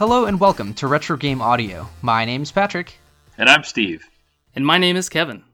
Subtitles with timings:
[0.00, 1.86] Hello and welcome to Retro Game Audio.
[2.00, 2.98] My name's Patrick.
[3.36, 4.02] And I'm Steve.
[4.56, 5.44] And my name is Kevin.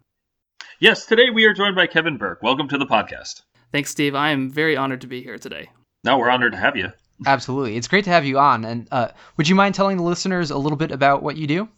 [0.78, 2.44] Yes, today we are joined by Kevin Burke.
[2.44, 3.42] Welcome to the podcast.
[3.72, 4.14] Thanks, Steve.
[4.14, 5.70] I am very honored to be here today.
[6.04, 6.92] No, we're honored to have you.
[7.26, 7.76] Absolutely.
[7.76, 8.64] It's great to have you on.
[8.64, 11.68] And uh, would you mind telling the listeners a little bit about what you do?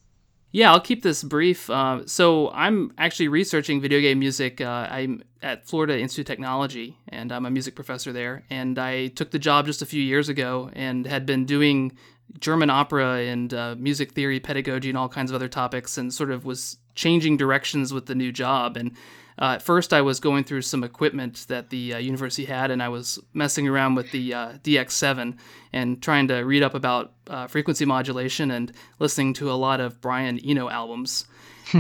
[0.51, 1.71] Yeah, I'll keep this brief.
[1.71, 4.61] Uh, so I'm actually researching video game music.
[4.61, 8.45] Uh, I'm at Florida Institute of Technology, and I'm a music professor there.
[8.51, 11.97] And I took the job just a few years ago, and had been doing
[12.41, 16.31] German opera and uh, music theory, pedagogy, and all kinds of other topics, and sort
[16.31, 18.77] of was changing directions with the new job.
[18.77, 18.93] And
[19.41, 22.83] uh, at first, I was going through some equipment that the uh, university had, and
[22.83, 25.37] I was messing around with the uh, DX7
[25.73, 30.01] and trying to read up about uh, frequency modulation and listening to a lot of
[30.01, 31.27] Brian Eno albums.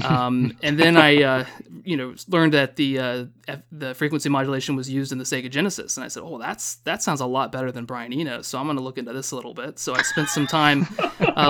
[0.05, 1.44] Um, and then I, uh,
[1.84, 5.50] you know, learned that the uh, F- the frequency modulation was used in the Sega
[5.50, 8.59] Genesis, and I said, "Oh, that's that sounds a lot better than Brian Eno." So
[8.59, 9.78] I'm going to look into this a little bit.
[9.78, 10.86] So I spent some time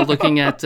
[0.06, 0.62] looking at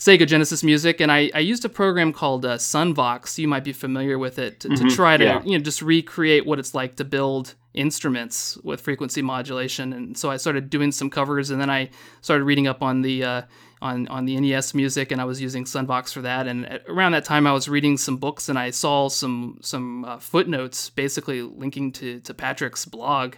[0.00, 3.36] Sega Genesis music, and I, I used a program called uh, Sunvox.
[3.36, 4.88] You might be familiar with it to, mm-hmm.
[4.88, 5.42] to try to yeah.
[5.44, 9.92] you know just recreate what it's like to build instruments with frequency modulation.
[9.92, 11.90] And so I started doing some covers, and then I
[12.22, 13.42] started reading up on the uh,
[13.82, 16.46] on on the NES music, and I was using Sunvox for that.
[16.46, 20.04] And at, around that time, I was reading some books, and I saw some some
[20.04, 23.34] uh, footnotes basically linking to to Patrick's blog,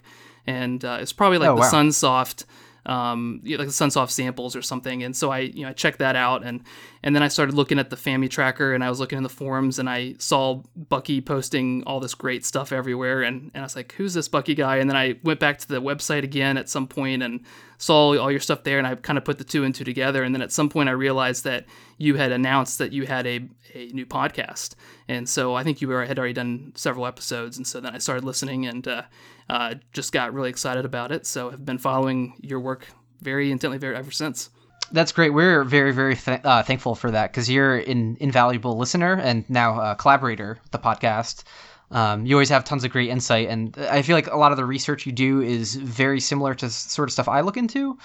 [0.47, 1.71] and uh, it's probably like oh, the wow.
[1.71, 2.45] Sunsoft
[2.87, 5.03] um, like the Sunsoft samples or something.
[5.03, 6.63] And so I, you know, I checked that out, and
[7.03, 9.79] and then I started looking at the FamiTracker, and I was looking in the forums,
[9.79, 13.93] and I saw Bucky posting all this great stuff everywhere, and and I was like,
[13.93, 14.79] who's this Bucky guy?
[14.79, 17.41] And then I went back to the website again at some point and
[17.79, 20.23] saw all your stuff there, and I kind of put the two and two together.
[20.23, 21.67] And then at some point, I realized that
[21.99, 24.75] you had announced that you had a a new podcast,
[25.09, 27.99] and so I think you were, had already done several episodes, and so then I
[27.99, 28.89] started listening and.
[28.89, 29.03] Uh,
[29.49, 31.27] uh, just got really excited about it.
[31.27, 32.87] So have been following your work
[33.21, 34.51] very intently very, ever since.
[34.91, 35.31] That's great.
[35.31, 39.81] We're very, very th- uh, thankful for that because you're an invaluable listener and now
[39.81, 41.45] a collaborator with the podcast.
[41.91, 44.57] Um, you always have tons of great insight, and I feel like a lot of
[44.57, 47.99] the research you do is very similar to sort of stuff I look into.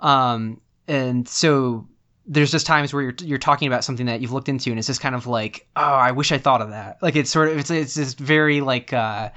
[0.00, 1.86] Um, and so
[2.26, 4.86] there's just times where you're you're talking about something that you've looked into, and it's
[4.86, 7.02] just kind of like, oh, I wish I thought of that.
[7.02, 8.92] Like it's sort of it's it's just very like.
[8.92, 9.30] Uh,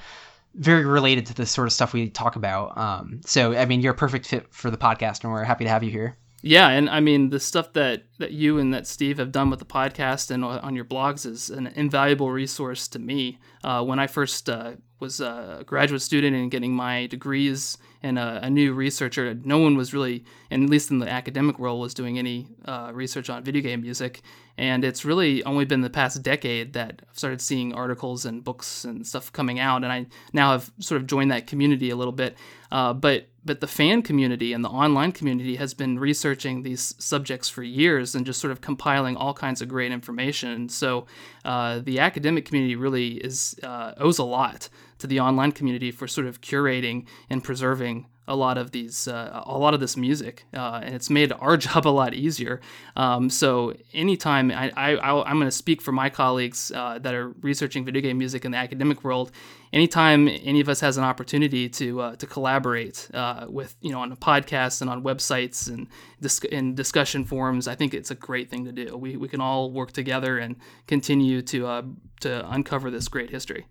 [0.56, 2.78] very related to the sort of stuff we talk about.
[2.78, 5.70] Um, so, I mean, you're a perfect fit for the podcast, and we're happy to
[5.70, 6.18] have you here.
[6.48, 9.58] Yeah, and I mean, the stuff that that you and that Steve have done with
[9.58, 13.40] the podcast and on your blogs is an invaluable resource to me.
[13.64, 18.42] Uh, when I first uh, was a graduate student and getting my degrees and a,
[18.44, 22.20] a, new researcher, no one was really, at least in the academic world, was doing
[22.20, 24.22] any uh, research on video game music.
[24.58, 28.86] And it's really only been the past decade that I've started seeing articles and books
[28.86, 32.14] and stuff coming out, and I now have sort of joined that community a little
[32.14, 32.38] bit.
[32.72, 37.48] Uh, but but the fan community and the online community has been researching these subjects
[37.48, 40.68] for years and just sort of compiling all kinds of great information.
[40.68, 41.06] So
[41.44, 46.08] uh, the academic community really is uh, owes a lot to the online community for
[46.08, 50.46] sort of curating and preserving a lot of these uh, a lot of this music
[50.54, 52.60] uh, and it's made our job a lot easier.
[52.96, 57.30] Um, so anytime I, I, am going to speak for my colleagues uh, that are
[57.42, 59.32] researching video game music in the academic world.
[59.74, 64.00] Anytime any of us has an opportunity to uh, to collaborate uh, with you know
[64.00, 65.88] on a podcast and on websites and
[66.22, 68.98] dis- in discussion forums I think it's a great thing to do.
[68.98, 70.56] We, we can all work together and
[70.88, 71.82] continue to uh,
[72.22, 73.66] to uncover this great history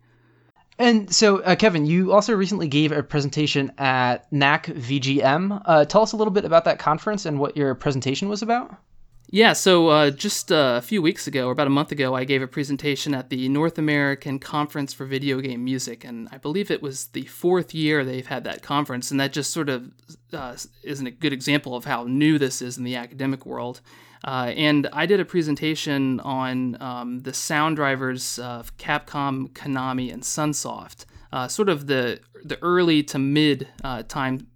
[0.78, 5.62] and so, uh, Kevin, you also recently gave a presentation at NAC VGM.
[5.64, 8.76] Uh, tell us a little bit about that conference and what your presentation was about.
[9.30, 12.24] Yeah, so uh, just uh, a few weeks ago, or about a month ago, I
[12.24, 16.70] gave a presentation at the North American Conference for Video Game Music, and I believe
[16.70, 19.90] it was the fourth year they've had that conference, and that just sort of
[20.32, 23.80] uh, is a good example of how new this is in the academic world.
[24.24, 30.22] Uh, and I did a presentation on um, the sound drivers of Capcom, Konami, and
[30.22, 34.46] Sunsoft, uh, sort of the the early to mid uh, time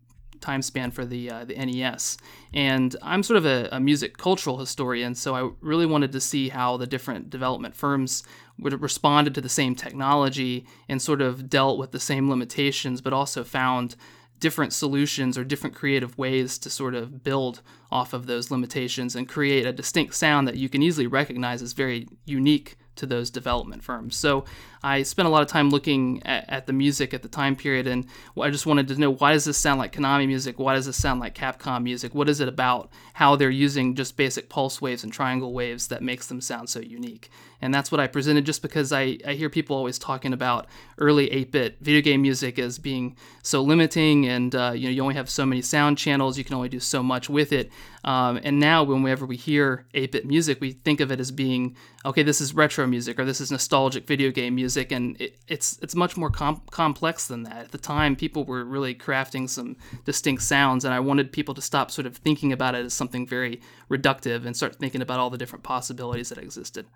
[0.41, 2.17] time span for the uh, the NES.
[2.55, 6.49] And I'm sort of a, a, music cultural historian, so I really wanted to see
[6.49, 8.23] how the different development firms
[8.59, 13.01] would have responded to the same technology and sort of dealt with the same limitations,
[13.01, 13.97] but also found
[14.41, 19.29] different solutions or different creative ways to sort of build off of those limitations and
[19.29, 23.83] create a distinct sound that you can easily recognize as very unique to those development
[23.83, 24.17] firms.
[24.17, 24.45] So
[24.83, 27.87] I spent a lot of time looking at, at, the music at the time period,
[27.87, 28.07] and
[28.41, 30.59] I just wanted to know why does this sound like Konami music?
[30.59, 32.15] Why does this sound like Capcom music?
[32.15, 36.03] What is it about how they're using just basic pulse waves and triangle waves that
[36.03, 37.31] makes them sound so unique?
[37.61, 40.67] And that's what I presented just because I, I hear people always talking about
[40.99, 45.15] early 8-bit video game music as being so limiting and uh, you know you only
[45.15, 47.71] have so many sound channels, you can only do so much with it.
[48.05, 51.77] Um, and now, whenever we hear 8 bit music, we think of it as being,
[52.07, 54.93] okay, this is retro music or this is nostalgic video game music.
[54.93, 57.57] And it, it's, it's much more com- complex than that.
[57.57, 60.85] At the time, people were really crafting some distinct sounds.
[60.85, 64.47] And I wanted people to stop sort of thinking about it as something very reductive
[64.47, 66.87] and start thinking about all the different possibilities that existed.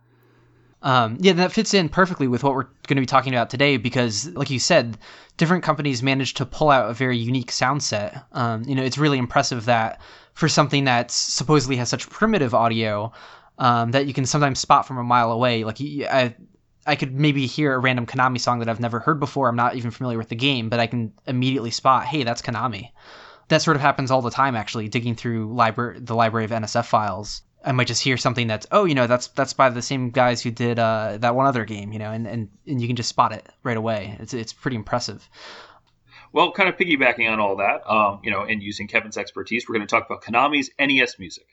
[0.82, 3.76] Um, yeah, that fits in perfectly with what we're going to be talking about today
[3.76, 4.98] because, like you said,
[5.36, 8.24] different companies managed to pull out a very unique sound set.
[8.32, 10.00] Um, you know, it's really impressive that
[10.34, 13.12] for something that supposedly has such primitive audio
[13.58, 15.62] um, that you can sometimes spot from a mile away.
[15.62, 16.34] Like I,
[16.84, 19.48] I could maybe hear a random Konami song that I've never heard before.
[19.48, 22.90] I'm not even familiar with the game, but I can immediately spot, hey, that's Konami.
[23.48, 25.54] That sort of happens all the time, actually, digging through
[26.00, 27.42] the library of NSF files.
[27.64, 30.42] I might just hear something that's oh you know that's that's by the same guys
[30.42, 33.08] who did uh, that one other game you know and, and and you can just
[33.08, 34.16] spot it right away.
[34.20, 35.28] It's it's pretty impressive.
[36.32, 39.74] Well, kind of piggybacking on all that, um, you know, and using Kevin's expertise, we're
[39.74, 41.46] going to talk about Konami's NES music.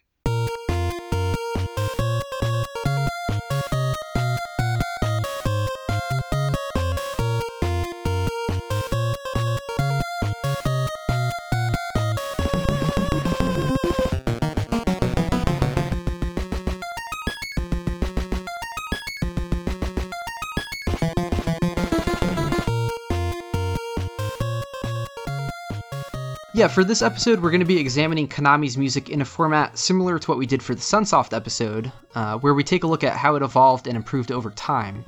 [26.60, 30.20] Yeah, for this episode, we're going to be examining Konami's music in a format similar
[30.20, 33.16] to what we did for the Sunsoft episode, uh, where we take a look at
[33.16, 35.06] how it evolved and improved over time.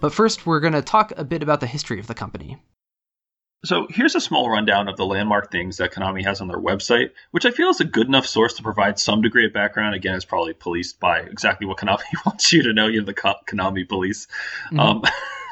[0.00, 2.56] But first, we're going to talk a bit about the history of the company.
[3.64, 7.10] So here's a small rundown of the landmark things that Konami has on their website,
[7.30, 9.94] which I feel is a good enough source to provide some degree of background.
[9.94, 12.86] Again, it's probably policed by exactly what Konami wants you to know.
[12.88, 14.26] You're the Konami police.
[14.70, 14.80] Mm-hmm.
[14.80, 15.02] Um,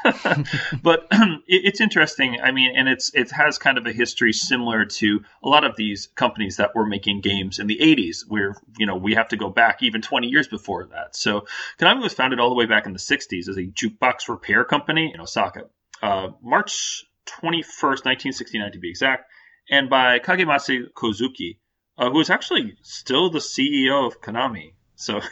[0.83, 1.07] but
[1.47, 2.39] it's interesting.
[2.41, 5.75] I mean, and it's it has kind of a history similar to a lot of
[5.75, 9.37] these companies that were making games in the 80s, where you know we have to
[9.37, 11.15] go back even 20 years before that.
[11.15, 11.45] So
[11.79, 15.11] Konami was founded all the way back in the 60s as a jukebox repair company
[15.13, 15.63] in Osaka,
[16.01, 19.29] uh, March 21st, 1969 to be exact,
[19.69, 21.57] and by Kagemasa Kozuki,
[21.97, 24.73] uh, who is actually still the CEO of Konami.
[24.95, 25.21] So.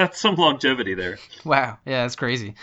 [0.00, 1.18] that's some longevity there.
[1.44, 1.78] Wow.
[1.84, 2.54] Yeah, that's crazy.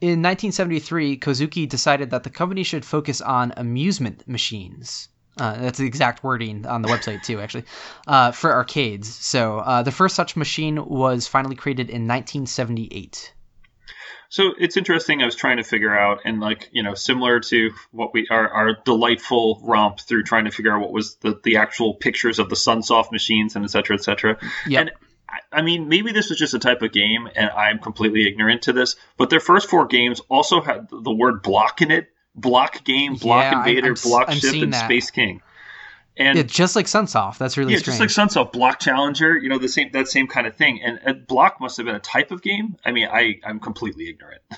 [0.00, 5.08] In 1973, Kozuki decided that the company should focus on amusement machines.
[5.38, 7.64] Uh, that's the exact wording on the website too, actually,
[8.08, 9.14] uh, for arcades.
[9.14, 13.32] So uh, the first such machine was finally created in 1978.
[14.32, 15.20] So it's interesting.
[15.20, 18.48] I was trying to figure out, and like you know, similar to what we our,
[18.48, 22.48] our delightful romp through trying to figure out what was the, the actual pictures of
[22.48, 24.38] the Sunsoft machines and et cetera, et cetera.
[24.66, 24.80] Yep.
[24.80, 24.90] And
[25.52, 28.72] I mean, maybe this was just a type of game, and I'm completely ignorant to
[28.72, 28.96] this.
[29.18, 33.52] But their first four games also had the word "block" in it: block game, block
[33.52, 34.86] yeah, invader, I'm, block I'm ship, and that.
[34.86, 35.42] Space King.
[36.16, 37.38] And yeah, just like Sunsoft.
[37.38, 37.98] That's really yeah, strange.
[37.98, 39.36] just like Sunsoft, Block Challenger.
[39.36, 40.80] You know, the same that same kind of thing.
[40.82, 42.76] And, and Block must have been a type of game.
[42.84, 44.42] I mean, I I'm completely ignorant.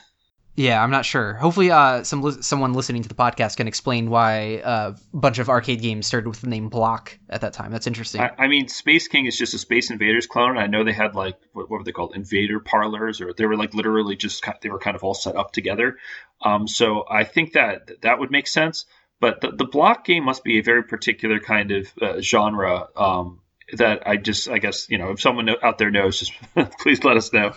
[0.56, 1.34] Yeah, I'm not sure.
[1.34, 5.40] Hopefully, uh, some li- someone listening to the podcast can explain why uh, a bunch
[5.40, 7.72] of arcade games started with the name Block at that time.
[7.72, 8.20] That's interesting.
[8.20, 10.56] I, I mean, Space King is just a Space Invaders clone.
[10.56, 13.56] I know they had like what, what were they called, Invader parlors, or they were
[13.56, 15.98] like literally just they were kind of all set up together.
[16.40, 18.86] Um, so I think that that would make sense.
[19.20, 22.88] But the, the Block game must be a very particular kind of uh, genre.
[22.96, 23.40] Um,
[23.72, 26.32] that I just, I guess, you know, if someone out there knows, just
[26.80, 27.52] please let us know.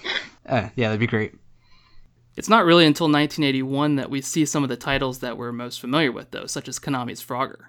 [0.46, 1.34] Uh, yeah, that'd be great.
[2.38, 5.82] It's not really until 1981 that we see some of the titles that we're most
[5.82, 7.66] familiar with, though, such as Konami's Frogger.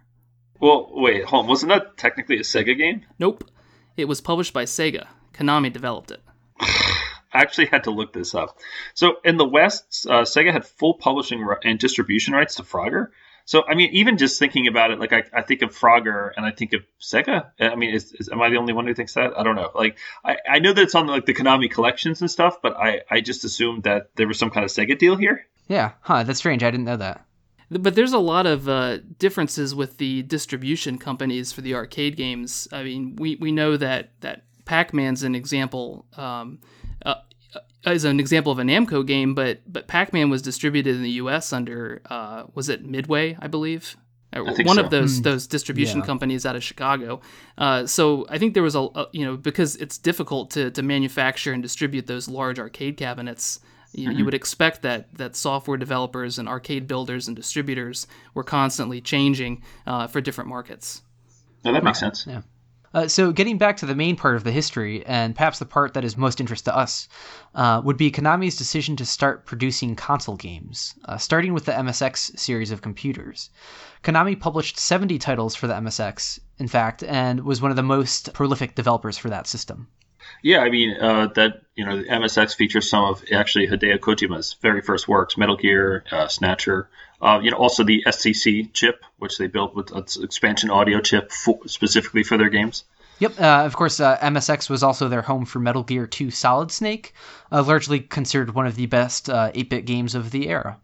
[0.61, 1.49] Well, wait, hold on.
[1.49, 3.07] Wasn't that technically a Sega game?
[3.19, 3.51] Nope.
[3.97, 5.07] It was published by Sega.
[5.33, 6.21] Konami developed it.
[6.61, 8.59] I actually had to look this up.
[8.95, 13.09] So in the West, uh, Sega had full publishing and distribution rights to Frogger,
[13.49, 16.45] so, I mean, even just thinking about it, like I, I think of Frogger and
[16.45, 17.47] I think of Sega.
[17.59, 19.39] I mean, is, is, am I the only one who thinks that?
[19.39, 19.71] I don't know.
[19.75, 23.01] Like, I, I know that it's on like the Konami collections and stuff, but I,
[23.11, 25.47] I just assumed that there was some kind of Sega deal here.
[25.67, 26.25] Yeah, huh?
[26.25, 26.63] That's strange.
[26.63, 27.25] I didn't know that.
[27.71, 32.69] But there's a lot of uh, differences with the distribution companies for the arcade games.
[32.71, 36.05] I mean, we, we know that that Pac-Man's an example.
[36.19, 36.61] Um,
[37.03, 37.15] uh,
[37.93, 41.53] as an example of a Namco game, but but Pac-Man was distributed in the U.S.
[41.53, 43.97] under uh, was it Midway, I believe,
[44.33, 44.81] I one so.
[44.85, 45.25] of those Mm.
[45.25, 46.07] those distribution Yeah.
[46.07, 47.21] companies out of Chicago.
[47.57, 50.83] Uh, so I think there was a, a you know because it's difficult to to
[50.83, 53.61] manufacture and distribute those large arcade cabinets.
[53.95, 59.01] You, you would expect that that software developers and arcade builders and distributors were constantly
[59.01, 61.01] changing uh, for different markets.
[61.65, 62.27] No, that makes sense.
[62.29, 62.43] Yeah.
[62.95, 65.93] Uh, so, getting back to the main part of the history, and perhaps the part
[65.93, 67.07] that is most interest to us,
[67.55, 72.39] uh, would be Konami's decision to start producing console games, uh, starting with the MSX
[72.39, 73.51] series of computers.
[74.03, 78.33] Konami published 70 titles for the MSX, in fact, and was one of the most
[78.33, 79.89] prolific developers for that system.
[80.43, 84.83] Yeah, I mean uh, that you know MSX features some of actually Hideo Kojima's very
[84.83, 86.89] first works, Metal Gear, uh, Snatcher.
[87.21, 91.33] Uh, you know, also the SCC chip, which they built with an expansion audio chip
[91.33, 92.85] for, specifically for their games.
[93.19, 96.71] Yep, uh, of course, uh, MSX was also their home for Metal Gear 2 Solid
[96.71, 97.13] Snake,
[97.51, 100.79] uh, largely considered one of the best 8-bit games of the era.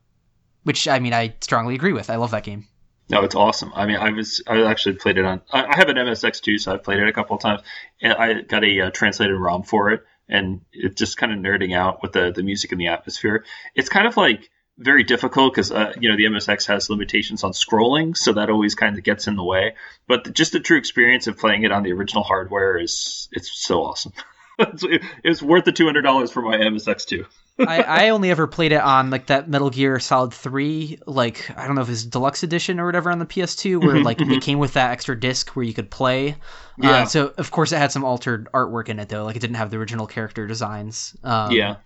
[0.64, 2.10] Which I mean, I strongly agree with.
[2.10, 2.66] I love that game.
[3.10, 3.72] No, it's awesome.
[3.74, 5.42] I mean, I was I actually played it on.
[5.52, 7.60] I have an MSX too, so I've played it a couple of times,
[8.00, 11.76] and I got a uh, translated ROM for it, and it's just kind of nerding
[11.76, 13.44] out with the the music and the atmosphere.
[13.74, 17.52] It's kind of like very difficult because uh, you know the MSX has limitations on
[17.52, 19.74] scrolling, so that always kind of gets in the way.
[20.08, 23.50] But the, just the true experience of playing it on the original hardware is it's
[23.52, 24.12] so awesome.
[24.58, 27.26] it's worth the two hundred dollars for my MSX2.
[27.58, 31.66] I, I only ever played it on like that Metal Gear Solid Three, like I
[31.66, 34.32] don't know if it's deluxe edition or whatever on the PS2, where mm-hmm, like mm-hmm.
[34.32, 36.32] it came with that extra disc where you could play.
[36.32, 36.34] Uh,
[36.78, 36.90] yeah.
[36.90, 39.56] Uh, so of course it had some altered artwork in it though, like it didn't
[39.56, 41.16] have the original character designs.
[41.22, 41.76] Um, yeah.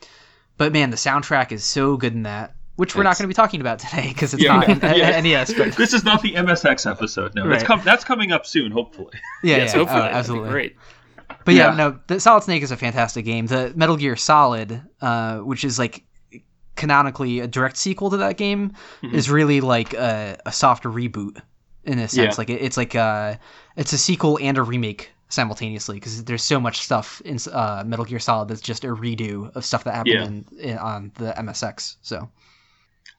[0.57, 3.35] But man, the soundtrack is so good in that which we're not going to be
[3.35, 5.21] talking about today because it's yeah, not yeah.
[5.21, 5.53] NES.
[5.53, 7.35] But this is not the MSX episode.
[7.35, 7.51] No, right.
[7.51, 9.15] that's, com- that's coming up soon, hopefully.
[9.43, 10.01] Yeah, yes, yeah, hopefully.
[10.01, 10.51] Oh, absolutely.
[10.51, 10.77] Great.
[11.49, 13.47] But yeah, yeah, no, the Solid Snake is a fantastic game.
[13.47, 16.05] The Metal Gear Solid, uh, which is like
[16.77, 19.15] canonically a direct sequel to that game, mm-hmm.
[19.15, 21.41] is really like a, a soft reboot
[21.85, 22.35] in a sense.
[22.35, 22.35] Yeah.
[22.37, 23.37] Like it, it's like a, uh,
[23.77, 28.05] it's a sequel and a remake simultaneously because there's so much stuff in uh, Metal
[28.05, 30.65] Gear Solid that's just a redo of stuff that happened yeah.
[30.65, 31.97] in, in, on the MSX.
[32.03, 32.29] So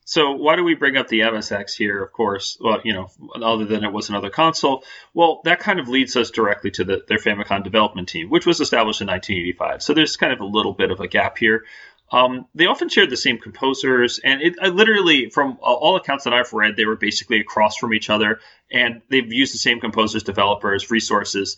[0.09, 2.01] so why do we bring up the MSX here?
[2.01, 4.83] Of course, well, you know, other than it was another console.
[5.13, 8.59] Well, that kind of leads us directly to the, their Famicom development team, which was
[8.59, 9.83] established in 1985.
[9.83, 11.63] So there's kind of a little bit of a gap here.
[12.11, 16.33] Um, they often shared the same composers, and it I literally, from all accounts that
[16.33, 18.39] I've read, they were basically across from each other,
[18.71, 21.57] and they've used the same composers, developers, resources.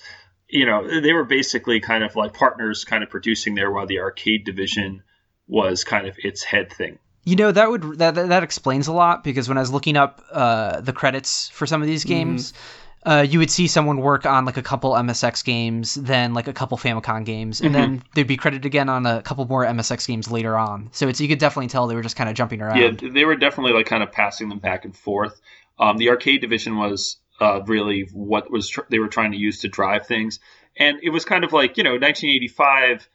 [0.49, 3.99] You know, they were basically kind of like partners, kind of producing there, while the
[3.99, 5.03] arcade division
[5.47, 6.99] was kind of its head thing.
[7.23, 10.23] You know that would that that explains a lot because when I was looking up
[10.31, 12.13] uh, the credits for some of these mm-hmm.
[12.13, 13.09] games, mm-hmm.
[13.09, 16.53] uh, you would see someone work on like a couple MSX games, then like a
[16.53, 17.93] couple Famicom games, and mm-hmm.
[17.93, 20.89] then they'd be credited again on a couple more MSX games later on.
[20.93, 22.77] So it's you could definitely tell they were just kind of jumping around.
[22.77, 25.39] Yeah, they were definitely like kind of passing them back and forth.
[25.77, 29.61] Um, the arcade division was uh, really what was tr- they were trying to use
[29.61, 30.39] to drive things,
[30.75, 33.07] and it was kind of like you know 1985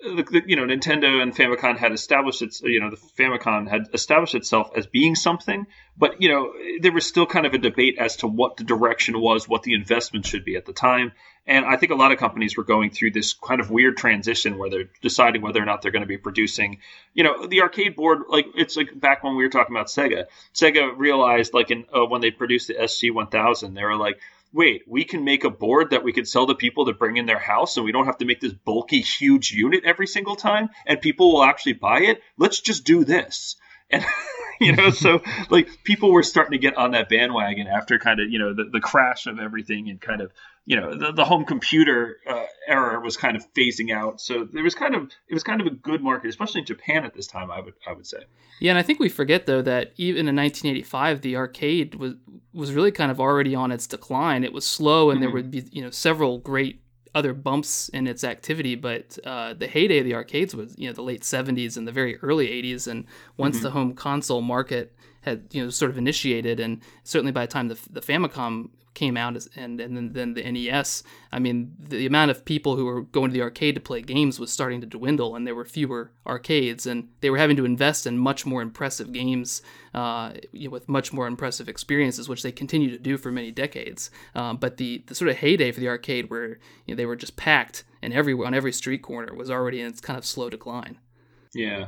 [0.00, 3.88] the, the, you know Nintendo and Famicom had established its you know the Famicom had
[3.92, 7.96] established itself as being something, but you know there was still kind of a debate
[7.98, 11.12] as to what the direction was, what the investment should be at the time,
[11.46, 14.56] and I think a lot of companies were going through this kind of weird transition
[14.56, 16.78] where they're deciding whether or not they're going to be producing,
[17.12, 18.22] you know, the arcade board.
[18.28, 20.24] Like it's like back when we were talking about Sega.
[20.54, 24.20] Sega realized like in uh, when they produced the SG 1000, they were like,
[24.54, 27.26] wait, we can make a board that we could sell to people to bring in
[27.26, 30.70] their house and we don't have to make this bulky, huge unit every single time
[30.86, 32.22] and people will actually buy it.
[32.38, 33.56] Let's just do this.
[33.90, 34.04] And,
[34.60, 38.30] you know, so like people were starting to get on that bandwagon after kind of,
[38.30, 40.30] you know, the, the crash of everything and kind of,
[40.66, 44.20] you know, the, the home computer uh, era was kind of phasing out.
[44.20, 47.04] So there was kind of, it was kind of a good market, especially in Japan
[47.04, 48.18] at this time, I would, I would say.
[48.60, 48.70] Yeah.
[48.70, 52.14] And I think we forget though that even in 1985, the arcade was,
[52.54, 54.42] was really kind of already on its decline.
[54.42, 55.24] It was slow and mm-hmm.
[55.24, 56.80] there would be, you know, several great
[57.14, 60.92] other bumps in its activity, but uh, the heyday of the arcades was you know
[60.92, 63.04] the late '70s and the very early '80s, and
[63.36, 63.64] once mm-hmm.
[63.64, 67.68] the home console market had you know sort of initiated, and certainly by the time
[67.68, 71.02] the, the Famicom came out and and then, then the NES.
[71.32, 74.40] I mean, the amount of people who were going to the arcade to play games
[74.40, 78.06] was starting to dwindle, and there were fewer arcades, and they were having to invest
[78.06, 82.52] in much more impressive games uh, you know, with much more impressive experiences, which they
[82.52, 84.10] continue to do for many decades.
[84.34, 87.16] Um, but the, the sort of heyday for the arcade, where you know, they were
[87.16, 90.50] just packed and every on every street corner, was already in its kind of slow
[90.50, 90.98] decline.
[91.54, 91.86] Yeah,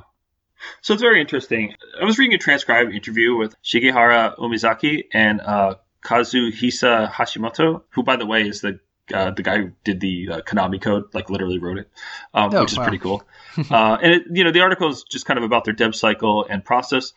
[0.81, 1.75] so it's very interesting.
[2.01, 8.15] I was reading a transcribed interview with Shigehara Umizaki and uh, Kazuhisa Hashimoto, who, by
[8.15, 8.79] the way, is the
[9.13, 11.89] uh, the guy who did the uh, Konami code, like literally wrote it,
[12.35, 12.85] um, oh, which is wow.
[12.85, 13.23] pretty cool.
[13.71, 16.45] uh, and it, you know, the article is just kind of about their dev cycle
[16.49, 17.13] and process.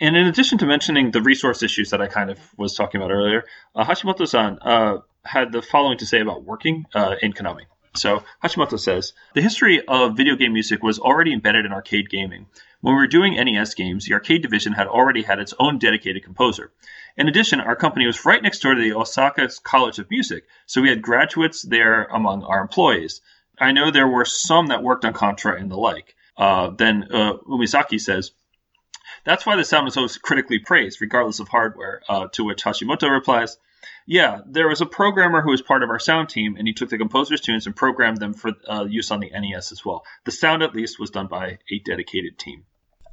[0.00, 3.12] And in addition to mentioning the resource issues that I kind of was talking about
[3.12, 7.66] earlier, uh, Hashimoto-san uh, had the following to say about working uh, in Konami.
[7.94, 12.46] So Hashimoto says the history of video game music was already embedded in arcade gaming,
[12.80, 16.22] When we were doing NES games, the arcade division had already had its own dedicated
[16.22, 16.70] composer.
[17.18, 20.80] In addition, our company was right next door to the Osaka College of Music, so
[20.80, 23.20] we had graduates there among our employees.
[23.58, 26.14] I know there were some that worked on Contra and the like.
[26.36, 28.30] Uh, then uh, Umizaki says,
[29.24, 32.02] that's why the sound was always critically praised, regardless of hardware.
[32.08, 33.56] Uh, to which Hashimoto replies,
[34.06, 36.88] Yeah, there was a programmer who was part of our sound team, and he took
[36.88, 40.04] the composer's tunes and programmed them for uh, use on the NES as well.
[40.24, 42.64] The sound, at least, was done by a dedicated team.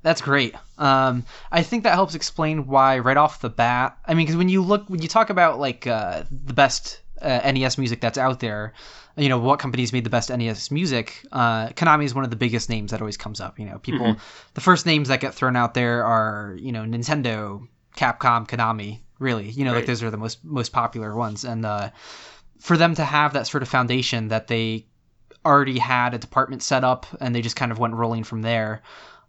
[0.06, 0.54] That's great.
[0.78, 3.98] Um, I think that helps explain why right off the bat.
[4.06, 7.52] I mean, because when you look, when you talk about like uh, the best uh,
[7.52, 8.74] NES music that's out there,
[9.18, 11.26] you know what companies made the best NES music.
[11.32, 13.58] Uh, Konami is one of the biggest names that always comes up.
[13.58, 14.06] You know, people.
[14.06, 14.20] Mm-hmm.
[14.54, 19.00] The first names that get thrown out there are you know Nintendo, Capcom, Konami.
[19.18, 19.78] Really, you know, right.
[19.78, 21.90] like those are the most most popular ones, and uh,
[22.60, 24.86] for them to have that sort of foundation that they
[25.44, 28.82] already had a department set up and they just kind of went rolling from there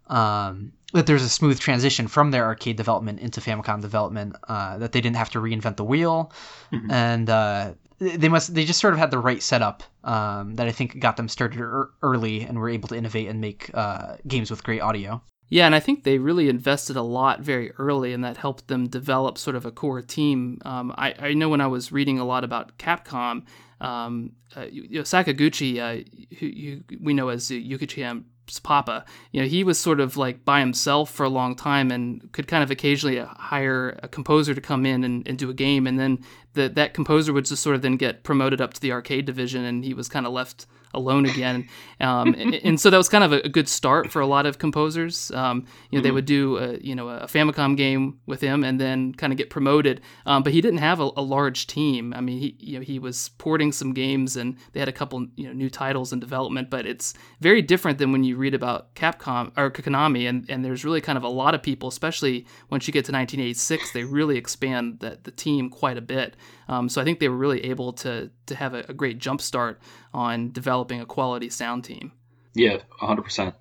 [0.07, 4.35] um, that there's a smooth transition from their arcade development into Famicom development.
[4.47, 6.31] Uh, that they didn't have to reinvent the wheel,
[6.71, 6.89] mm-hmm.
[6.91, 10.71] and uh, they must they just sort of had the right setup um, that I
[10.71, 14.49] think got them started er- early and were able to innovate and make uh, games
[14.49, 15.21] with great audio.
[15.49, 18.87] Yeah, and I think they really invested a lot very early, and that helped them
[18.87, 20.59] develop sort of a core team.
[20.65, 23.43] Um, I, I, know when I was reading a lot about Capcom,
[23.79, 26.03] um, uh, you know, Sakaguchi, uh,
[26.39, 28.03] who, who, we know as Yukichi
[28.63, 29.05] papa.
[29.31, 32.47] You know, he was sort of like by himself for a long time and could
[32.47, 35.85] kind of occasionally hire a composer to come in and, and do a game.
[35.85, 36.19] And then
[36.53, 39.63] the, that composer would just sort of then get promoted up to the arcade division
[39.63, 40.65] and he was kind of left
[40.97, 41.67] alone again.
[41.99, 44.45] Um, and, and, so that was kind of a, a, good start for a lot
[44.45, 45.31] of composers.
[45.31, 46.03] Um, you know, mm-hmm.
[46.03, 49.37] they would do a, you know a Famicom game with him and then kind of
[49.37, 50.01] get promoted.
[50.27, 52.13] Um, but he didn't have a, a, large team.
[52.13, 55.25] I mean, he you know he was porting some games and they had a couple
[55.35, 56.69] you know new titles in development.
[56.69, 60.85] But it's very different than when you read about Capcom or Konami, and and there's
[60.85, 64.37] really kind of a lot of people, especially once you get to 1986, they really
[64.37, 66.35] expand the the team quite a bit.
[66.67, 69.41] Um, so I think they were really able to to have a, a great jump
[69.41, 69.79] start
[70.13, 72.11] on developing a quality sound team.
[72.53, 73.53] Yeah, 100%.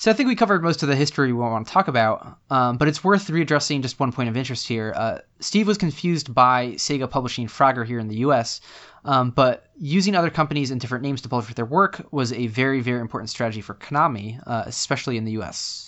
[0.00, 2.76] So I think we covered most of the history we want to talk about, um,
[2.76, 4.92] but it's worth readdressing just one point of interest here.
[4.94, 8.60] Uh, Steve was confused by Sega publishing Frogger here in the U.S.,
[9.04, 12.80] um, but using other companies and different names to publish their work was a very,
[12.80, 15.87] very important strategy for Konami, uh, especially in the U.S.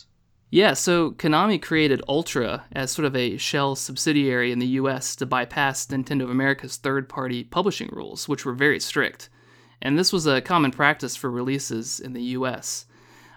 [0.51, 5.27] Yeah, so Konami created Ultra as sort of a shell subsidiary in the US to
[5.27, 9.29] bypass Nintendo of America's third party publishing rules, which were very strict.
[9.81, 12.87] And this was a common practice for releases in the US.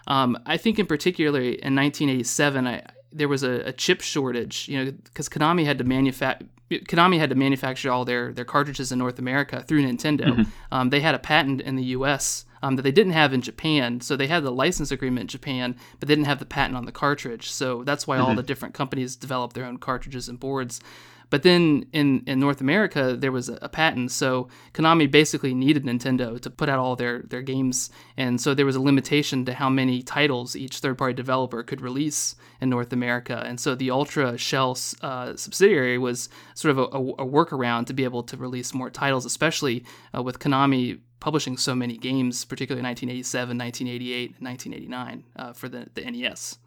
[0.06, 4.84] Um, I think, in particular, in 1987, I, there was a, a, chip shortage, you
[4.84, 6.46] know, because Konami had to manufacture.
[6.70, 10.26] Konami had to manufacture all their, their cartridges in North America through Nintendo.
[10.26, 10.42] Mm-hmm.
[10.72, 14.00] Um, they had a patent in the U.S um, that they didn't have in Japan.
[14.00, 16.86] So they had the license agreement in Japan, but they didn't have the patent on
[16.86, 17.50] the cartridge.
[17.50, 18.26] So that's why mm-hmm.
[18.26, 20.80] all the different companies developed their own cartridges and boards.
[21.28, 24.12] But then in, in North America, there was a, a, patent.
[24.12, 27.90] So Konami basically needed Nintendo to put out all their, their games.
[28.16, 31.82] And so there was a limitation to how many titles each third party developer could
[31.82, 33.42] release in North America.
[33.44, 37.94] And so the Ultra Shell uh, subsidiary was sort of a, a, a, workaround to
[37.94, 39.84] be able to release more titles, especially
[40.16, 46.02] uh, with Konami publishing so many games, particularly 1987, 1988, 1989 uh, for the, the
[46.02, 46.58] NES.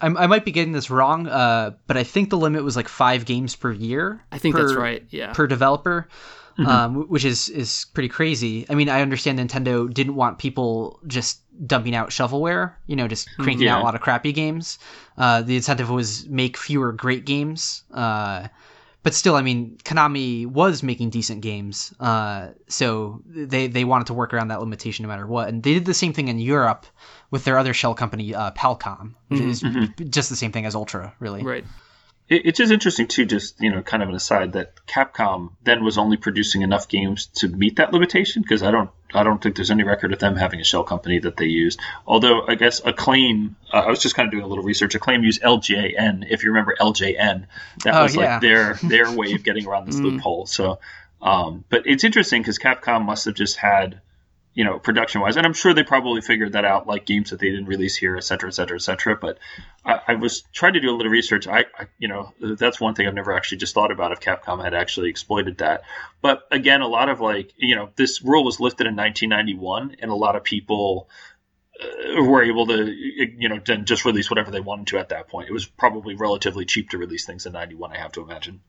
[0.00, 2.88] I, I might be getting this wrong, uh, but I think the limit was like
[2.88, 4.20] five games per year.
[4.32, 5.06] I think per, that's right.
[5.10, 6.08] Yeah, per developer,
[6.58, 6.66] mm-hmm.
[6.66, 8.66] um, which is is pretty crazy.
[8.68, 13.28] I mean, I understand Nintendo didn't want people just dumping out shovelware, you know, just
[13.28, 13.44] mm-hmm.
[13.44, 13.76] cranking yeah.
[13.76, 14.80] out a lot of crappy games.
[15.16, 17.84] Uh, the incentive was make fewer great games.
[17.94, 18.48] Uh,
[19.02, 24.14] but still, I mean, Konami was making decent games, uh, so they they wanted to
[24.14, 26.86] work around that limitation no matter what, and they did the same thing in Europe
[27.30, 29.50] with their other shell company, uh, Palcom, which mm-hmm.
[29.50, 30.08] is mm-hmm.
[30.10, 31.42] just the same thing as Ultra, really.
[31.42, 31.64] Right.
[32.30, 35.84] It, it's just interesting too, just you know, kind of an aside that Capcom then
[35.84, 39.56] was only producing enough games to meet that limitation because I don't, I don't think
[39.56, 41.80] there's any record of them having a shell company that they used.
[42.06, 44.94] Although I guess Acclaim, uh, I was just kind of doing a little research.
[44.94, 47.46] Acclaim used LJN, if you remember LJN,
[47.84, 48.34] that oh, was yeah.
[48.34, 50.04] like their their way of getting around this mm.
[50.04, 50.46] loophole.
[50.46, 50.78] So,
[51.20, 54.00] um, but it's interesting because Capcom must have just had
[54.52, 55.36] you know, production wise.
[55.36, 58.16] And I'm sure they probably figured that out, like games that they didn't release here,
[58.16, 59.16] et cetera, et cetera, et cetera.
[59.16, 59.38] But
[59.84, 61.46] I, I was trying to do a little research.
[61.46, 64.62] I, I, you know, that's one thing I've never actually just thought about if Capcom
[64.62, 65.82] had actually exploited that.
[66.20, 70.10] But again, a lot of like, you know, this rule was lifted in 1991, and
[70.10, 71.08] a lot of people
[71.80, 75.28] uh, were able to, you know, then just release whatever they wanted to at that
[75.28, 75.48] point.
[75.48, 78.60] It was probably relatively cheap to release things in 91, I have to imagine.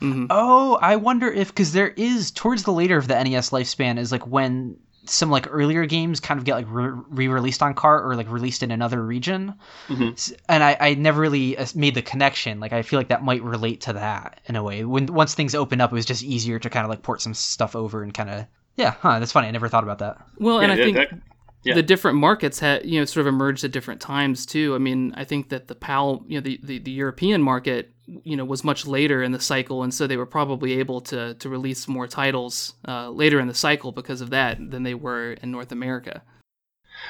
[0.00, 0.26] Mm-hmm.
[0.28, 4.12] Oh, I wonder if because there is towards the later of the NES lifespan is
[4.12, 4.76] like when
[5.08, 8.70] some like earlier games kind of get like re-released on cart or like released in
[8.70, 9.54] another region.
[9.88, 10.34] Mm-hmm.
[10.48, 12.60] and I, I never really uh, made the connection.
[12.60, 14.84] Like i feel like that might relate to that in a way.
[14.84, 17.34] When once things opened up it was just easier to kind of like port some
[17.34, 19.48] stuff over and kind of yeah huh, that's funny.
[19.48, 20.18] I never thought about that.
[20.38, 21.10] Well and yeah, i think that,
[21.66, 21.74] yeah.
[21.74, 25.12] the different markets had you know sort of emerged at different times too i mean
[25.16, 28.64] i think that the pal you know the, the, the european market you know was
[28.64, 32.06] much later in the cycle, and so they were probably able to to release more
[32.06, 36.22] titles uh, later in the cycle because of that than they were in North America.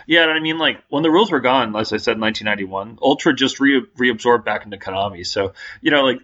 [0.07, 3.33] Yeah, I mean, like when the rules were gone, as I said, in 1991, Ultra
[3.33, 5.25] just re- reabsorbed back into Konami.
[5.25, 6.19] So you know, like,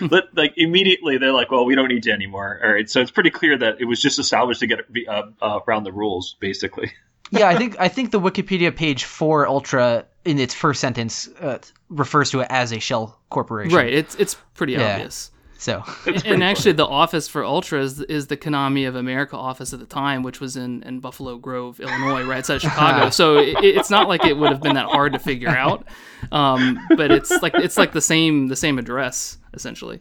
[0.34, 3.30] like immediately they're like, "Well, we don't need you anymore." All right, so it's pretty
[3.30, 6.92] clear that it was just established to get uh, uh, around the rules, basically.
[7.30, 11.58] Yeah, I think I think the Wikipedia page for Ultra in its first sentence uh,
[11.88, 13.76] refers to it as a shell corporation.
[13.76, 13.92] Right.
[13.92, 14.94] It's it's pretty yeah.
[14.94, 15.30] obvious.
[15.56, 15.82] So,
[16.26, 19.86] and actually, the office for Ultra is, is, the Konami of America office at the
[19.86, 23.08] time, which was in, in Buffalo Grove, Illinois, right outside of Chicago.
[23.08, 25.86] so it, it's not like it would have been that hard to figure out,
[26.32, 30.00] um, but it's like it's like the same the same address essentially.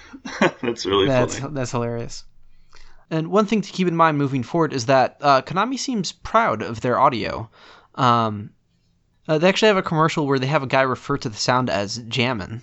[0.40, 1.54] that's really that's, funny.
[1.54, 2.24] That's hilarious.
[3.14, 6.62] And one thing to keep in mind moving forward is that uh, Konami seems proud
[6.62, 7.48] of their audio.
[7.94, 8.50] Um,
[9.28, 11.70] uh, they actually have a commercial where they have a guy refer to the sound
[11.70, 12.60] as jammin'.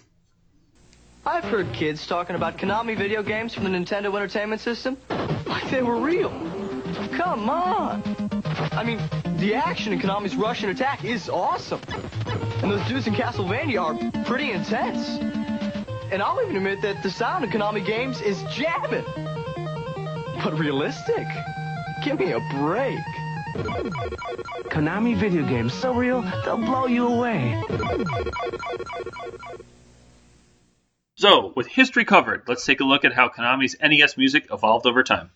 [1.25, 4.97] I've heard kids talking about Konami video games from the Nintendo Entertainment System
[5.45, 6.31] like they were real.
[7.13, 8.03] Come on.
[8.73, 8.99] I mean,
[9.37, 11.79] the action in Konami's Rush'n Attack is awesome.
[12.61, 15.07] And those dudes in Castlevania are pretty intense.
[16.11, 19.05] And I'll even admit that the sound in Konami games is jamming.
[20.43, 21.27] But realistic?
[22.03, 22.97] Give me a break.
[24.71, 27.61] Konami video games, so real, they'll blow you away.
[31.15, 35.03] So, with history covered, let's take a look at how Konami's NES music evolved over
[35.03, 35.29] time.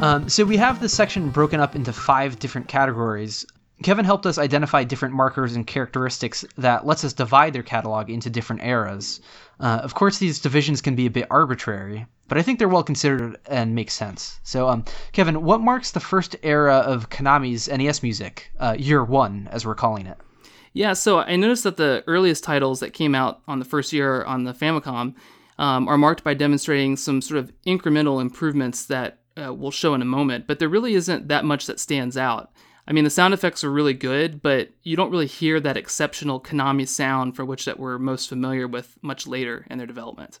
[0.00, 3.44] Um, so we have this section broken up into five different categories.
[3.82, 8.30] Kevin helped us identify different markers and characteristics that lets us divide their catalog into
[8.30, 9.20] different eras.
[9.58, 12.82] Uh, of course, these divisions can be a bit arbitrary, but I think they're well
[12.82, 14.40] considered and make sense.
[14.42, 19.50] So, um, Kevin, what marks the first era of Konami's NES music, uh, year one,
[19.52, 20.16] as we're calling it?
[20.72, 24.24] Yeah, so I noticed that the earliest titles that came out on the first year
[24.24, 25.14] on the Famicom
[25.58, 30.02] um, are marked by demonstrating some sort of incremental improvements that uh, we'll show in
[30.02, 32.50] a moment, but there really isn't that much that stands out.
[32.86, 36.40] I mean, the sound effects are really good, but you don't really hear that exceptional
[36.40, 40.40] Konami sound for which that we're most familiar with much later in their development.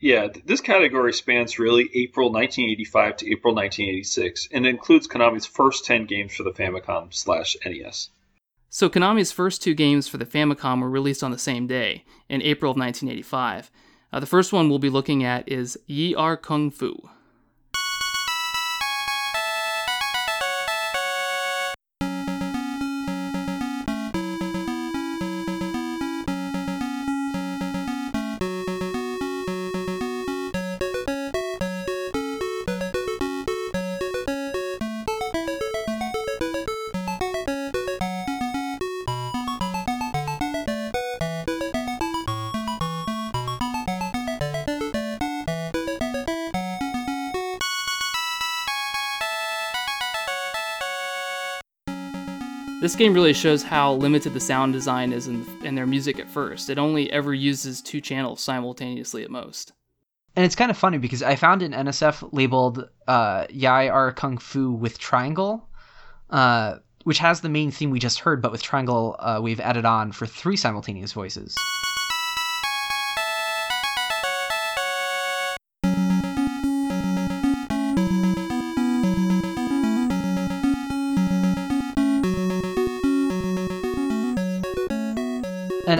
[0.00, 6.06] Yeah, this category spans really April 1985 to April 1986, and includes Konami's first 10
[6.06, 8.10] games for the Famicom slash NES.
[8.68, 12.42] So Konami's first two games for the Famicom were released on the same day, in
[12.42, 13.70] April of 1985.
[14.12, 17.08] Uh, the first one we'll be looking at is Yie Ar Kung Fu.
[52.96, 56.30] This game really shows how limited the sound design is in, in their music at
[56.30, 56.70] first.
[56.70, 59.74] It only ever uses two channels simultaneously at most.
[60.34, 64.38] And it's kind of funny because I found an NSF labeled uh, Yie Ar Kung
[64.38, 65.68] Fu with triangle,
[66.30, 69.84] uh, which has the main theme we just heard, but with triangle uh, we've added
[69.84, 71.54] on for three simultaneous voices.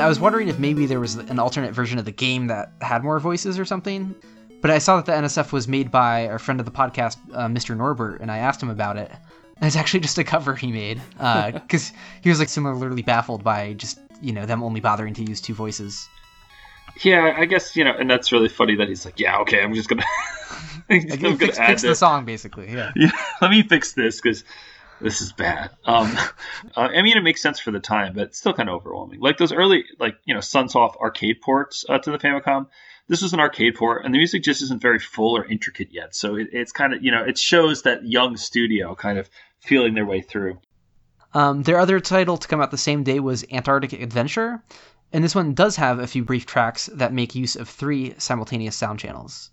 [0.06, 3.02] I was wondering if maybe there was an alternate version of the game that had
[3.02, 4.14] more voices or something.
[4.62, 7.48] But I saw that the NSF was made by a friend of the podcast, uh,
[7.48, 7.76] Mr.
[7.76, 9.10] Norbert, and I asked him about it.
[9.56, 13.42] And it's actually just a cover he made because uh, he was like similarly baffled
[13.42, 16.08] by just you know them only bothering to use two voices.
[17.02, 19.74] Yeah, I guess you know, and that's really funny that he's like, yeah, okay, I'm
[19.74, 20.04] just gonna,
[20.88, 22.72] I'm gonna fix, fix the song basically.
[22.72, 23.10] Yeah, yeah,
[23.42, 24.44] let me fix this because
[25.00, 25.70] this is bad.
[25.84, 26.16] Um,
[26.76, 29.20] uh, I mean, it makes sense for the time, but it's still kind of overwhelming.
[29.20, 32.68] Like those early, like you know, Sunsoft arcade ports uh, to the Famicom.
[33.08, 36.14] This was an arcade port, and the music just isn't very full or intricate yet.
[36.14, 39.30] So it, it's kind of you know, it shows that young studio kind of
[39.60, 40.58] feeling their way through.
[41.34, 44.62] Um, their other title to come out the same day was Antarctic Adventure,
[45.12, 48.76] and this one does have a few brief tracks that make use of three simultaneous
[48.76, 49.50] sound channels.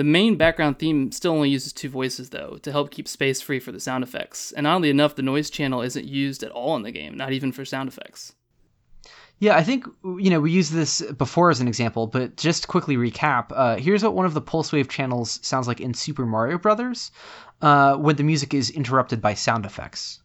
[0.00, 3.60] The main background theme still only uses two voices, though, to help keep space free
[3.60, 4.50] for the sound effects.
[4.50, 7.52] And oddly enough, the noise channel isn't used at all in the game, not even
[7.52, 8.32] for sound effects.
[9.40, 12.96] Yeah, I think you know we used this before as an example, but just quickly
[12.96, 13.52] recap.
[13.54, 17.10] Uh, here's what one of the pulse wave channels sounds like in Super Mario Brothers,
[17.60, 20.19] uh, when the music is interrupted by sound effects.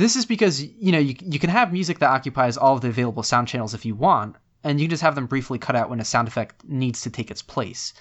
[0.00, 2.88] This is because you know you, you can have music that occupies all of the
[2.88, 4.34] available sound channels if you want,
[4.64, 7.30] and you just have them briefly cut out when a sound effect needs to take
[7.30, 7.92] its place.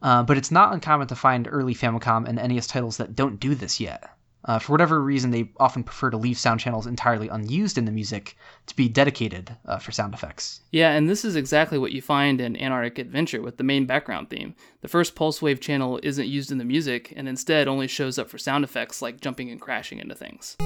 [0.00, 3.56] Uh, but it's not uncommon to find early Famicom and NES titles that don't do
[3.56, 4.08] this yet.
[4.44, 7.92] Uh, for whatever reason, they often prefer to leave sound channels entirely unused in the
[7.92, 10.60] music to be dedicated uh, for sound effects.
[10.70, 14.30] Yeah, and this is exactly what you find in Antarctic Adventure with the main background
[14.30, 14.54] theme.
[14.80, 18.30] The first pulse wave channel isn't used in the music, and instead only shows up
[18.30, 20.56] for sound effects like jumping and crashing into things.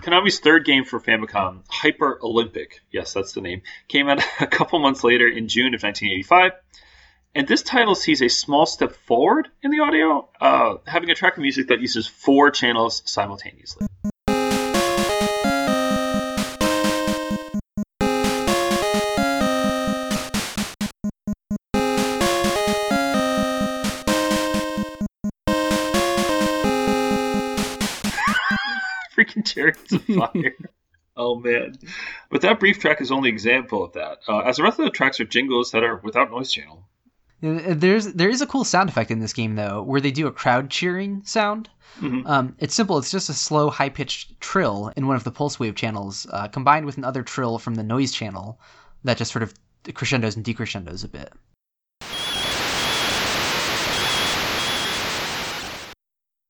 [0.00, 4.78] Konami's third game for Famicom, Hyper Olympic, yes, that's the name, came out a couple
[4.78, 6.52] months later in June of 1985.
[7.32, 11.36] And this title sees a small step forward in the audio, uh, having a track
[11.36, 13.86] of music that uses four channels simultaneously.
[29.44, 30.56] chariots of fire.
[31.16, 31.78] oh man!
[32.30, 34.18] But that brief track is only example of that.
[34.28, 36.86] Uh, as the rest of the tracks are jingles that are without noise channel.
[37.42, 40.32] There's there is a cool sound effect in this game though, where they do a
[40.32, 41.70] crowd cheering sound.
[41.98, 42.26] Mm-hmm.
[42.26, 42.98] Um, it's simple.
[42.98, 46.48] It's just a slow, high pitched trill in one of the pulse wave channels, uh,
[46.48, 48.60] combined with another trill from the noise channel
[49.04, 49.54] that just sort of
[49.94, 51.32] crescendos and decrescendos a bit.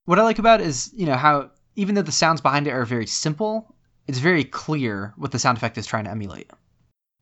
[0.06, 2.72] What I like about it is, you know, how even though the sounds behind it
[2.72, 3.74] are very simple,
[4.06, 6.50] it's very clear what the sound effect is trying to emulate.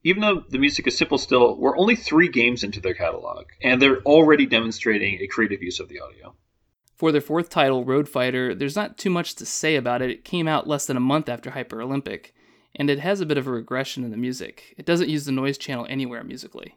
[0.05, 3.83] Even though the music is simple still, we're only three games into their catalog, and
[3.83, 6.35] they're already demonstrating a creative use of the audio.
[6.97, 10.11] For their fourth title, Road Fighter, there's not too much to say about it.
[10.11, 12.35] It came out less than a month after Hyper Olympic,
[12.75, 14.75] and it has a bit of a regression in the music.
[14.79, 16.77] It doesn't use the noise channel anywhere musically.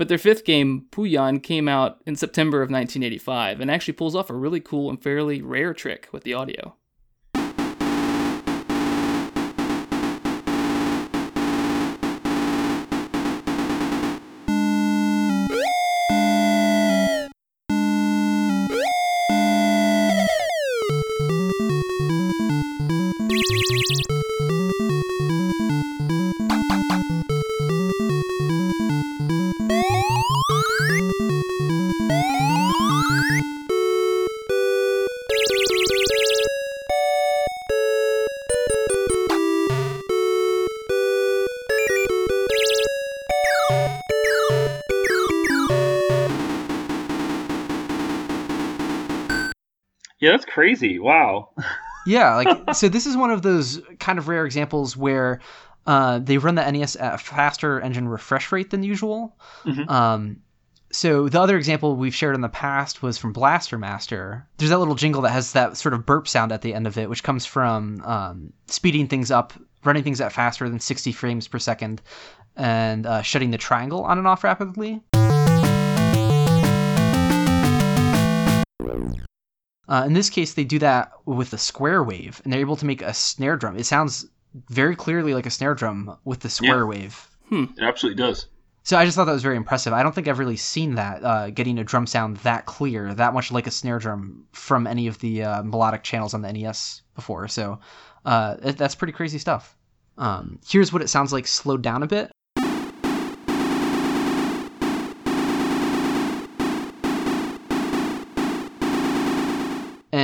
[0.00, 4.30] But their fifth game, Pooyan, came out in September of 1985 and actually pulls off
[4.30, 6.74] a really cool and fairly rare trick with the audio.
[50.70, 50.98] Crazy.
[50.98, 51.50] Wow.
[52.06, 55.40] yeah, like so this is one of those kind of rare examples where
[55.86, 59.36] uh, they run the NES at a faster engine refresh rate than usual.
[59.64, 59.90] Mm-hmm.
[59.90, 60.36] Um,
[60.92, 64.46] so the other example we've shared in the past was from Blaster Master.
[64.58, 66.98] There's that little jingle that has that sort of burp sound at the end of
[66.98, 69.52] it, which comes from um, speeding things up,
[69.84, 72.02] running things at faster than 60 frames per second,
[72.56, 75.00] and uh, shutting the triangle on and off rapidly.
[79.90, 82.86] Uh, in this case, they do that with a square wave, and they're able to
[82.86, 83.76] make a snare drum.
[83.76, 84.24] It sounds
[84.68, 86.84] very clearly like a snare drum with the square yeah.
[86.84, 87.28] wave.
[87.48, 87.64] Hmm.
[87.76, 88.46] It absolutely does.
[88.84, 89.92] So I just thought that was very impressive.
[89.92, 93.34] I don't think I've really seen that, uh, getting a drum sound that clear, that
[93.34, 97.02] much like a snare drum from any of the uh, melodic channels on the NES
[97.14, 97.48] before.
[97.48, 97.80] So
[98.24, 99.76] uh, that's pretty crazy stuff.
[100.16, 102.30] Um, here's what it sounds like slowed down a bit.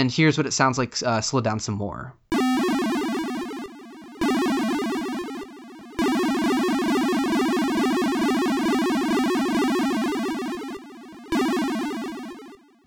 [0.07, 2.15] And here's what it sounds like uh, slowed down some more.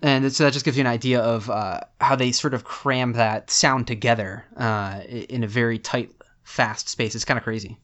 [0.00, 3.12] And so that just gives you an idea of uh, how they sort of cram
[3.12, 7.14] that sound together uh, in a very tight, fast space.
[7.14, 7.76] It's kind of crazy.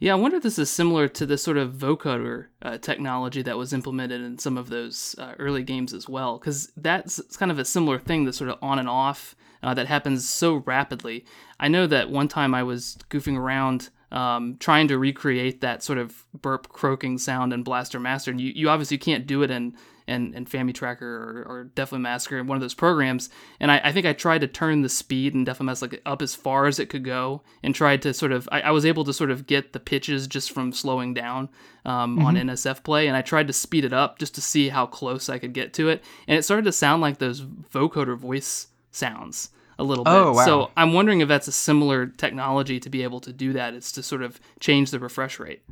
[0.00, 3.56] Yeah, I wonder if this is similar to the sort of vocoder uh, technology that
[3.56, 7.58] was implemented in some of those uh, early games as well, because that's kind of
[7.58, 11.24] a similar thing, the sort of on and off uh, that happens so rapidly.
[11.60, 15.98] I know that one time I was goofing around um, trying to recreate that sort
[15.98, 19.76] of burp croaking sound in Blaster Master, and you, you obviously can't do it in
[20.06, 23.30] and and FamiTracker or, or DefleMask Tracker in one of those programs.
[23.60, 26.34] And I, I, think I tried to turn the speed in Definitely like up as
[26.34, 29.12] far as it could go, and tried to sort of I, I was able to
[29.12, 31.48] sort of get the pitches just from slowing down
[31.84, 32.26] um, mm-hmm.
[32.26, 35.28] on NSF play, and I tried to speed it up just to see how close
[35.28, 39.50] I could get to it, and it started to sound like those vocoder voice sounds
[39.78, 40.12] a little bit.
[40.12, 40.44] Oh, wow.
[40.44, 43.74] So I'm wondering if that's a similar technology to be able to do that.
[43.74, 45.62] It's to sort of change the refresh rate.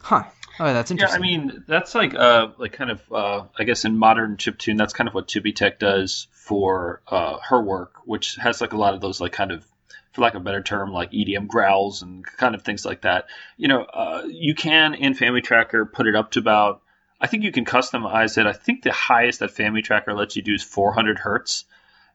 [0.00, 0.24] Huh.
[0.60, 1.22] Oh, that's interesting.
[1.22, 4.58] Yeah, I mean, that's like uh, like kind of uh, I guess in modern chip
[4.58, 8.76] tune, that's kind of what Tubitech does for uh, her work, which has like a
[8.76, 9.66] lot of those like kind of
[10.12, 13.26] for lack of a better term, like EDM growls and kind of things like that.
[13.56, 16.82] You know, uh, you can in FamiTracker put it up to about.
[17.20, 18.46] I think you can customize it.
[18.46, 21.64] I think the highest that FamiTracker lets you do is 400 hertz.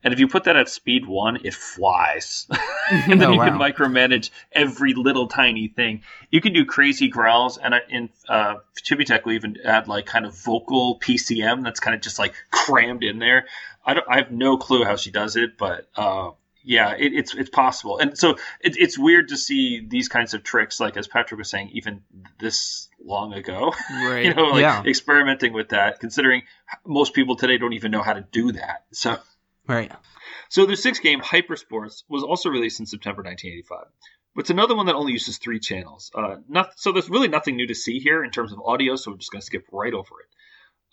[0.03, 2.47] And if you put that at speed one, it flies.
[2.91, 3.49] and then oh, you wow.
[3.49, 6.03] can micromanage every little tiny thing.
[6.31, 10.37] You can do crazy growls, and in uh, Tubitech we even add like kind of
[10.37, 13.47] vocal PCM that's kind of just like crammed in there.
[13.85, 16.31] I, don't, I have no clue how she does it, but uh,
[16.63, 17.97] yeah, it, it's it's possible.
[17.97, 18.31] And so
[18.61, 22.01] it, it's weird to see these kinds of tricks, like as Patrick was saying, even
[22.39, 23.73] this long ago.
[23.89, 24.25] Right.
[24.25, 24.83] you know, like yeah.
[24.85, 26.43] experimenting with that, considering
[26.85, 28.85] most people today don't even know how to do that.
[28.91, 29.17] So.
[29.67, 29.91] Right.
[30.49, 33.91] So the sixth game, Hypersports, was also released in September 1985.
[34.35, 36.11] But it's another one that only uses three channels.
[36.13, 39.11] Uh, not, so there's really nothing new to see here in terms of audio, so
[39.11, 40.27] we're just going to skip right over it.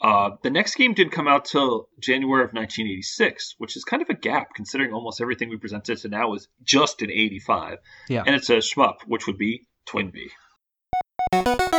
[0.00, 4.08] Uh, the next game didn't come out till January of 1986, which is kind of
[4.08, 7.78] a gap considering almost everything we presented to now was just in 85.
[8.08, 8.24] Yeah.
[8.26, 10.30] And it's a shmup, which would be TwinBee.
[11.32, 11.73] TwinBee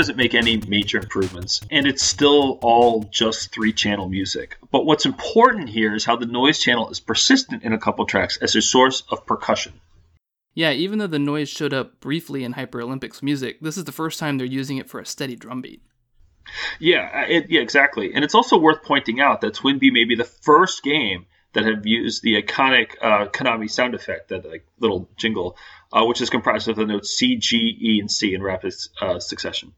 [0.00, 4.56] doesn't make any major improvements, and it's still all just three channel music.
[4.72, 8.38] But what's important here is how the noise channel is persistent in a couple tracks
[8.38, 9.74] as a source of percussion.
[10.54, 13.92] Yeah, even though the noise showed up briefly in Hyper Olympics music, this is the
[13.92, 15.82] first time they're using it for a steady drum beat.
[16.78, 18.14] Yeah, it, yeah, exactly.
[18.14, 21.84] And it's also worth pointing out that TwinBee may be the first game that have
[21.84, 25.58] used the iconic uh, Konami sound effect, that like little jingle,
[25.92, 29.18] uh, which is comprised of the notes C, G, E, and C in rapid uh,
[29.18, 29.74] succession.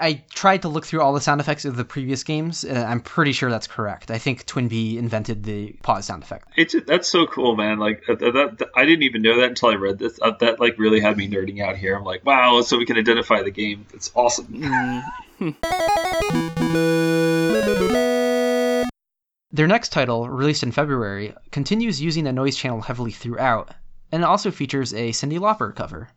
[0.00, 3.00] I tried to look through all the sound effects of the previous games, and I'm
[3.00, 4.10] pretty sure that's correct.
[4.10, 6.48] I think TwinBee invented the pause sound effect.
[6.56, 7.78] It's that's so cool, man.
[7.78, 10.18] Like uh, that, that, I didn't even know that until I read this.
[10.20, 11.96] Uh, that like really had me nerding out here.
[11.96, 13.86] I'm like, wow, so we can identify the game.
[13.92, 14.62] It's awesome.
[19.50, 23.70] Their next title, released in February, continues using the noise channel heavily throughout,
[24.12, 26.10] and also features a Cyndi Lauper cover.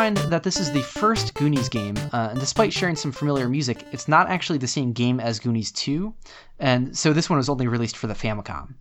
[0.00, 3.84] Mind that this is the first Goonies game, uh, and despite sharing some familiar music,
[3.92, 6.14] it's not actually the same game as Goonies 2,
[6.58, 8.72] and so this one was only released for the Famicom.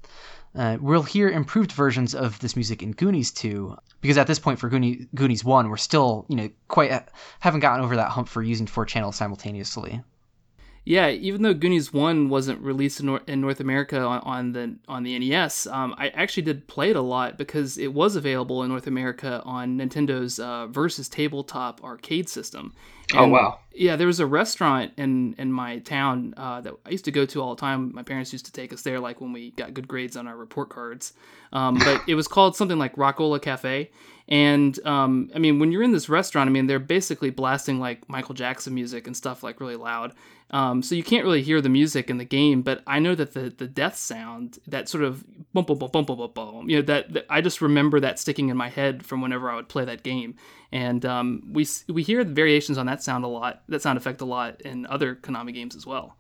[0.56, 4.60] Uh, we'll hear improved versions of this music in Goonies 2, because at this point
[4.60, 6.90] for Goonies, Goonies 1, we're still, you know, quite
[7.42, 10.02] haven't gotten over that hump for using four channels simultaneously.
[10.90, 14.76] Yeah, even though Goonies One wasn't released in, Nor- in North America on, on the
[14.88, 18.64] on the NES, um, I actually did play it a lot because it was available
[18.64, 22.74] in North America on Nintendo's uh, Versus tabletop arcade system.
[23.14, 23.60] Oh, wow.
[23.72, 27.24] Yeah, there was a restaurant in in my town uh, that I used to go
[27.24, 27.94] to all the time.
[27.94, 30.36] My parents used to take us there, like when we got good grades on our
[30.36, 31.14] report cards.
[31.54, 33.92] Um, but it was called something like Rockola Cafe.
[34.30, 38.08] And um, I mean, when you're in this restaurant, I mean, they're basically blasting like
[38.08, 40.14] Michael Jackson music and stuff like really loud.
[40.52, 43.34] Um, so you can't really hear the music in the game, but I know that
[43.34, 45.24] the the death sound, that sort of
[45.54, 48.50] bum bum bum bum bum bum, you know, that, that I just remember that sticking
[48.50, 50.36] in my head from whenever I would play that game.
[50.72, 54.26] And um, we we hear variations on that sound a lot, that sound effect a
[54.26, 56.18] lot in other Konami games as well.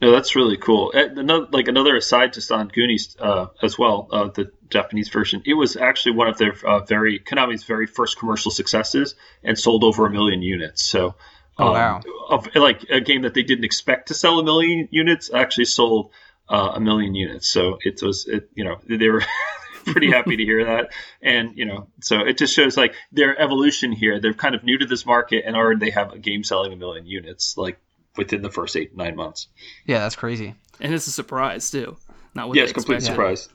[0.00, 0.92] No, that's really cool.
[0.94, 5.42] Uh, Another, like another aside, just on Goonies uh, as well, uh, the Japanese version.
[5.46, 9.84] It was actually one of their uh, very Konami's very first commercial successes, and sold
[9.84, 10.82] over a million units.
[10.84, 11.14] So,
[11.60, 12.00] Oh, um, wow.
[12.28, 16.12] of like a game that they didn't expect to sell a million units actually sold
[16.48, 17.48] uh, a million units.
[17.48, 19.24] So it was, it, you know, they were
[19.86, 23.90] pretty happy to hear that, and you know, so it just shows like their evolution
[23.90, 24.20] here.
[24.20, 26.76] They're kind of new to this market, and already they have a game selling a
[26.76, 27.78] million units, like
[28.16, 29.48] within the first eight nine months.
[29.84, 30.54] Yeah, that's crazy.
[30.80, 31.96] And it's a surprise too.
[32.34, 33.16] Not what Yeah, they it's complete expected.
[33.16, 33.48] surprise.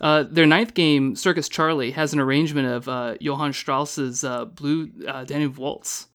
[0.00, 4.90] Uh, their ninth game, Circus Charlie, has an arrangement of uh, Johann Strauss's uh, Blue
[5.06, 6.08] uh, Danube Waltz.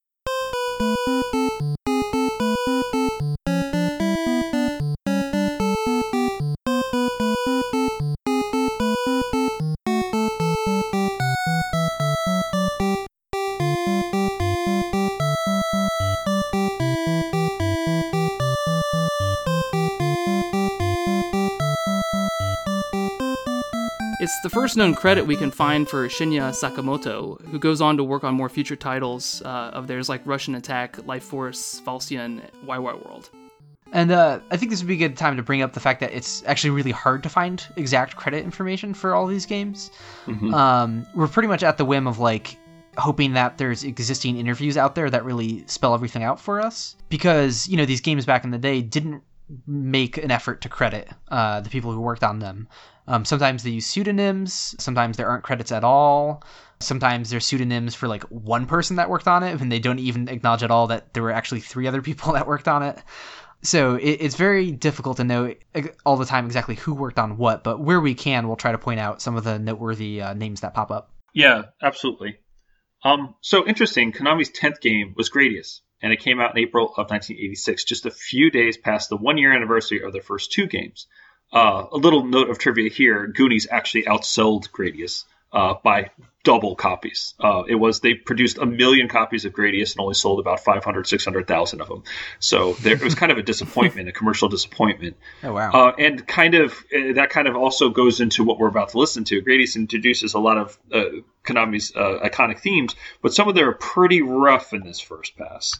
[24.32, 28.04] It's the first known credit we can find for Shinya Sakamoto, who goes on to
[28.06, 33.06] work on more future titles uh, of theirs like Rush'n Attack, Life Force, Falsion, YY
[33.06, 33.30] World.
[33.92, 36.00] And uh, I think this would be a good time to bring up the fact
[36.00, 39.92] that it's actually really hard to find exact credit information for all these games.
[40.54, 42.56] Um, we're pretty much at the whim of like
[42.98, 46.96] hoping that there's existing interviews out there that really spell everything out for us.
[47.10, 49.24] Because, you know, these games back in the day didn't
[49.68, 52.70] make an effort to credit uh, the people who worked on them.
[53.12, 56.46] Um, sometimes they use pseudonyms, sometimes there aren't credits at all.
[56.80, 60.30] Sometimes there's pseudonyms for like one person that worked on it, and they don't even
[60.30, 62.98] acknowledge at all that there were actually three other people that worked on it.
[63.64, 65.54] So it, it's very difficult to know
[66.06, 68.78] all the time exactly who worked on what, but where we can, we'll try to
[68.78, 71.12] point out some of the noteworthy uh, names that pop up.
[71.34, 72.38] Yeah, absolutely.
[73.04, 74.14] Um, so interesting.
[74.14, 78.12] Konami's tenth game was Gradius, and it came out in April of 1986, just a
[78.12, 81.08] few days past the one-year anniversary of their first two games.
[81.54, 86.12] Uh, a little note of trivia here: Goonies actually outsold Gradius uh, by
[86.44, 87.36] double copies.
[87.40, 91.08] Uh, it was they produced a million copies of Gradius and only sold about 500,
[91.08, 92.04] 600,000 of them.
[92.40, 95.18] So there, it was kind of a disappointment, a commercial disappointment.
[95.44, 95.72] Oh wow!
[95.72, 99.00] Uh, and kind of uh, that kind of also goes into what we're about to
[99.00, 99.42] listen to.
[99.42, 101.06] Gradius introduces a lot of uh,
[101.44, 105.80] Konami's uh, iconic themes, but some of them are pretty rough in this first pass.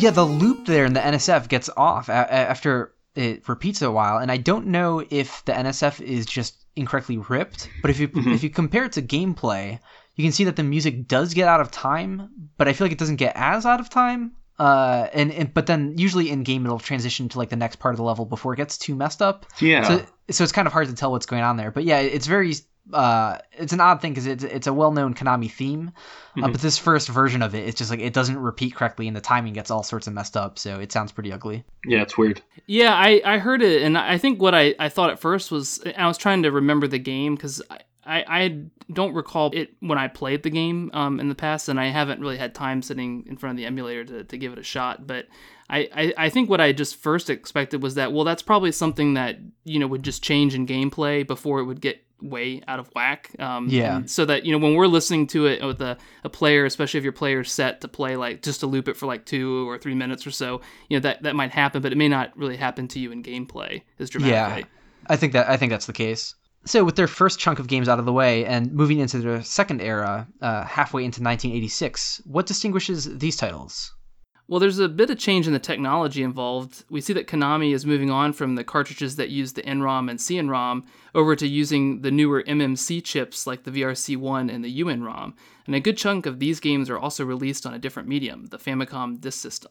[0.00, 4.18] Yeah, the loop there in the NSF gets off a- after it repeats a while,
[4.18, 7.68] and I don't know if the NSF is just incorrectly ripped.
[7.82, 9.78] But if you if you compare it to gameplay,
[10.16, 12.92] you can see that the music does get out of time, but I feel like
[12.92, 14.32] it doesn't get as out of time.
[14.58, 17.94] Uh, and, and but then usually in game it'll transition to like the next part
[17.94, 19.46] of the level before it gets too messed up.
[19.58, 19.84] Yeah.
[19.84, 21.70] So so it's kind of hard to tell what's going on there.
[21.70, 22.54] But yeah, it's very
[22.92, 25.92] uh, it's an odd thing because it's it's a well known Konami theme,
[26.42, 29.16] uh, but this first version of it, it's just like it doesn't repeat correctly and
[29.16, 30.58] the timing gets all sorts of messed up.
[30.58, 31.64] So it sounds pretty ugly.
[31.84, 32.42] Yeah, it's weird.
[32.66, 35.80] Yeah, I, I heard it, and I think what I, I thought at first was
[35.96, 38.62] I was trying to remember the game because I, I, I
[38.92, 42.20] don't recall it when I played the game um, in the past, and I haven't
[42.20, 45.06] really had time sitting in front of the emulator to, to give it a shot.
[45.06, 45.26] But
[45.68, 49.14] I, I, I think what I just first expected was that, well, that's probably something
[49.14, 52.88] that, you know, would just change in gameplay before it would get way out of
[52.94, 53.30] whack.
[53.38, 54.02] Um, Yeah.
[54.06, 57.04] so that, you know, when we're listening to it with a, a player, especially if
[57.04, 59.94] your player's set to play like just to loop it for like two or three
[59.94, 62.88] minutes or so, you know, that, that might happen, but it may not really happen
[62.88, 64.62] to you in gameplay as dramatically.
[64.62, 64.66] Yeah,
[65.08, 66.34] I think that I think that's the case.
[66.66, 69.42] So, with their first chunk of games out of the way and moving into their
[69.42, 73.94] second era, uh, halfway into 1986, what distinguishes these titles?
[74.50, 76.82] Well, there's a bit of change in the technology involved.
[76.90, 80.18] We see that Konami is moving on from the cartridges that use the NROM and
[80.18, 80.82] CNROM
[81.14, 85.34] over to using the newer MMC chips like the VRC1 and the UNROM.
[85.66, 88.58] And a good chunk of these games are also released on a different medium, the
[88.58, 89.70] Famicom Disk System.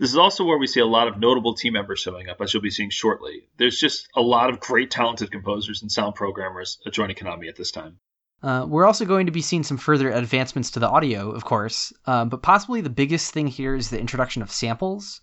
[0.00, 2.52] This is also where we see a lot of notable team members showing up, as
[2.52, 3.46] you'll be seeing shortly.
[3.56, 7.70] There's just a lot of great, talented composers and sound programmers joining Konami at this
[7.70, 8.00] time.
[8.44, 11.94] Uh, we're also going to be seeing some further advancements to the audio, of course,
[12.04, 15.22] um, but possibly the biggest thing here is the introduction of samples.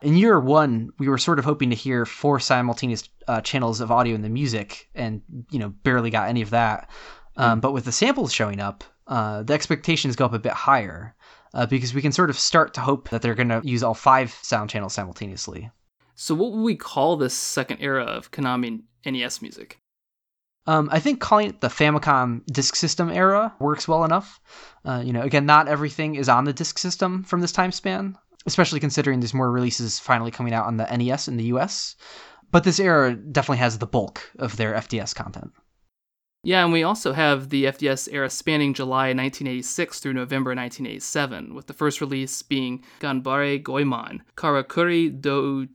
[0.00, 3.90] In year one, we were sort of hoping to hear four simultaneous uh, channels of
[3.90, 5.20] audio in the music, and
[5.50, 6.88] you know barely got any of that.
[7.36, 11.14] Um, but with the samples showing up, uh, the expectations go up a bit higher
[11.52, 13.92] uh, because we can sort of start to hope that they're going to use all
[13.92, 15.70] five sound channels simultaneously.
[16.14, 19.78] So, what would we call this second era of Konami NES music?
[20.66, 24.40] Um, I think calling it the Famicom Disk System era works well enough.
[24.84, 28.16] Uh, you know, again, not everything is on the disk system from this time span,
[28.46, 31.96] especially considering there's more releases finally coming out on the NES in the US.
[32.52, 35.52] But this era definitely has the bulk of their FDS content.
[36.44, 41.68] Yeah, and we also have the FDS era spanning July 1986 through November 1987, with
[41.68, 45.66] the first release being Ganbare Goemon, Karakuri Dou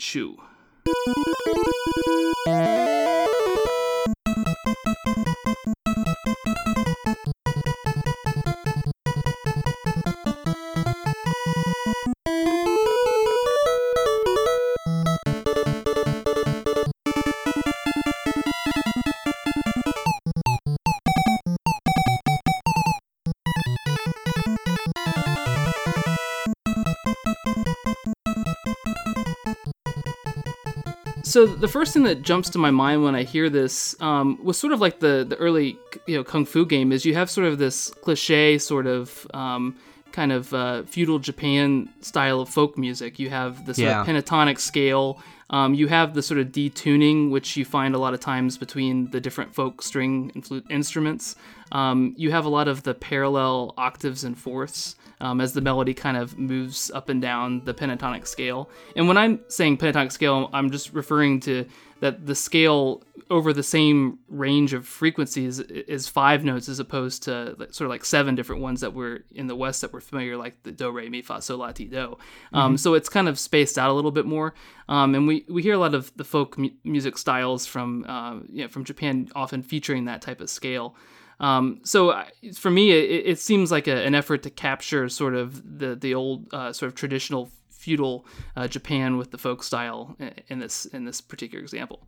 [31.27, 34.57] So the first thing that jumps to my mind when I hear this um, was
[34.57, 37.47] sort of like the the early you know kung fu game is you have sort
[37.47, 39.75] of this cliche sort of um,
[40.11, 43.19] kind of uh, feudal Japan style of folk music.
[43.19, 44.01] You have the sort Yeah.
[44.01, 45.19] of pentatonic scale.
[45.49, 49.09] Um, you have the sort of detuning, which you find a lot of times between
[49.11, 51.35] the different folk string and flute instruments.
[51.71, 55.93] Um, you have a lot of the parallel octaves and fourths um, as the melody
[55.93, 58.69] kind of moves up and down the pentatonic scale.
[58.95, 61.65] And when I'm saying pentatonic scale, I'm just referring to
[61.99, 67.55] that the scale over the same range of frequencies is five notes as opposed to
[67.71, 70.61] sort of like seven different ones that were in the West that were familiar, like
[70.61, 72.17] the do, re, mi, fa, sol, la, ti, do.
[72.53, 74.53] Um, So it's kind of spaced out a little bit more.
[74.87, 78.35] Um, and we, we hear a lot of the folk mu- music styles from, uh,
[78.47, 80.95] you know, from Japan often featuring that type of scale.
[81.39, 82.23] Um, so
[82.55, 86.15] for me, it, it seems like a, an effort to capture sort of the the
[86.15, 88.25] old uh, sort of traditional feudal
[88.55, 90.17] uh, Japan with the folk style
[90.47, 92.07] in this in this particular example.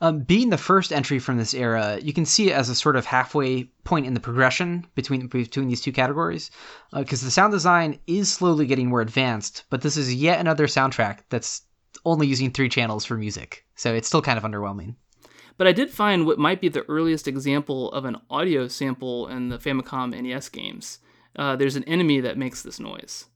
[0.00, 2.96] Um, being the first entry from this era, you can see it as a sort
[2.96, 6.50] of halfway point in the progression between between these two categories,
[6.94, 9.64] because the sound design is slowly getting more advanced.
[9.70, 11.62] But this is yet another soundtrack that's
[12.04, 14.94] only using three channels for music, so it's still kind of underwhelming.
[15.58, 19.48] But I did find what might be the earliest example of an audio sample in
[19.48, 21.00] the Famicom NES games.
[21.36, 23.26] Uh, there's an enemy that makes this noise.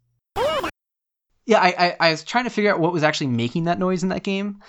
[1.45, 4.05] Yeah, I, I I was trying to figure out what was actually making that noise
[4.05, 4.61] in that game.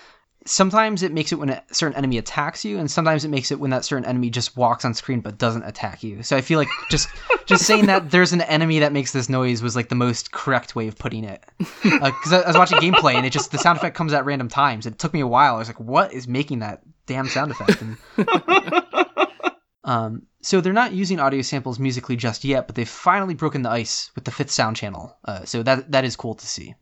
[0.45, 3.59] Sometimes it makes it when a certain enemy attacks you, and sometimes it makes it
[3.59, 6.23] when that certain enemy just walks on screen but doesn't attack you.
[6.23, 7.07] So I feel like just
[7.45, 10.75] just saying that there's an enemy that makes this noise was like the most correct
[10.75, 11.45] way of putting it.
[11.83, 14.49] Because I, I was watching gameplay and it just the sound effect comes at random
[14.49, 14.87] times.
[14.87, 15.55] It took me a while.
[15.55, 17.81] I was like, what is making that damn sound effect?
[17.81, 17.97] And,
[19.83, 23.69] um, so they're not using audio samples musically just yet, but they've finally broken the
[23.69, 25.17] ice with the fifth sound channel.
[25.23, 26.75] Uh, so that that is cool to see.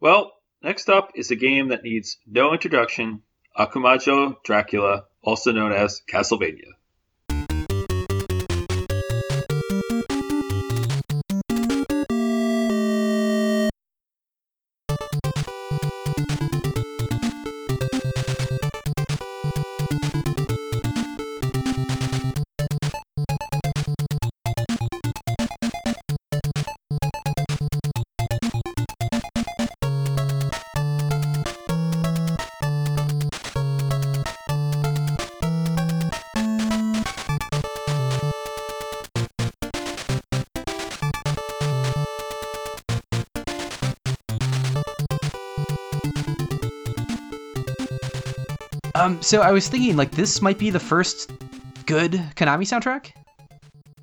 [0.00, 3.22] Well, next up is a game that needs no introduction
[3.58, 6.77] Akumajo Dracula, also known as Castlevania.
[49.28, 51.30] So I was thinking like this might be the first
[51.84, 53.12] good Konami soundtrack.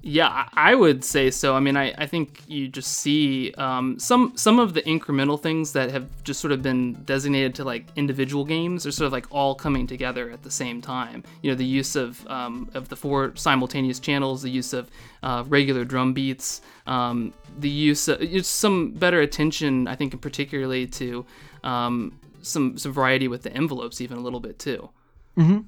[0.03, 1.55] Yeah, I would say so.
[1.55, 5.71] I mean, I, I think you just see um, some some of the incremental things
[5.71, 9.25] that have just sort of been designated to like individual games are sort of like
[9.31, 11.23] all coming together at the same time.
[11.41, 14.91] You know, the use of um, of the four simultaneous channels, the use of
[15.23, 20.85] uh, regular drum beats, um, the use of just some better attention, I think, particularly
[20.85, 21.25] to
[21.63, 24.91] um, some some variety with the envelopes, even a little bit too.
[25.37, 25.59] Mm-hmm.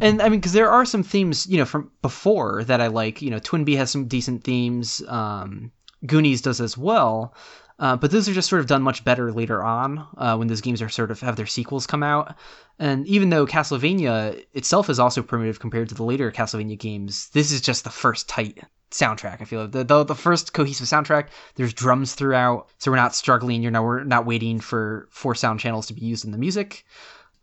[0.00, 3.22] And I mean, because there are some themes, you know, from before that I like.
[3.22, 5.02] You know, Twin Twinbee has some decent themes.
[5.08, 5.72] Um,
[6.04, 7.34] Goonies does as well.
[7.78, 10.62] Uh, but those are just sort of done much better later on uh, when those
[10.62, 12.34] games are sort of have their sequels come out.
[12.78, 17.52] And even though Castlevania itself is also primitive compared to the later Castlevania games, this
[17.52, 19.42] is just the first tight soundtrack.
[19.42, 21.28] I feel like the, the, the first cohesive soundtrack.
[21.56, 23.62] There's drums throughout, so we're not struggling.
[23.62, 26.86] You're not we're not waiting for four sound channels to be used in the music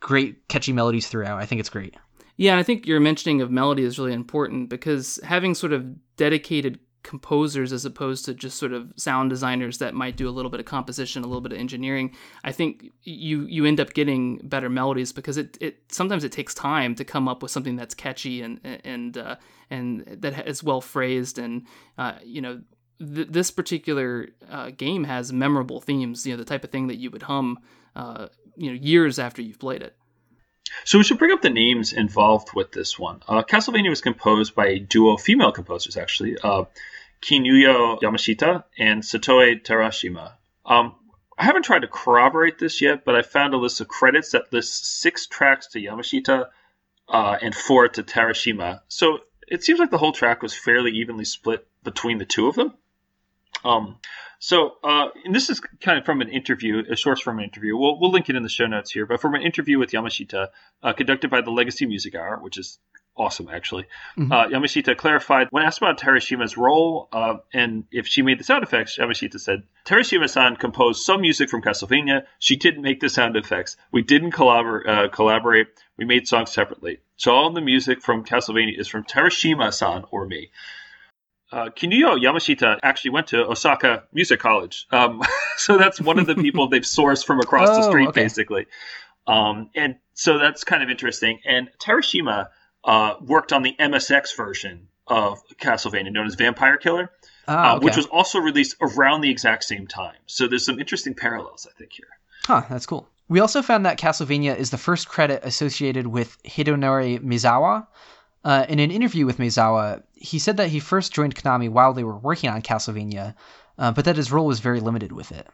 [0.03, 1.39] great catchy melodies throughout.
[1.39, 1.95] I think it's great.
[2.35, 5.85] Yeah, I think your mentioning of melody is really important because having sort of
[6.17, 10.51] dedicated composers as opposed to just sort of sound designers that might do a little
[10.51, 14.37] bit of composition, a little bit of engineering, I think you you end up getting
[14.43, 17.93] better melodies because it, it sometimes it takes time to come up with something that's
[17.93, 19.35] catchy and and uh,
[19.69, 21.65] and that is well phrased and
[21.97, 22.61] uh, you know
[22.99, 26.97] th- this particular uh, game has memorable themes, you know the type of thing that
[26.97, 27.59] you would hum
[27.95, 29.95] uh, you know years after you've played it.
[30.85, 33.21] So we should bring up the names involved with this one.
[33.27, 36.65] Uh, Castlevania was composed by a duo female composers, actually, uh,
[37.21, 40.33] Kinuyo Yamashita and Satoe Terashima.
[40.65, 40.95] Um,
[41.37, 44.51] I haven't tried to corroborate this yet, but I found a list of credits that
[44.51, 46.47] lists six tracks to Yamashita
[47.07, 48.81] uh, and four to Terashima.
[48.87, 52.55] So it seems like the whole track was fairly evenly split between the two of
[52.55, 52.73] them.
[53.63, 53.97] Um,
[54.43, 57.77] so, uh, and this is kind of from an interview, a source from an interview.
[57.77, 60.49] We'll, we'll link it in the show notes here, but from an interview with Yamashita,
[60.83, 62.77] uh, conducted by the Legacy Music Hour, which is
[63.15, 63.83] awesome, actually.
[64.17, 64.33] Mm-hmm.
[64.33, 68.63] Uh, Yamashita clarified when asked about Terashima's role uh, and if she made the sound
[68.63, 72.25] effects, Yamashita said, Terashima san composed some music from Castlevania.
[72.39, 73.77] She didn't make the sound effects.
[73.93, 75.67] We didn't collabor- uh, collaborate.
[75.95, 76.99] We made songs separately.
[77.15, 80.51] So all the music from Castlevania is from Terashima san or me
[81.53, 84.87] uh, Kinuyo Yamashita actually went to Osaka Music College.
[84.91, 85.21] Um,
[85.57, 88.23] so that's one of the people they've sourced from across oh, the street, okay.
[88.23, 88.65] basically.
[89.27, 91.39] Um, and so that's kind of interesting.
[91.45, 92.47] And Terashima
[92.83, 97.11] uh, worked on the MSX version of Castlevania, known as Vampire Killer,
[97.47, 100.15] oh, uh, which was also released around the exact same time.
[100.25, 102.07] So there's some interesting parallels, I think, here.
[102.45, 103.07] Huh, that's cool.
[103.29, 107.87] We also found that Castlevania is the first credit associated with Hidenori Maezawa,
[108.43, 112.03] uh, in an interview with Maezawa, he said that he first joined Konami while they
[112.03, 113.35] were working on Castlevania,
[113.77, 115.47] uh, but that his role was very limited with it.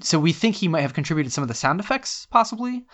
[0.00, 2.84] So we think he might have contributed some of the sound effects, possibly,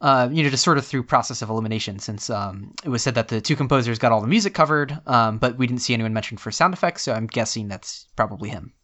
[0.00, 3.16] uh, you know, just sort of through process of elimination, since um, it was said
[3.16, 6.12] that the two composers got all the music covered, um, but we didn't see anyone
[6.12, 8.74] mentioned for sound effects, so I'm guessing that's probably him.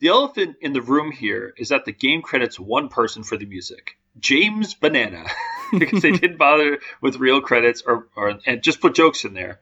[0.00, 3.46] The elephant in the room here is that the game credits one person for the
[3.46, 5.26] music, James Banana,
[5.78, 9.60] because they didn't bother with real credits or, or and just put jokes in there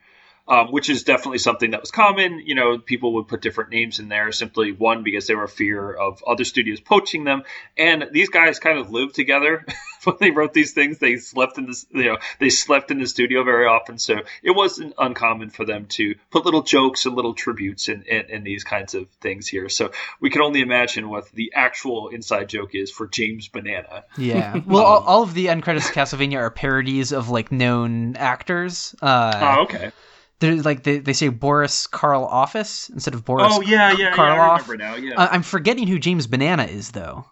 [0.48, 2.42] um, which is definitely something that was common.
[2.44, 5.92] You know, people would put different names in there simply one because they were fear
[5.92, 7.42] of other studios poaching them,
[7.76, 9.66] and these guys kind of lived together
[10.04, 10.98] when they wrote these things.
[10.98, 14.52] They slept in this, you know, they slept in the studio very often, so it
[14.52, 18.64] wasn't uncommon for them to put little jokes and little tributes in, in, in these
[18.64, 19.68] kinds of things here.
[19.68, 24.04] So we can only imagine what the actual inside joke is for James Banana.
[24.16, 27.52] Yeah, well, um, all, all, of the end credits of Castlevania are parodies of like
[27.52, 28.94] known actors.
[29.02, 29.92] Uh, oh, okay
[30.40, 32.54] they're like they, they say Boris Karloff
[32.92, 33.46] instead of Boris.
[33.50, 34.16] Oh yeah, yeah, Karloff.
[34.16, 34.42] yeah.
[34.42, 34.94] I remember now.
[34.96, 35.14] Yeah.
[35.16, 37.26] I'm forgetting who James Banana is though.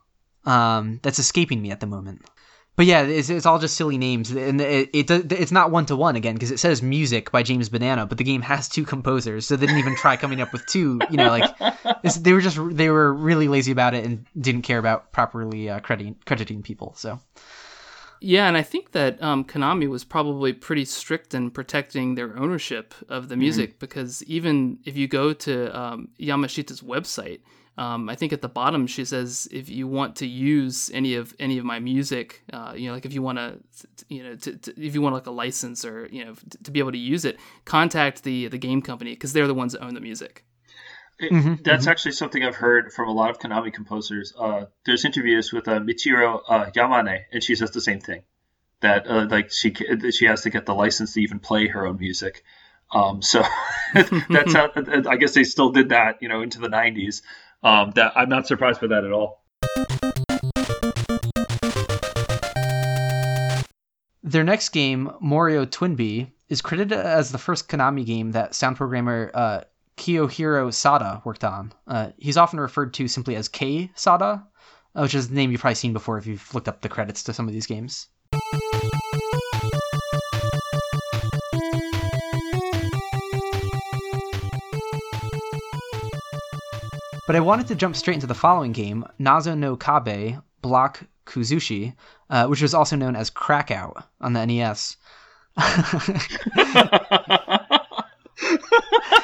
[0.44, 2.24] Um, that's escaping me at the moment.
[2.76, 5.96] But yeah, it's, it's all just silly names, and it, it it's not one to
[5.96, 9.46] one again because it says music by James Banana, but the game has two composers,
[9.46, 11.00] so they didn't even try coming up with two.
[11.10, 11.56] You know, like
[12.20, 15.80] they were just they were really lazy about it and didn't care about properly uh,
[15.80, 16.92] crediting crediting people.
[16.96, 17.18] So
[18.20, 22.94] yeah, and I think that um, Konami was probably pretty strict in protecting their ownership
[23.08, 23.40] of the mm-hmm.
[23.40, 23.78] music mm-hmm.
[23.80, 27.40] because even if you go to um, Yamashita's website,
[27.78, 31.34] um, I think at the bottom she says if you want to use any of
[31.38, 33.58] any of my music, uh, you know, like if you want to,
[34.08, 36.70] you know, to, to, if you want like a license or you know to, to
[36.70, 39.82] be able to use it, contact the the game company because they're the ones that
[39.82, 40.45] own the music.
[41.18, 41.90] It, mm-hmm, that's mm-hmm.
[41.90, 44.34] actually something I've heard from a lot of Konami composers.
[44.38, 48.22] Uh, there's interviews with uh, Michiru uh, Yamane, and she says the same thing.
[48.80, 49.74] That uh, like she
[50.10, 52.44] she has to get the license to even play her own music.
[52.92, 53.42] Um, so
[53.94, 54.70] that's how
[55.08, 57.22] I guess they still did that, you know, into the 90s.
[57.62, 59.42] Um, that I'm not surprised by that at all.
[64.22, 69.30] Their next game, Moero TwinBee, is credited as the first Konami game that sound programmer
[69.32, 69.60] uh,
[69.96, 71.72] Kiyohiro Sada worked on.
[71.86, 74.46] Uh, he's often referred to simply as K Sada,
[74.94, 77.22] uh, which is a name you've probably seen before if you've looked up the credits
[77.24, 78.08] to some of these games.
[87.26, 91.94] But I wanted to jump straight into the following game, Nazo no Kabe Block Kuzushi,
[92.30, 94.96] uh, which was also known as Crackout on the NES.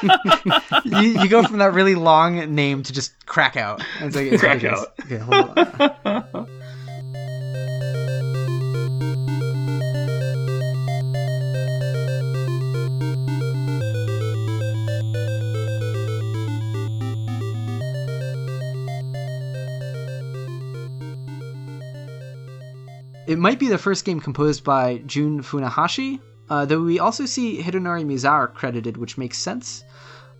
[0.85, 3.83] you, you go from that really long name to just Crackout.
[4.01, 4.93] It's like, it's Crackout.
[5.01, 6.47] Okay, hold on.
[23.25, 26.19] It might be the first game composed by Jun Funahashi,
[26.53, 29.83] uh, though we also see Hidenori Maezawa credited, which makes sense.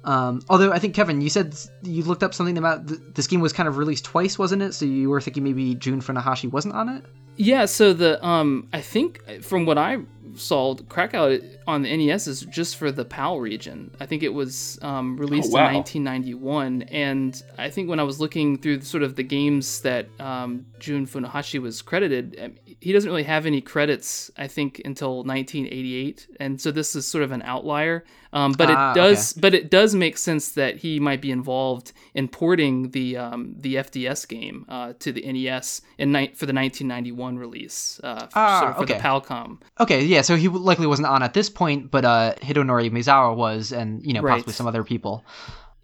[0.03, 3.41] Um, although I think Kevin, you said you looked up something about th- this game
[3.41, 4.73] was kind of released twice, wasn't it?
[4.73, 7.03] So you were thinking maybe Jun Funahashi wasn't on it.
[7.35, 9.99] Yeah, so the um I think from what I
[10.35, 13.91] saw, Crackout on the NES is just for the PAL region.
[13.99, 15.67] I think it was um, released wow.
[15.69, 20.07] in 1991, and I think when I was looking through sort of the games that
[20.19, 24.31] um, Jun Funahashi was credited, um, he doesn't really have any credits.
[24.37, 28.03] I think until 1988, and so this is sort of an outlier.
[28.33, 29.41] Um, but Ah, it does, okay.
[29.41, 33.75] but it does make sense that he might be involved in porting the um, the
[33.75, 38.69] FDS game uh, to the NES in ni- for the 1991 release uh, Ah, sort
[38.71, 38.93] of for okay.
[38.95, 39.57] the PALCOM.
[39.79, 43.71] Okay, yeah, so he likely wasn't on at this point, but uh, Hidenori Maezawa was,
[43.71, 44.33] and you know Right.
[44.35, 45.23] possibly some other people.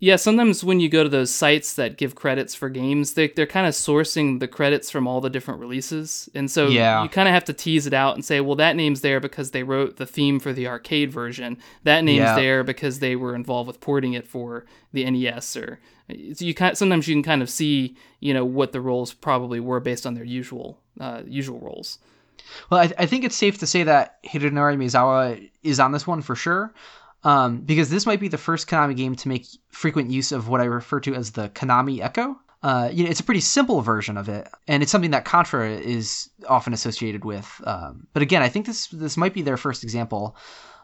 [0.02, 3.46] Yeah, sometimes when you go to those sites that give credits for games, they, they're
[3.46, 6.30] kind of sourcing the credits from all the different releases.
[6.34, 7.04] And so Yeah.
[7.04, 9.52] you kind of have to tease it out and say, well, that name's there because
[9.52, 11.58] they wrote the theme for the arcade version.
[11.84, 12.36] That name's Yeah.
[12.36, 15.58] there because they were involved with porting it for the NES.
[15.58, 15.80] Or
[16.34, 19.60] so you kind sometimes you can kind of see, you know, what the roles probably
[19.60, 22.00] were based on their usual uh, usual roles.
[22.70, 26.22] Well, I, I think it's safe to say that Hidenori Maezawa is on this one
[26.22, 26.74] for sure,
[27.24, 30.62] um, because this might be the first Konami game to make frequent use of what
[30.62, 32.38] I refer to as the Konami Echo.
[32.62, 35.70] Uh, you know, it's a pretty simple version of it, and it's something that Contra
[35.70, 37.62] is often associated with.
[37.66, 40.36] Um, but again, I think this this might be their first example.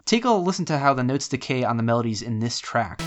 [0.06, 3.02] Take a listen to how the notes decay on the melodies in this track.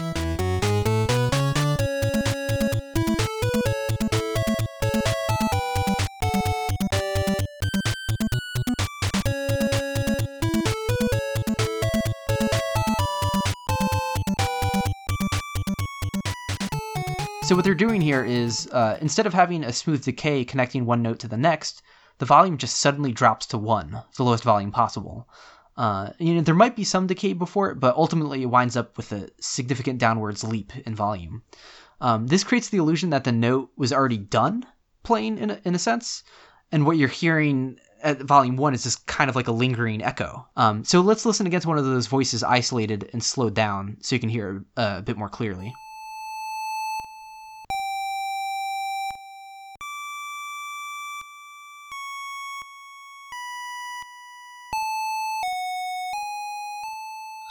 [17.49, 21.01] So what they're doing here is uh, instead of having a smooth decay connecting one
[21.01, 21.80] note to the next,
[22.18, 25.26] the volume just suddenly drops to one, the lowest volume possible.
[25.74, 28.99] Uh, you know, there might be some decay before it, but ultimately it winds up
[28.99, 31.42] with a significant downwards leap in volume.
[32.03, 34.66] Um, this creates the illusion that the note was already done
[35.03, 36.24] playing in a, in a sense,
[36.70, 40.46] and what you're hearing at volume one is just kind of like a lingering echo.
[40.55, 44.20] Um, so let's listen against one of those voices isolated and slowed down so you
[44.20, 45.72] can hear uh, a bit more clearly.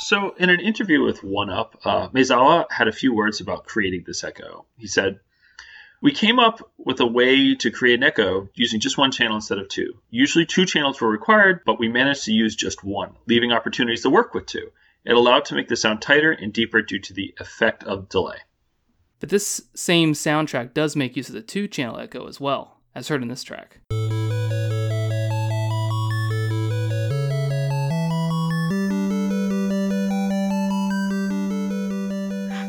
[0.08, 4.06] So, in an interview with One Up, uh, Maezawa had a few words about creating
[4.08, 4.64] this echo.
[4.78, 5.20] He said,
[6.02, 9.58] We came up with a way to create an echo using just one channel instead
[9.58, 10.00] of two.
[10.10, 14.10] Usually, two channels were required, but we managed to use just one, leaving opportunities to
[14.10, 14.72] work with two.
[15.04, 18.38] It allowed to make the sound tighter and deeper due to the effect of delay.
[19.20, 23.10] But this same soundtrack does make use of the two channel echo as well, as
[23.10, 23.80] heard in this track.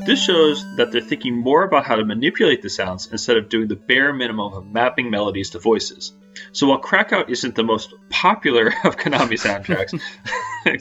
[0.09, 3.69] This shows that they're thinking more about how to manipulate the sounds instead of doing
[3.69, 6.15] the bare minimum of mapping melodies to voices.
[6.53, 10.01] So while Crackout isn't the most popular of Konami soundtracks,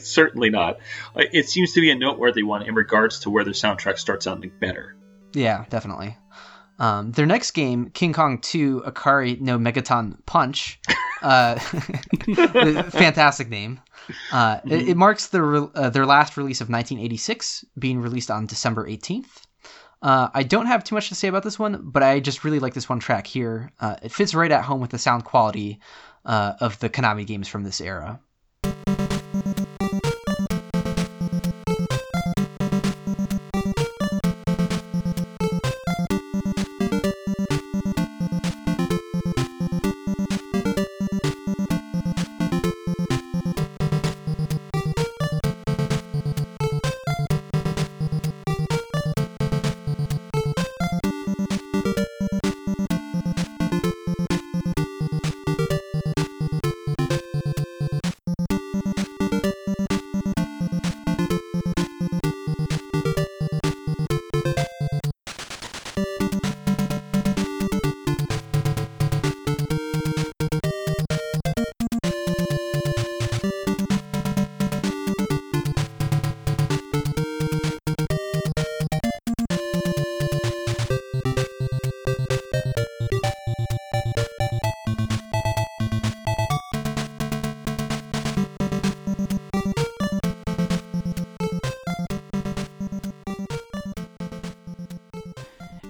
[0.00, 0.78] certainly not,
[1.14, 4.24] uh, it seems to be a noteworthy one in regards to where their soundtrack starts
[4.24, 4.96] sounding better.
[5.34, 6.16] Yeah, definitely.
[6.78, 10.80] Um, their next game, King Kong 2 Akari no Megaton Punch,
[11.22, 11.58] uh,
[12.90, 13.80] fantastic name.
[14.32, 18.46] Uh, it, it marks the re- uh, their last release of 1986, being released on
[18.46, 19.42] December 18th.
[20.00, 22.60] Uh, I don't have too much to say about this one, but I just really
[22.60, 23.72] like this one track here.
[23.80, 25.80] Uh, it fits right at home with the sound quality
[26.24, 28.20] uh, of the Konami games from this era.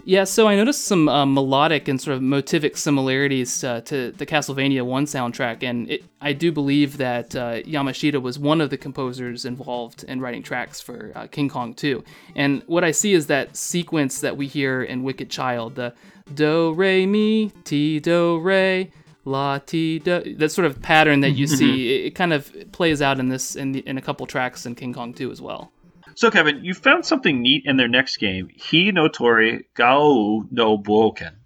[0.09, 4.25] Yeah, so I noticed some uh, melodic and sort of motivic similarities uh, to the
[4.25, 8.79] Castlevania 1 soundtrack, and it, I do believe that uh, Yamashita was one of the
[8.79, 12.03] composers involved in writing tracks for uh, King Kong 2.
[12.35, 15.93] And what I see is that sequence that we hear in Wicked Child, the
[16.33, 18.91] do, re, mi, ti, do, re,
[19.27, 23.03] la, ti, do, that sort of pattern that you see, it, it kind of plays
[23.03, 25.71] out in this in, the, in a couple tracks in King Kong 2 as well.
[26.19, 30.77] So, Kevin, you found something neat in their next game, Hi no Tori Gao no
[30.77, 31.37] Boken.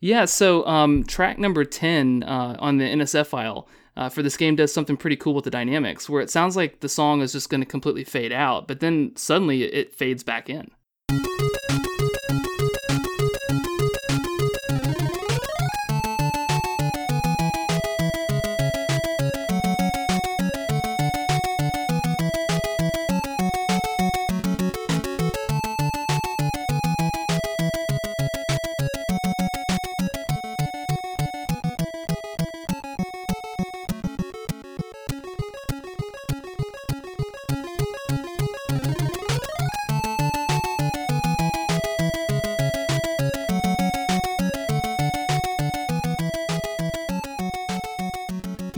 [0.00, 4.56] Yeah, so um, track number 10 uh, on the NSF file uh, for this game
[4.56, 7.50] does something pretty cool with the dynamics, where it sounds like the song is just
[7.50, 10.72] going to completely fade out, but then suddenly it fades back in.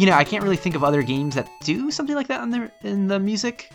[0.02, 2.50] You know, I can't really think of other games that do something like that in
[2.50, 3.70] the in the music.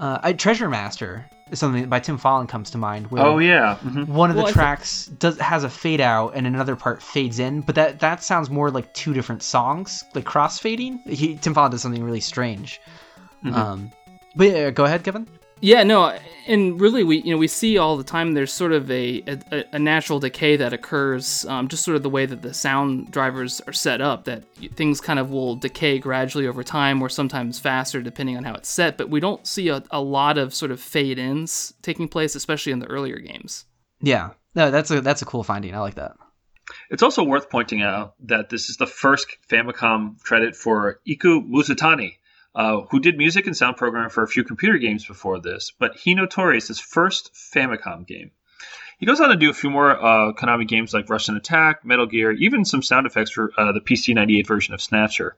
[0.00, 3.10] Uh, I, Treasure Master is something by Tim Follin comes to mind.
[3.10, 4.06] Where oh yeah, mm-hmm.
[4.06, 7.38] one of the Well, I tracks does has a fade out and another part fades
[7.38, 11.00] in, but that that sounds more like two different songs, like cross fading.
[11.00, 12.80] He Tim Follin does something really strange.
[13.44, 13.92] Um,
[14.36, 15.28] but yeah, go ahead, Kevin.
[15.60, 18.32] Yeah, no, and really, we you know we see all the time.
[18.32, 22.10] There's sort of a a, a natural decay that occurs, um, just sort of the
[22.10, 24.24] way that the sound drivers are set up.
[24.24, 24.44] That
[24.74, 28.68] things kind of will decay gradually over time, or sometimes faster, depending on how it's
[28.68, 28.96] set.
[28.96, 32.72] But we don't see a, a lot of sort of fade ins taking place, especially
[32.72, 33.64] in the earlier games.
[34.00, 35.74] Yeah, no, that's a that's a cool finding.
[35.74, 36.12] I like that.
[36.90, 42.17] It's also worth pointing out that this is the first Famicom credit for Iku Mizutani,
[42.58, 45.96] uh, who did music and sound programming for a few computer games before this, but
[45.96, 48.32] he notorious his first Famicom game.
[48.98, 52.06] He goes on to do a few more uh, Konami games like Rush'n Attack, Metal
[52.06, 55.36] Gear, even some sound effects for uh, the PC 98 version of Snatcher.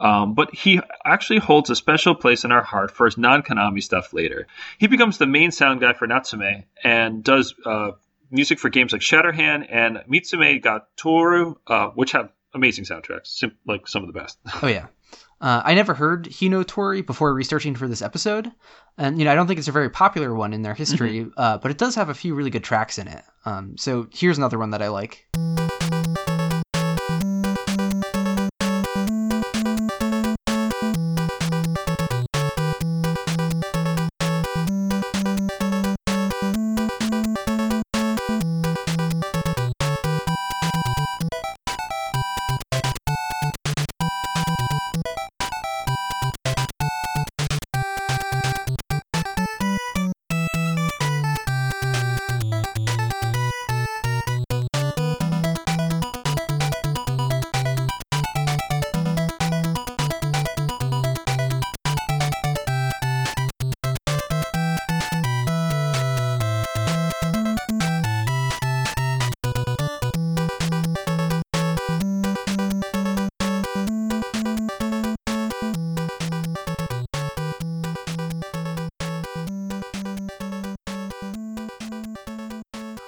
[0.00, 3.80] Um, but he actually holds a special place in our heart for his non Konami
[3.80, 4.48] stuff later.
[4.78, 7.92] He becomes the main sound guy for Natsume and does uh,
[8.32, 13.86] music for games like Shatterhand and Mitsume ga Toru, uh, which have amazing soundtracks, like
[13.86, 14.36] some of the best.
[14.62, 14.86] Oh yeah.
[15.40, 18.50] Uh, I never heard Hino Tori before researching for this episode,
[18.96, 21.58] and you know I don't think it's a very popular one in their history, uh,
[21.58, 23.22] but it does have a few really good tracks in it.
[23.44, 25.26] Um, so here's another one that I like.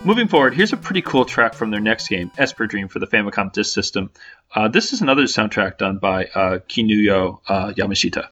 [0.09, 3.07] Moving forward, here's a pretty cool track from their next game, Esper Dream, for the
[3.07, 4.11] Famicom Disk System.
[4.55, 8.29] Uh, this is another soundtrack done by uh, Kinuyo uh, Yamashita.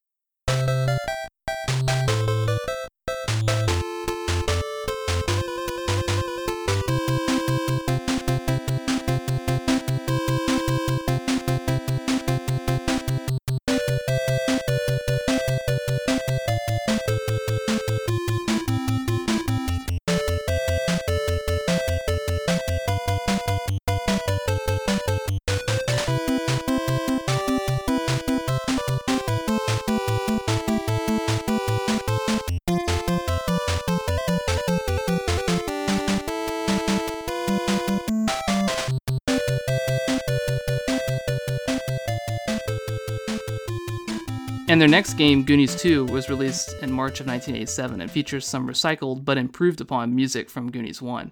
[44.77, 48.67] And their next game, Goonies 2, was released in March of 1987 and features some
[48.67, 51.31] recycled but improved upon music from Goonies 1.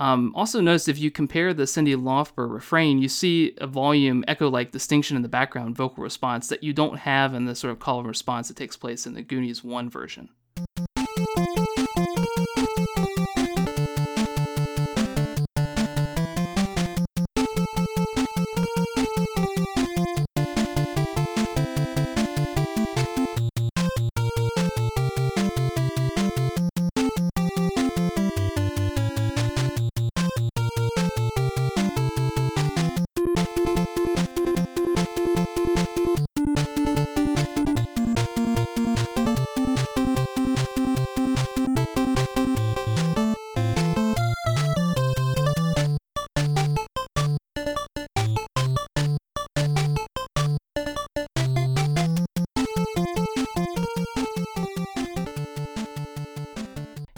[0.00, 4.50] Um, also, notice if you compare the Cyndi Lauper refrain, you see a volume echo
[4.50, 7.78] like distinction in the background vocal response that you don't have in the sort of
[7.78, 10.28] call and response that takes place in the Goonies 1 version.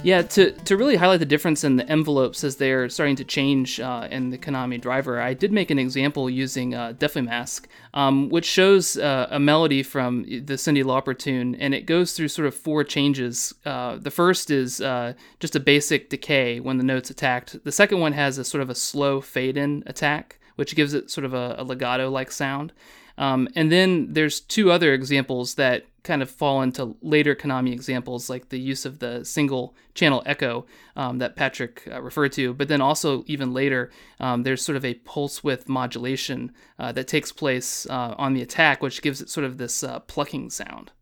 [0.05, 3.81] Yeah, to, to really highlight the difference in the envelopes as they're starting to change
[3.81, 6.93] uh, in the Konami driver, I did make an example using uh,
[7.23, 12.13] Mask, um, which shows uh, a melody from the Cyndi Lauper tune, and it goes
[12.13, 13.55] through sort of four changes.
[13.65, 17.65] Uh, the first is uh, just a basic decay when the note's attacked.
[17.65, 21.11] The second one has a sort of a slow fade in attack, which gives it
[21.11, 22.75] sort of a, a legato like sound.
[23.17, 28.31] Um, and then there's two other examples that kind of fall into later Konami examples,
[28.31, 32.55] like the use of the single channel echo um, that Patrick uh, referred to.
[32.55, 33.91] But then also, even later,
[34.21, 38.43] um, there's sort of a pulse width modulation uh, that takes place uh, on the
[38.43, 40.93] attack, which gives it sort of this uh, plucking sound.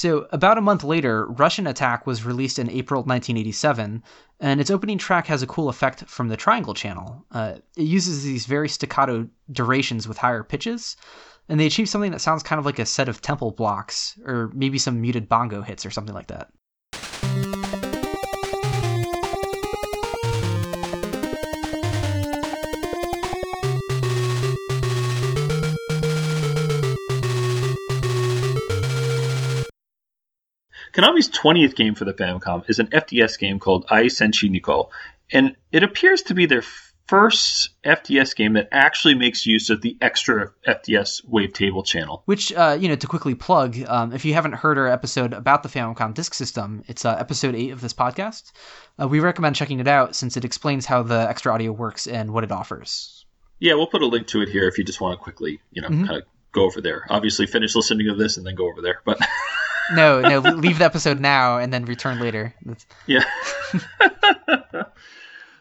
[0.00, 4.04] So, about a month later, Rush'n Attack was released in April 1987,
[4.38, 7.26] and its opening track has a cool effect from the triangle channel.
[7.32, 10.96] Uh, it uses these very staccato durations with higher pitches,
[11.48, 14.52] and they achieve something that sounds kind of like a set of temple blocks, or
[14.54, 16.52] maybe some muted bongo hits or something like that.
[30.98, 34.90] Konami's 20th game for the Famicom is an FDS game called Ai Senshi Nicol,
[35.30, 36.64] and it appears to be their
[37.06, 42.24] first FDS game that actually makes use of the extra FDS wavetable channel.
[42.24, 45.62] Which, uh, you know, to quickly plug, um, if you haven't heard our episode about
[45.62, 48.50] the Famicom Disk System, it's uh, episode 8 of this podcast.
[49.00, 52.32] Uh, we recommend checking it out since it explains how the extra audio works and
[52.32, 53.24] what it offers.
[53.60, 55.80] Yeah, we'll put a link to it here if you just want to quickly, you
[55.80, 56.06] know, mm-hmm.
[56.06, 57.06] kind of go over there.
[57.08, 59.20] Obviously, finish listening to this and then go over there, but.
[59.92, 62.54] no, no, leave the episode now and then return later.
[62.64, 62.86] That's...
[63.06, 63.24] Yeah.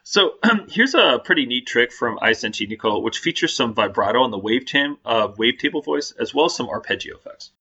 [0.03, 4.21] so um, here's a pretty neat trick from Ai Senshi Nicol, which features some vibrato
[4.21, 7.51] on the wave tam- uh, wavetable voice as well as some arpeggio effects.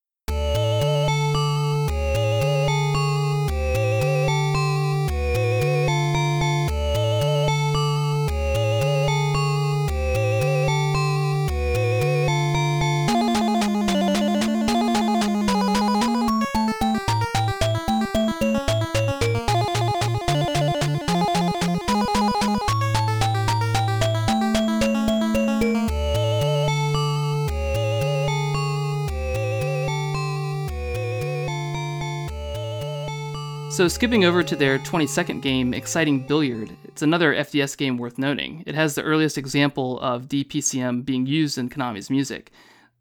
[33.87, 38.65] So, skipping over to their 22nd game, Exciting Billiard, it's another FDS game worth noting.
[38.67, 42.51] It has the earliest example of DPCM being used in Konami's music.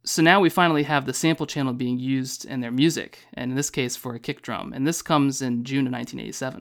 [0.04, 3.58] So now we finally have the sample channel being used in their music, and in
[3.58, 6.60] this case for a kick drum, and this comes in June of 1987.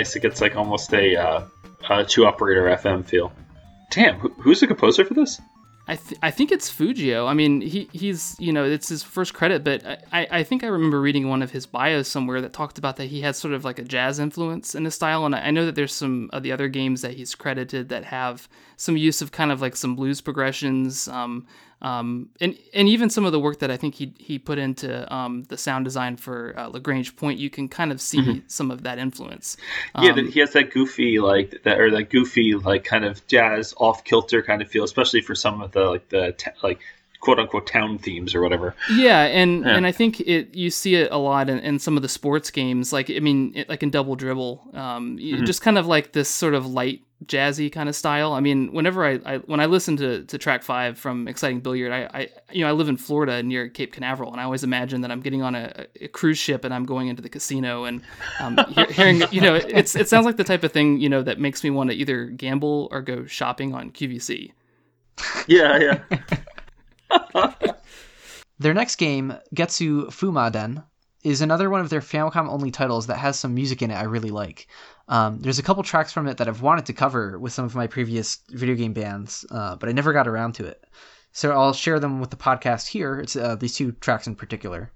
[0.00, 0.16] Nice.
[0.16, 1.44] It gets like almost a, uh,
[1.88, 3.32] a two operator FM feel.
[3.90, 5.40] Damn, who's the composer for this?
[5.88, 7.26] I, th- I think it's Fujio.
[7.26, 10.68] I mean, he he's you know it's his first credit, but I, I think I
[10.68, 13.64] remember reading one of his bios somewhere that talked about that he had sort of
[13.64, 16.52] like a jazz influence in his style, and I know that there's some of the
[16.52, 20.20] other games that he's credited that have some use of kind of like some blues
[20.20, 21.08] progressions.
[21.08, 21.46] Um,
[21.82, 25.12] um, and and even some of the work that I think he he put into
[25.12, 28.38] um, the sound design for uh, Lagrange Point, you can kind of see mm-hmm.
[28.48, 29.56] some of that influence.
[29.98, 33.72] yeah, um, he has that goofy like that or that goofy like kind of jazz
[33.78, 36.80] off kilter kind of feel, especially for some of the like the like
[37.20, 38.74] quote unquote town themes or whatever.
[38.92, 39.76] Yeah, and yeah.
[39.76, 42.50] and I think it you see it a lot in, in some of the sports
[42.50, 42.92] games.
[42.92, 45.44] Like I mean, it, like in Double Dribble, um, mm-hmm.
[45.44, 48.32] just kind of like this sort of light jazzy kind of style.
[48.32, 51.92] I mean, whenever I, I when I listen to, to track five from Exciting Billiard,
[51.92, 55.02] I, I you know I live in Florida near Cape Canaveral, and I always imagine
[55.02, 58.02] that I'm getting on a, a cruise ship and I'm going into the casino and
[58.40, 58.58] um,
[58.90, 61.62] hearing you know it's it sounds like the type of thing you know that makes
[61.62, 64.52] me want to either gamble or go shopping on QVC.
[65.46, 66.00] Yeah,
[67.10, 67.40] yeah.
[68.58, 70.82] their next game, Getsu Fumaden,
[71.22, 74.04] is another one of their Famicom only titles that has some music in it I
[74.04, 74.66] really like.
[75.10, 77.74] Um, there's a couple tracks from it that I've wanted to cover with some of
[77.74, 80.86] my previous video game bands, uh, but I never got around to it.
[81.32, 83.20] So I'll share them with the podcast here.
[83.20, 84.92] It's uh, these two tracks in particular.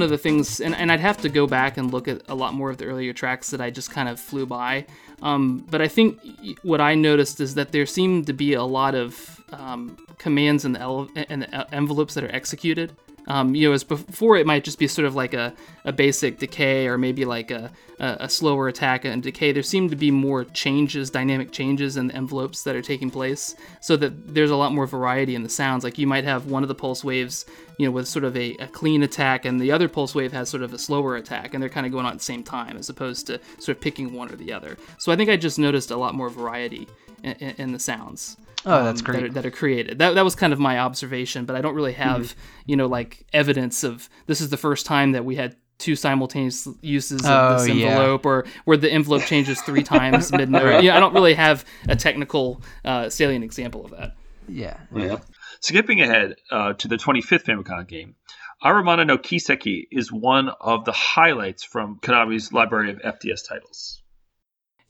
[0.00, 2.34] One of the things, and, and I'd have to go back and look at a
[2.34, 4.86] lot more of the earlier tracks that I just kind of flew by.
[5.20, 6.18] Um, but I think
[6.62, 10.72] what I noticed is that there seemed to be a lot of um, commands in
[10.72, 12.96] the, ele- in the envelopes that are executed.
[13.30, 15.54] Um, you know, as before, it might just be sort of like a,
[15.84, 17.70] a basic decay or maybe like a,
[18.00, 19.52] a, slower attack and decay.
[19.52, 23.54] There seem to be more changes, dynamic changes in the envelopes that are taking place,
[23.80, 25.84] so that there's a lot more variety in the sounds.
[25.84, 27.46] Like you might have one of the pulse waves,
[27.78, 30.48] you know, with sort of a, a clean attack, and the other pulse wave has
[30.48, 32.76] sort of a slower attack, and they're kind of going on at the same time
[32.76, 34.76] as opposed to sort of picking one or the other.
[34.98, 36.88] So I think I just noticed a lot more variety
[37.22, 38.38] in, in, in the sounds.
[38.66, 39.20] Oh, that's um, great.
[39.20, 39.98] That are, that are created.
[39.98, 42.40] That, that was kind of my observation, but I don't really have, Mm-hmm.
[42.66, 46.68] you know, like evidence of this is the first time that we had two simultaneous
[46.82, 47.88] uses of Oh, this yeah.
[47.88, 50.82] envelope or where the envelope changes three times mid note.
[50.84, 54.14] Yeah, I don't really have a technical uh, salient example of that.
[54.46, 54.76] Yeah.
[54.94, 55.20] Yeah.
[55.60, 58.14] Skipping ahead uh, to the 25th Famicom game,
[58.62, 63.99] Arumana no Kiseki is one of the highlights from Konami's library of FDS titles.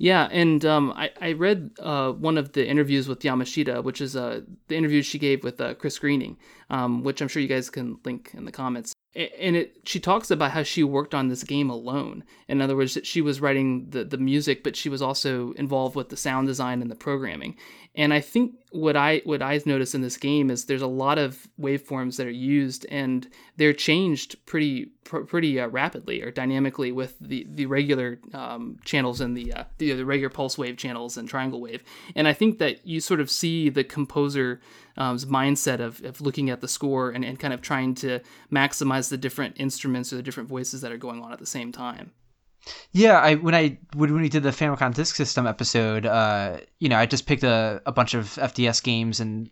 [0.00, 4.16] Yeah, and um, I, I read uh, one of the interviews with Yamashita, which is
[4.16, 6.38] uh, the interview she gave with uh, Chris Greening,
[6.70, 8.94] um, which I'm sure you guys can link in the comments.
[9.16, 12.22] And it, she talks about how she worked on this game alone.
[12.46, 15.96] In other words, that she was writing the, the music, but she was also involved
[15.96, 17.56] with the sound design and the programming.
[17.96, 21.18] And I think what I what I've noticed in this game is there's a lot
[21.18, 23.26] of waveforms that are used, and
[23.56, 29.20] they're changed pretty pr- pretty uh, rapidly or dynamically with the the regular um, channels
[29.20, 31.82] and the, uh, the the regular pulse wave channels and triangle wave.
[32.14, 34.60] And I think that you sort of see the composer
[35.00, 38.20] um's mindset of, of looking at the score and, and kind of trying to
[38.52, 41.72] maximize the different instruments or the different voices that are going on at the same
[41.72, 42.12] time.
[42.92, 46.96] Yeah, I when I when we did the Famicom Disk System episode, uh, you know,
[46.96, 49.50] I just picked a, a bunch of FDS games and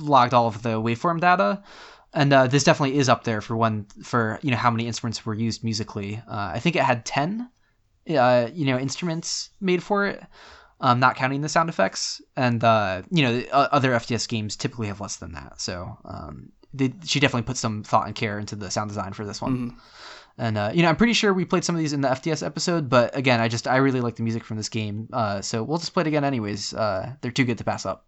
[0.00, 1.62] logged all of the waveform data,
[2.14, 5.26] and uh, this definitely is up there for one for you know how many instruments
[5.26, 6.22] were used musically.
[6.26, 7.50] Uh, I think it had ten,
[8.08, 10.24] uh, you know, instruments made for it,
[10.82, 14.56] um, not counting the sound effects, and uh, you know, the, uh, other FDS games
[14.56, 15.60] typically have less than that.
[15.60, 19.24] So um, they, she definitely put some thought and care into the sound design for
[19.24, 19.76] this one.
[20.38, 22.44] And uh, you know, I'm pretty sure we played some of these in the FDS
[22.44, 25.62] episode, but again, I just I really like the music from this game, uh, so
[25.62, 26.74] we'll just play it again anyways.
[26.74, 28.04] Uh, they're too good to pass up.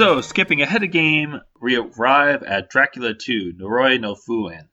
[0.00, 4.69] So, skipping ahead a game, we arrive at Dracula 2, Noroi no Fuin.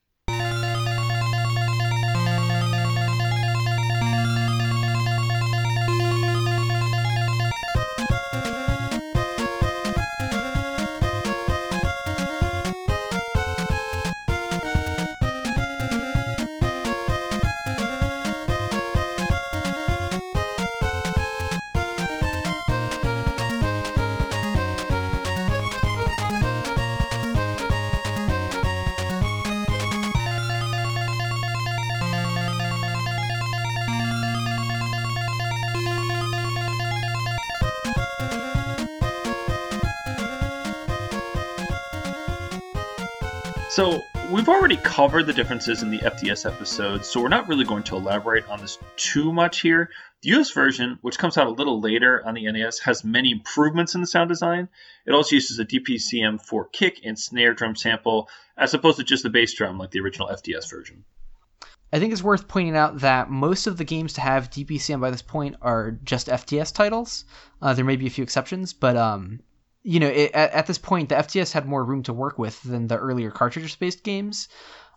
[44.68, 48.46] Already covered the differences in the FDS episode, so we're not really going to elaborate
[48.50, 49.90] on this too much here.
[50.24, 53.96] The US version, which comes out a little later on the NES, has many improvements
[53.96, 54.68] in the sound design.
[55.06, 58.28] It also uses a DPCM 4 kick and snare drum sample,
[58.58, 61.06] as opposed to just the bass drum like the original FDS version.
[61.94, 65.12] I think it's worth pointing out that most of the games to have DPCM by
[65.12, 67.24] this point are just FDS titles.
[67.62, 69.40] Uh, there may be a few exceptions, but um,
[69.88, 72.62] you know, it, at, at, this point, the FDS had more room to work with
[72.64, 74.50] than the earlier cartridge-based games.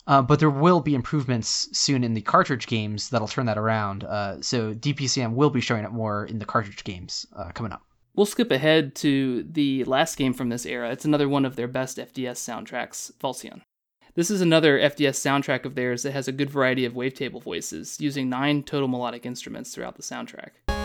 [0.09, 4.03] Uh, but there will be improvements soon in the cartridge games that'll turn that around.
[4.03, 7.83] Uh, so DPCM will be showing up more in the cartridge games uh, coming up.
[8.17, 10.91] We'll skip ahead to the last game from this era.
[10.91, 13.62] It's another one of their best FDS soundtracks, Falsion.
[14.15, 17.97] This is another FDS soundtrack of theirs that has a good variety of wavetable voices,
[18.01, 20.80] using nine total melodic instruments throughout the soundtrack.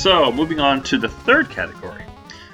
[0.00, 2.02] So, moving on to the third category.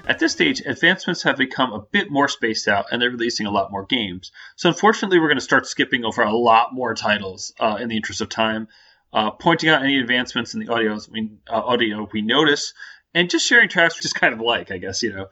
[0.04, 3.52] At this stage, advancements have become a bit more spaced out and they're releasing a
[3.52, 4.32] lot more games.
[4.56, 7.94] So, unfortunately, we're going to start skipping over a lot more titles uh, in the
[7.94, 8.66] interest of time,
[9.12, 12.74] uh, pointing out any advancements in the audio we, uh, audio we notice,
[13.14, 15.28] and just sharing tracks we just kind of like, I guess, you know.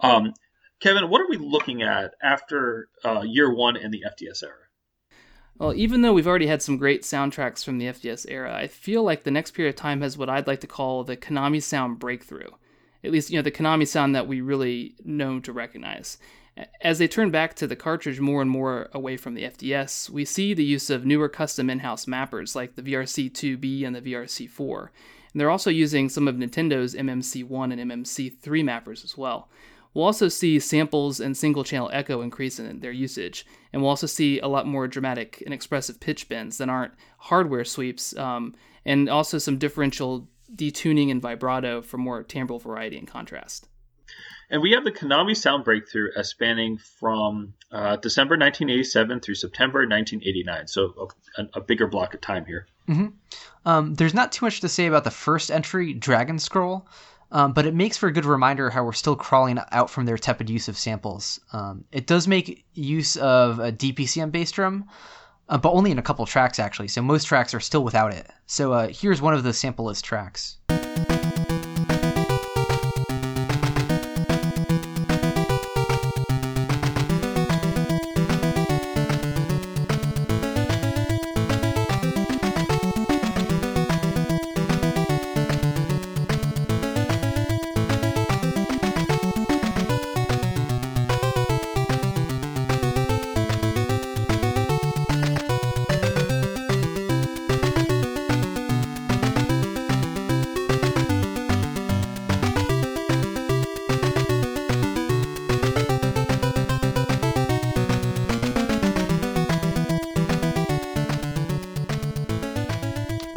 [0.00, 0.34] Um,
[0.80, 4.63] Kevin, what are we looking at after uh, year one in the FDS era?
[5.58, 9.04] Well, even though we've already had some great soundtracks from the FDS era, I feel
[9.04, 12.00] like the next period of time has what I'd like to call the Konami sound
[12.00, 12.50] breakthrough.
[13.04, 16.18] At least, you know, the Konami sound that we really know to recognize.
[16.80, 20.24] As they turn back to the cartridge more and more away from the FDS, we
[20.24, 24.88] see the use of newer custom in house mappers like the VRC2B and the VRC4.
[25.32, 29.48] And they're also using some of Nintendo's MMC1 and MMC3 mappers as well.
[29.94, 34.08] We'll also see samples and single channel echo increase in their usage, and we'll also
[34.08, 38.54] see a lot more dramatic and expressive pitch bends that aren't hardware sweeps, um,
[38.84, 43.68] and also some differential detuning and vibrato for more timbral variety and contrast.
[44.50, 49.80] And we have the Konami sound breakthrough as spanning from uh, December 1987 through September
[49.80, 51.08] 1989, so
[51.38, 52.66] a, a bigger block of time here.
[52.88, 53.06] Mm-hmm.
[53.64, 56.86] Um, there's not too much to say about the first entry, Dragon Scroll.
[57.32, 60.18] Um, but it makes for a good reminder how we're still crawling out from their
[60.18, 61.40] tepid use of samples.
[61.52, 64.84] Um, it does make use of a DPCM bass drum,
[65.48, 68.30] uh, but only in a couple tracks actually, so most tracks are still without it.
[68.46, 70.58] So uh, here's one of the sample list tracks.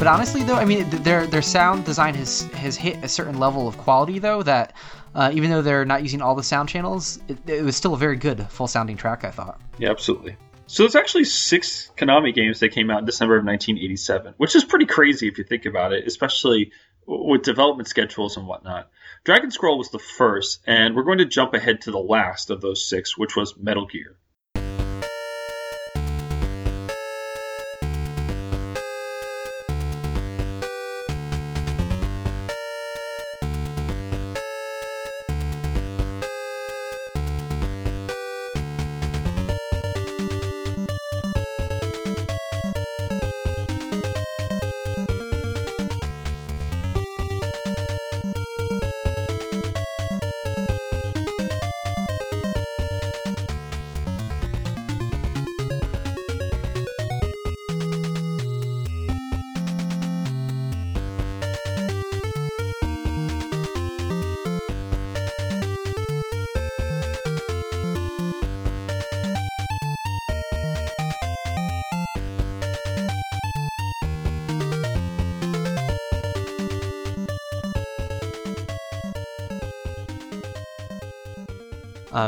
[0.08, 3.76] Honestly, though, I mean, their their sound design has has hit a certain level of
[3.78, 4.74] quality, though, that
[5.14, 7.98] uh, even though they're not using all the sound channels, it, it was still a
[7.98, 9.24] very good full sounding track.
[9.24, 9.60] I thought.
[9.78, 10.36] Yeah, absolutely.
[10.66, 14.64] So there's actually six Konami games that came out in December of 1987, which is
[14.64, 16.72] pretty crazy if you think about it, especially
[17.06, 18.90] with development schedules and whatnot.
[19.24, 22.60] Dragon Scroll was the first, and we're going to jump ahead to the last of
[22.60, 24.14] those six, which was Metal Gear.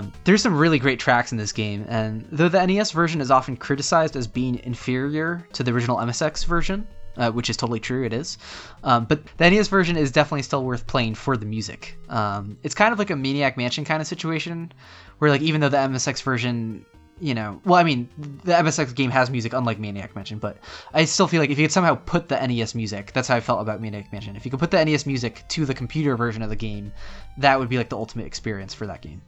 [0.00, 3.30] Um, there's some really great tracks in this game, and though the NES version is
[3.30, 6.86] often criticized as being inferior to the original MSX version,
[7.16, 8.38] uh, which is totally true, it is.
[8.82, 11.98] Um, but the NES version is definitely still worth playing for the music.
[12.08, 14.72] Um, it's kind of like a Maniac Mansion kind of situation,
[15.18, 16.86] where like even though the MSX version,
[17.20, 18.08] you know, well, I mean,
[18.44, 20.56] the MSX game has music unlike Maniac Mansion, but
[20.94, 23.40] I still feel like if you could somehow put the NES music, that's how I
[23.40, 24.34] felt about Maniac Mansion.
[24.34, 26.90] If you could put the NES music to the computer version of the game,
[27.36, 29.20] that would be like the ultimate experience for that game.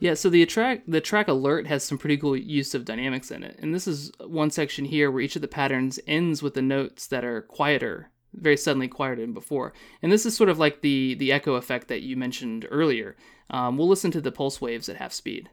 [0.00, 3.42] Yeah, so the track the track alert has some pretty cool use of dynamics in
[3.42, 3.58] it.
[3.60, 7.06] And this is one section here where each of the patterns ends with the notes
[7.06, 9.72] that are quieter, very suddenly quieter than before.
[10.02, 13.16] And this is sort of like the the echo effect that you mentioned earlier.
[13.50, 15.48] Um, we'll listen to the pulse waves at half speed.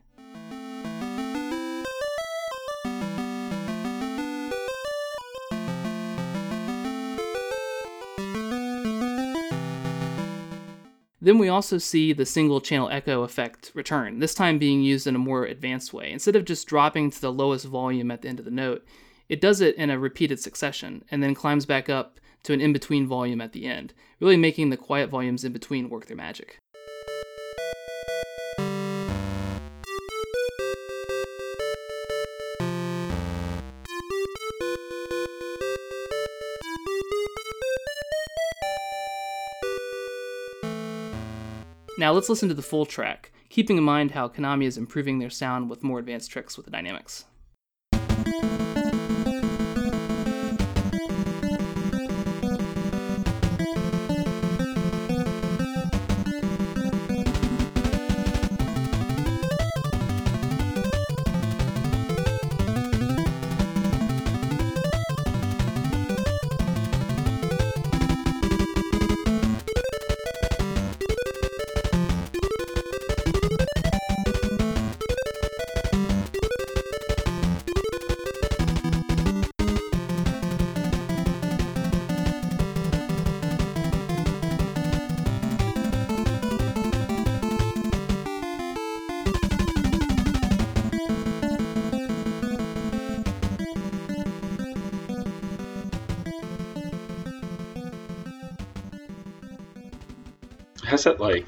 [11.23, 15.15] Then we also see the single channel echo effect return, this time being used in
[15.15, 16.11] a more advanced way.
[16.11, 18.83] Instead of just dropping to the lowest volume at the end of the note,
[19.29, 22.73] it does it in a repeated succession and then climbs back up to an in
[22.73, 26.59] between volume at the end, really making the quiet volumes in between work their magic.
[42.01, 45.29] Now let's listen to the full track, keeping in mind how Konami is improving their
[45.29, 47.25] sound with more advanced tricks with the dynamics.
[101.03, 101.45] Has that like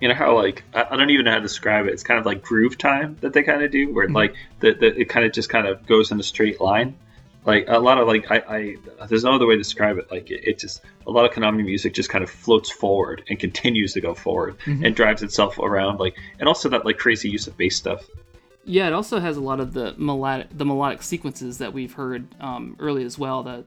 [0.00, 1.92] you know how like I, don't even know how to describe it.
[1.92, 4.14] It's kind of like groove time that they kind of do, where Mhm.
[4.14, 6.96] like the, the it kind of just kind of goes in a straight line.
[7.44, 10.10] Like a lot of like I, I there's no other way to describe it.
[10.10, 13.38] Like it, it just a lot of Konami music just kind of floats forward and
[13.38, 14.86] continues to go forward Mhm.
[14.86, 15.98] and drives itself around.
[15.98, 18.06] Like and also that like crazy use of bass stuff.
[18.64, 22.26] Yeah, it also has a lot of the melodic the melodic sequences that we've heard
[22.40, 23.42] um, early as well.
[23.42, 23.64] The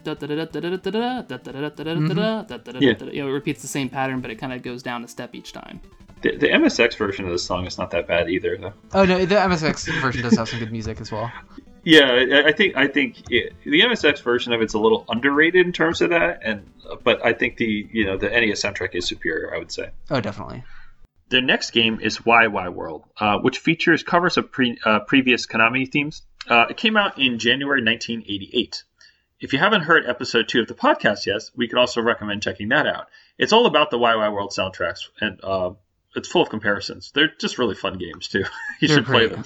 [3.14, 5.82] it repeats the same pattern, but it kind of goes down a step each time.
[6.22, 8.74] The, the MSX version of the song is not that bad either, though.
[8.94, 11.30] Oh no, the MSX version does have some good music as well.
[11.84, 15.74] Yeah, I think I think it, the MSX version of it's a little underrated in
[15.74, 16.66] terms of that, and
[17.04, 19.54] but I think the you know the NES soundtrack is superior.
[19.54, 19.90] I would say.
[20.10, 20.64] Oh, definitely.
[21.34, 25.48] Their next game is Wai Wai World, uh, which features covers of pre, uh, previous
[25.48, 26.22] Konami themes.
[26.48, 28.84] Uh, it came out in January 1988.
[29.40, 32.70] If you haven't heard episode two of the podcast yet, we could also recommend checking
[32.70, 33.08] that out.
[33.40, 35.72] It's all about the Wai Wai World soundtracks, and uh,
[36.16, 37.12] it's full of comparisons.
[37.16, 38.44] They're just really fun games too.
[38.80, 39.44] you They're should play them.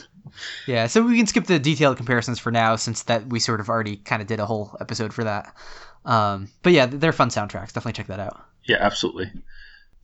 [0.66, 3.70] Yeah, so we can skip the detailed comparisons for now, since that we sort of
[3.70, 5.56] already kind of did a whole episode for that.
[6.04, 7.72] Um, but yeah, they're fun soundtracks.
[7.72, 8.44] Definitely check that out.
[8.66, 9.32] Yeah, absolutely.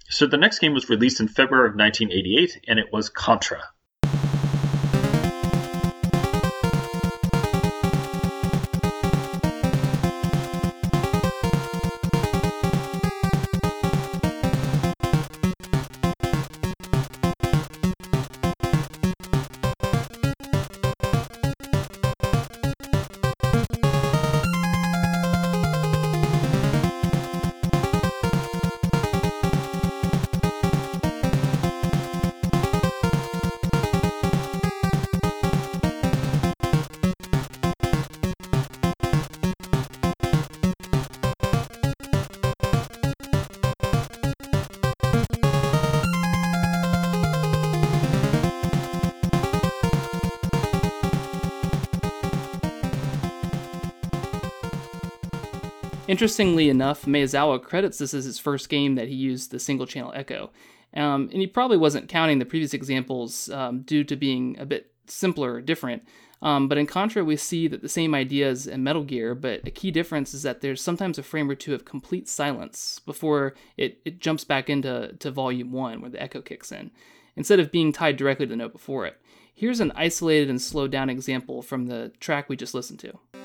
[0.10, 3.64] So the next game was released in February of 1988, and it was Contra.
[56.14, 60.12] Interestingly enough, Maezawa credits this as his first game that he used the single channel
[60.14, 60.52] echo.
[60.94, 64.92] Um, and he probably wasn't counting the previous examples um, due to being a bit
[65.08, 66.04] simpler or different.
[66.44, 69.72] Um, but in Contra, we see that the same ideas in Metal Gear, but a
[69.72, 73.98] key difference is that there's sometimes a frame or two of complete silence before it,
[74.06, 76.92] it jumps back into to volume one where the echo kicks in,
[77.36, 79.20] instead of being tied directly to the note before it.
[79.52, 83.43] Here's an isolated and slowed down example from the track we just listened to.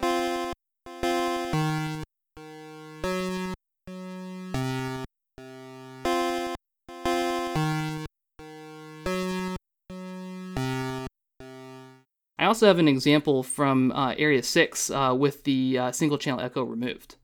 [12.48, 16.62] Also have an example from uh, Area 6 uh, with the uh, single channel echo
[16.62, 17.16] removed.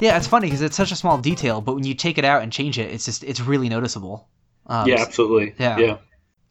[0.00, 2.42] Yeah, it's funny because it's such a small detail, but when you take it out
[2.42, 4.28] and change it, it's just it's really noticeable.
[4.66, 5.54] Um, yeah, absolutely.
[5.60, 5.78] yeah.
[5.78, 5.96] yeah.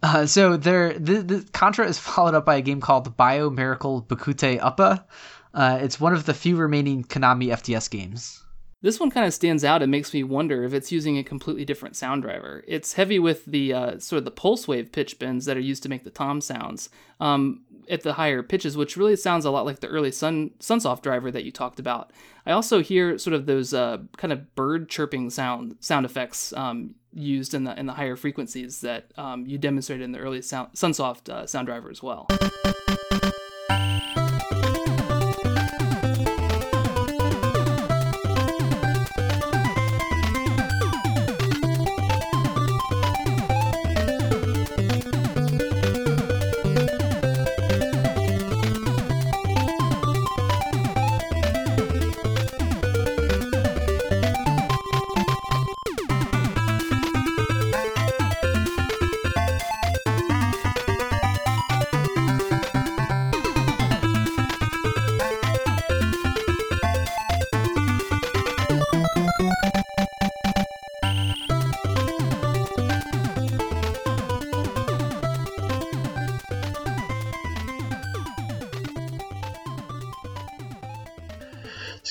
[0.01, 4.01] Uh, so there, the, the Contra is followed up by a game called Bio Miracle
[4.01, 5.05] Bokutte Upa.
[5.53, 8.42] Uh, it's one of the few remaining Konami FDS games.
[8.83, 9.81] This one kind of stands out.
[9.81, 12.65] It makes me wonder if it's using a completely different sound driver.
[12.67, 15.83] It's heavy with the uh, sort of the pulse wave pitch bends that are used
[15.83, 16.89] to make the tom sounds
[17.21, 21.01] um, at the higher pitches, which really sounds a lot like the early Sun Sunsoft
[21.01, 22.11] driver that you talked about.
[22.45, 26.95] I also hear sort of those uh, kind of bird chirping sound sound effects um,
[27.13, 30.73] used in the in the higher frequencies that um, you demonstrated in the early sound,
[30.73, 32.27] Sunsoft uh, sound driver as well.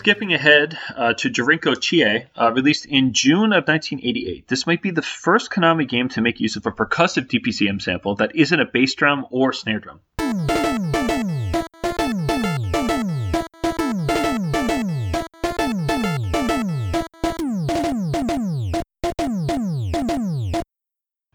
[0.03, 4.49] Skipping ahead uh, to Jarinko Chie, uh, released in June of 1988.
[4.49, 8.17] This might be the first Konami game to make use of a percussive DPCM sample
[8.17, 10.01] that isn't a bass drum or snare drum.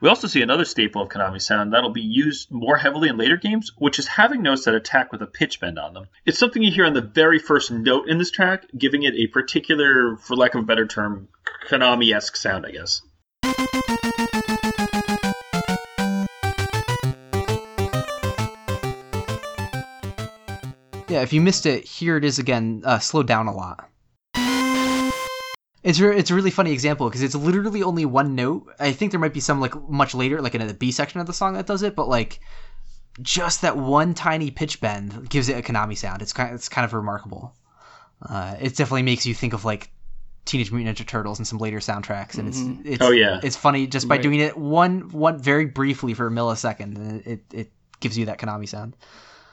[0.08, 3.36] We also see another staple of Konami sound that'll be used more heavily in later
[3.36, 6.08] games, which is having notes that attack with a pitch bend on them.
[6.26, 9.28] It's something you hear on the very first note in this track, giving it a
[9.28, 11.28] particular, for lack of a better term,
[11.68, 13.02] Konami esque sound, I guess.
[21.10, 23.90] Yeah, if you missed it, here it is again, uh, slowed down a lot.
[25.84, 28.68] It's re- it's a really funny example because it's literally only one note.
[28.80, 31.28] I think there might be some like much later, like in the B section of
[31.28, 32.40] the song that does it, but like
[33.22, 36.22] just that one tiny pitch bend gives it a Konami sound.
[36.22, 37.54] It's kind of, it's kind of remarkable.
[38.28, 39.92] Uh, it definitely makes you think of like
[40.46, 43.40] Teenage Mutant Ninja Turtles and some later soundtracks, and it's it's Oh, yeah.
[43.44, 44.22] it's funny just by Right.
[44.24, 48.40] doing it one one very briefly for a millisecond, and it it gives you that
[48.40, 48.96] Konami sound.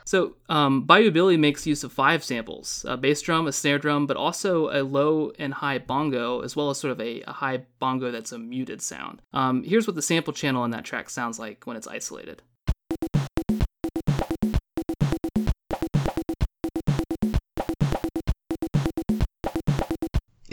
[0.05, 4.69] So, um, makes use of five samples a bass drum, a snare drum, but also
[4.71, 8.33] a low and high bongo, as well as sort of a, a high bongo that's
[8.33, 9.23] a muted sound.
[9.33, 12.43] Um, here's what the sample channel on that track sounds like when it's isolated.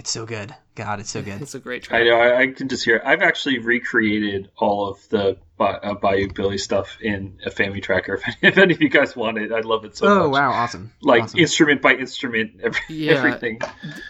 [0.02, 0.56] It's so good.
[0.74, 1.44] God, it's so good.
[1.44, 2.02] It's a great track.
[2.02, 2.16] I know.
[2.20, 2.96] I, I can just hear.
[2.96, 3.04] It.
[3.06, 8.20] I've actually recreated all of the Ba- uh, Bayou Billy stuff in a FamiTracker.
[8.28, 10.40] If, if any of you guys want it, I'd love it so oh much.
[10.40, 10.92] wow, awesome!
[11.04, 11.40] Like awesome.
[11.40, 13.12] instrument by instrument, every, Yeah.
[13.12, 13.62] everything.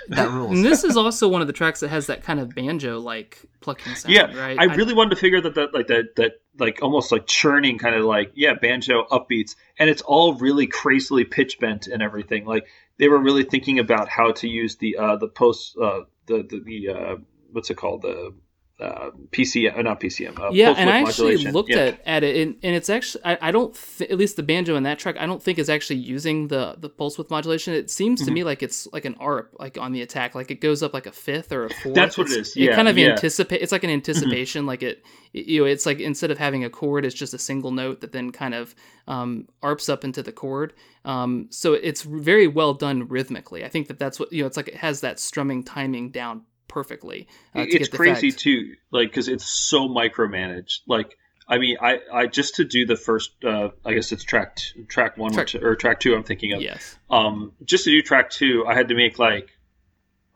[0.07, 0.51] that rules.
[0.55, 3.41] And this is also one of the tracks that has that kind of banjo like
[3.59, 4.15] plucking sound.
[4.15, 4.57] Yeah, right.
[4.57, 7.95] I really wanted to figure that that like that that like almost like churning kind
[7.95, 12.45] of like yeah banjo upbeats, and it's all really crazily pitch bent and everything.
[12.45, 12.67] Like
[12.97, 16.61] they were really thinking about how to use the uh the post uh the the,
[16.63, 17.15] the uh
[17.51, 18.33] what's it called the
[18.81, 20.39] uh, PCM, uh, not PCM.
[20.39, 21.53] Uh, yeah, and I actually modulation.
[21.53, 21.77] looked Yeah.
[21.77, 24.75] at, at it, and, and it's actually I, I don't th- at least the banjo
[24.75, 27.73] in that track I don't think is actually using the the pulse width modulation.
[27.73, 28.27] It seems Mm-hmm.
[28.27, 30.93] to me like it's like an ARP like on the attack, like it goes up
[30.93, 31.95] like a fifth or a fourth.
[31.95, 33.09] That's what it It's- is, yeah, it kind of yeah.
[33.11, 33.61] anticipate.
[33.61, 35.03] It's like an anticipation, like it,
[35.33, 38.01] it- you know, it's like instead of having a chord, it's just a single note
[38.01, 38.75] that then kind of
[39.07, 40.73] um, arps up into the chord.
[41.05, 43.63] Um, so it's very well done rhythmically.
[43.65, 44.47] I think that that's what you know.
[44.47, 47.27] It's like it has that strumming timing down perfectly.
[47.53, 51.17] Uh, to it's get crazy too like because it's so micromanaged like
[51.47, 54.83] i mean i i just to do the first uh i guess it's track t-
[54.85, 56.97] track one Track- or, or track two i'm thinking of Yes.
[57.09, 59.49] um just to do track two i had to make like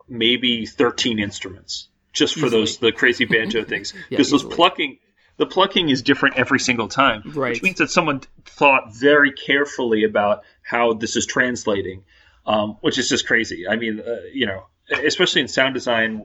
[0.08, 4.98] maybe 13 instruments just for those the crazy banjo things Yeah, because those plucking
[5.38, 7.50] the plucking is different every single time Right.
[7.52, 12.04] which means that someone thought very carefully about how this is translating
[12.46, 16.24] um, which is just crazy i mean uh, you know especially in sound design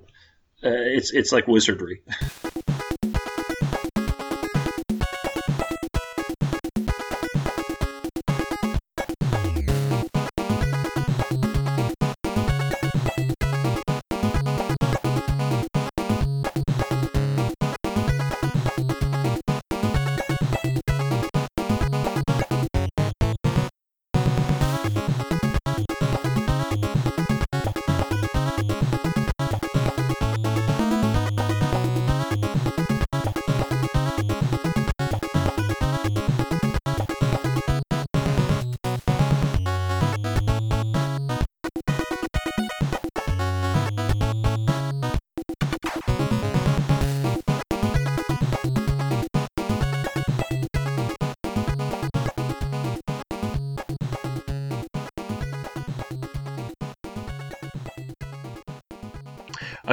[0.63, 2.01] uh, it's it's like wizardry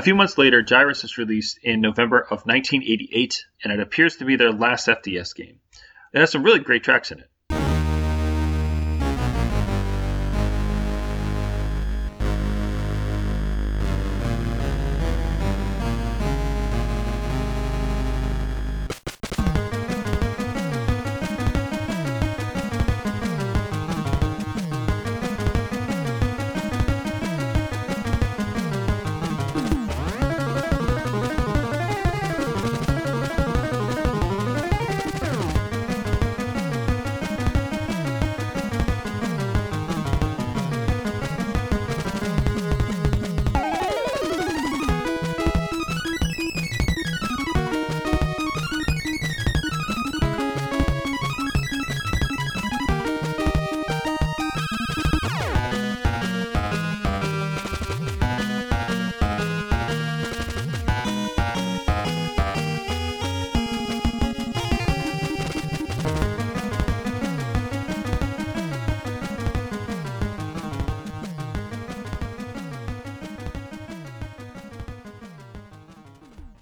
[0.09, 4.37] few months later, Gyruss is released in November of 1988, and it appears to be
[4.37, 5.61] their last FDS game.
[6.15, 7.31] It has some really great tracks in it.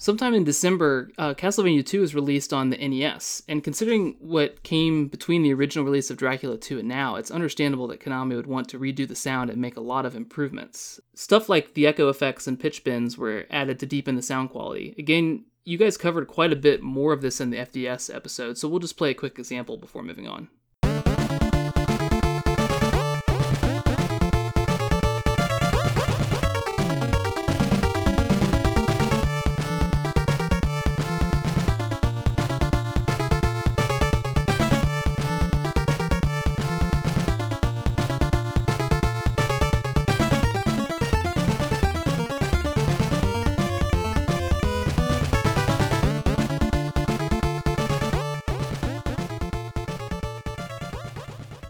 [0.06, 5.08] Sometime in December, uh, Castlevania 2 was released on the NES, and considering what came
[5.08, 8.68] between the original release of Dracula 2 and now, it's understandable that Konami would want
[8.68, 11.00] to redo the sound and make a lot of improvements.
[11.16, 14.94] Stuff like the echo effects and pitch bends were added to deepen the sound quality.
[14.96, 18.68] Again, you guys covered quite a bit more of this in the FDS episode, so
[18.68, 20.46] we'll just play a quick example before moving on.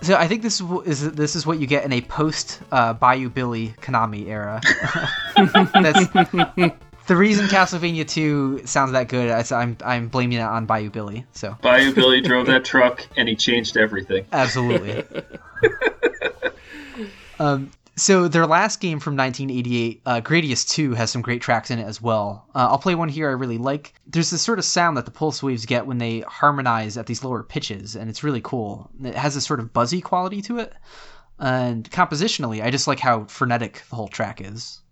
[0.06, 3.28] So I think this is this is what you get in a post uh, Bayou
[3.28, 4.60] Billy Konami era.
[5.36, 6.06] That's
[7.08, 9.36] the reason Castlevania 2 sounds that good.
[9.36, 11.26] is I'm I'm blaming it on Bayou Billy.
[11.32, 14.26] So Bayou Billy drove that truck and he changed everything.
[14.32, 15.02] absolutely.
[17.40, 21.78] um, So their last game from 1988, uh, Gradius 2, has some great tracks in
[21.78, 22.46] it as well.
[22.54, 23.94] Uh, I'll play one here I really like.
[24.06, 27.24] There's this sort of sound that the pulse waves get when they harmonize at these
[27.24, 28.90] lower pitches, and it's really cool.
[29.02, 30.74] It has this sort of buzzy quality to it.
[31.38, 34.82] And compositionally, I just like how frenetic the whole track is.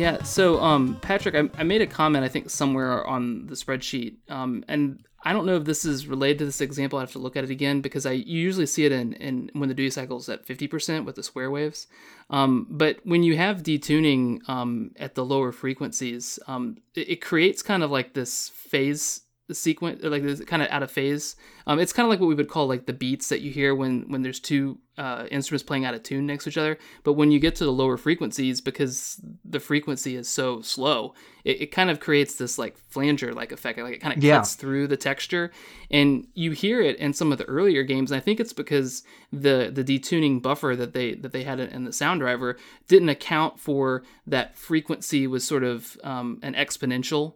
[0.00, 4.14] Yeah, so um, Patrick, I, I, made a comment I think somewhere on the spreadsheet,
[4.30, 6.98] um, and I don't know if this is related to this example.
[6.98, 9.68] I have to look at it again because I usually see it in, in when
[9.68, 11.86] the duty cycle is at fifty percent with the square waves,
[12.30, 17.60] um, but when you have detuning um, at the lower frequencies, um, it, it creates
[17.60, 19.20] kind of like this phase
[19.54, 21.36] sequence like this kind of out of phase.
[21.66, 23.74] Um, it's kind of like what we would call like the beats that you hear
[23.74, 26.78] when when there's two uh, instruments playing out of tune next to each other.
[27.04, 31.14] But when you get to the lower frequencies because the frequency is so slow
[31.44, 33.78] it, it kind of creates this like flanger like effect.
[33.78, 34.38] Like it kind of yeah.
[34.38, 35.50] cuts through the texture.
[35.90, 39.02] And you hear it in some of the earlier games and i think it's because
[39.32, 42.56] the the detuning buffer that they that they had in the sound driver
[42.88, 47.34] didn't account for that frequency was sort of um, an exponential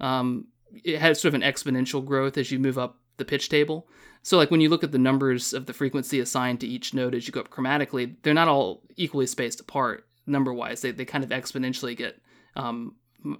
[0.00, 0.46] um,
[0.82, 3.86] it has sort of an exponential growth as you move up the pitch table.
[4.22, 7.14] So like when you look at the numbers of the frequency assigned to each note
[7.14, 10.80] as you go up chromatically, they're not all equally spaced apart number wise.
[10.80, 12.20] They, they kind of exponentially get
[12.56, 12.96] um,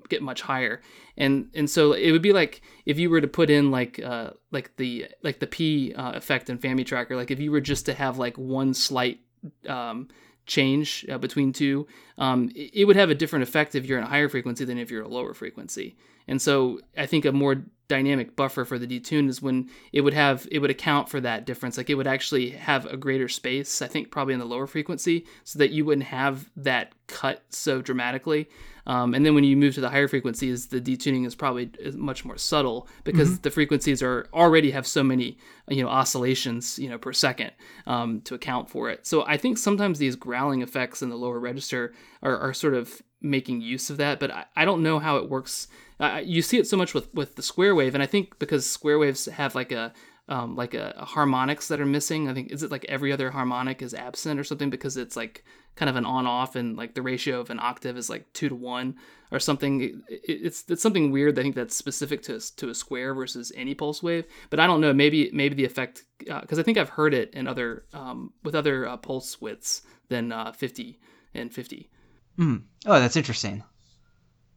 [0.08, 0.80] get much higher.
[1.16, 4.30] And and so it would be like if you were to put in like uh,
[4.50, 7.94] like the like the P uh, effect in FamiTracker, like if you were just to
[7.94, 9.20] have like one slight
[9.68, 10.08] um,
[10.46, 11.86] change uh, between two,
[12.18, 14.78] um, it, it would have a different effect if you're in a higher frequency than
[14.78, 15.96] if you're a lower frequency.
[16.26, 20.14] And so I think a more dynamic buffer for the detune is when it would
[20.14, 21.76] have it would account for that difference.
[21.76, 25.26] Like it would actually have a greater space, I think probably in the lower frequency,
[25.44, 28.48] so that you wouldn't have that cut so dramatically.
[28.86, 32.24] Um, and then when you move to the higher frequencies, the detuning is probably much
[32.24, 33.42] more subtle because mm-hmm.
[33.42, 35.38] the frequencies are already have so many
[35.68, 37.52] you know oscillations you know per second
[37.86, 39.06] um, to account for it.
[39.06, 43.02] So I think sometimes these growling effects in the lower register are, are sort of
[43.20, 45.68] making use of that, but I, I don't know how it works
[46.00, 48.68] uh, you see it so much with with the square wave, and I think because
[48.68, 49.92] square waves have like a
[50.28, 52.28] um, like a, a, harmonics that are missing.
[52.28, 55.44] I think is it like every other harmonic is absent or something because it's like
[55.76, 58.48] kind of an on off and like the ratio of an octave is like two
[58.48, 58.96] to one
[59.30, 60.02] or something.
[60.08, 61.38] It, it's it's something weird.
[61.38, 64.24] I think that's specific to to a square versus any pulse wave.
[64.48, 64.94] But I don't know.
[64.94, 68.54] Maybe maybe the effect because uh, I think I've heard it in other um, with
[68.54, 71.00] other uh, pulse widths than uh, fifty
[71.34, 71.90] and fifty.
[72.38, 72.62] Mm.
[72.86, 73.62] Oh, that's interesting.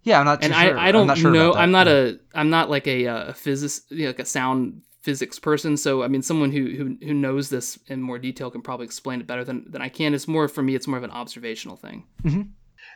[0.04, 0.42] Yeah, I'm not.
[0.42, 0.78] and sure.
[0.78, 1.54] I, I don't I'm sure know.
[1.54, 2.20] I'm not a.
[2.34, 5.78] I'm not like a, a physicist, you know, like a sound physics person.
[5.78, 9.22] So I mean, someone who, who who knows this in more detail can probably explain
[9.22, 10.14] it better than than I can.
[10.14, 10.76] It's more for me.
[10.76, 12.04] It's more of an observational thing.
[12.24, 12.42] Mm-hmm.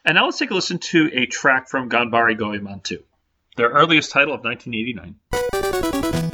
[0.04, 3.02] And now let's take a listen to a track from Ganbare Goemon 2,
[3.56, 6.31] their earliest title of 1989.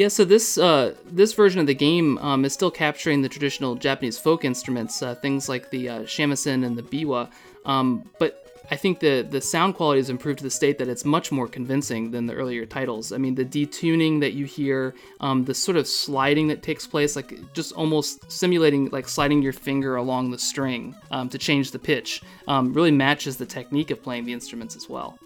[0.00, 3.74] Yeah, so this uh, this version of the game um, is still capturing the traditional
[3.74, 7.28] Japanese folk instruments, uh, things like the uh, shamisen and the biwa,
[7.66, 11.04] um, but I think the the sound quality has improved to the state that it's
[11.04, 13.12] much more convincing than the earlier titles.
[13.12, 17.14] I mean, the detuning that you hear, um, the sort of sliding that takes place,
[17.14, 21.78] like just almost simulating like sliding your finger along the string um, to change the
[21.78, 25.18] pitch, um, really matches the technique of playing the instruments as well.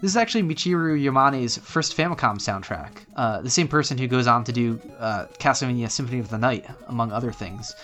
[0.00, 3.04] This is actually Michiru Yamane's first Famicom soundtrack.
[3.16, 6.66] Uh, the same person who goes on to do uh, Castlevania Symphony of the Night,
[6.86, 7.74] among other things.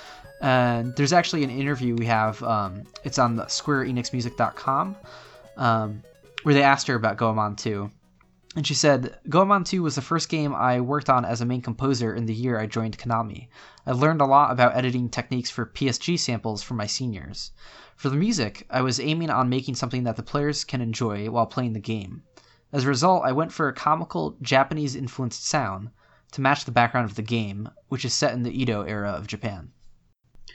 [0.40, 2.40] And there's actually an interview we have.
[2.44, 4.96] Um, it's on the SquareEnixMusic.com,
[5.56, 6.02] um,
[6.44, 7.90] where they asked her about Goemon 2.
[8.54, 11.62] And she said, Goemon 2 was the first game I worked on as a main
[11.62, 13.48] composer in the year I joined Konami.
[13.86, 17.50] I learned a lot about editing techniques for PSG samples from my seniors.
[17.96, 21.46] For the music, I was aiming on making something that the players can enjoy while
[21.46, 22.22] playing the game.
[22.72, 25.90] As a result, I went for a comical, Japanese influenced sound
[26.32, 29.26] to match the background of the game, which is set in the Edo era of
[29.26, 29.72] Japan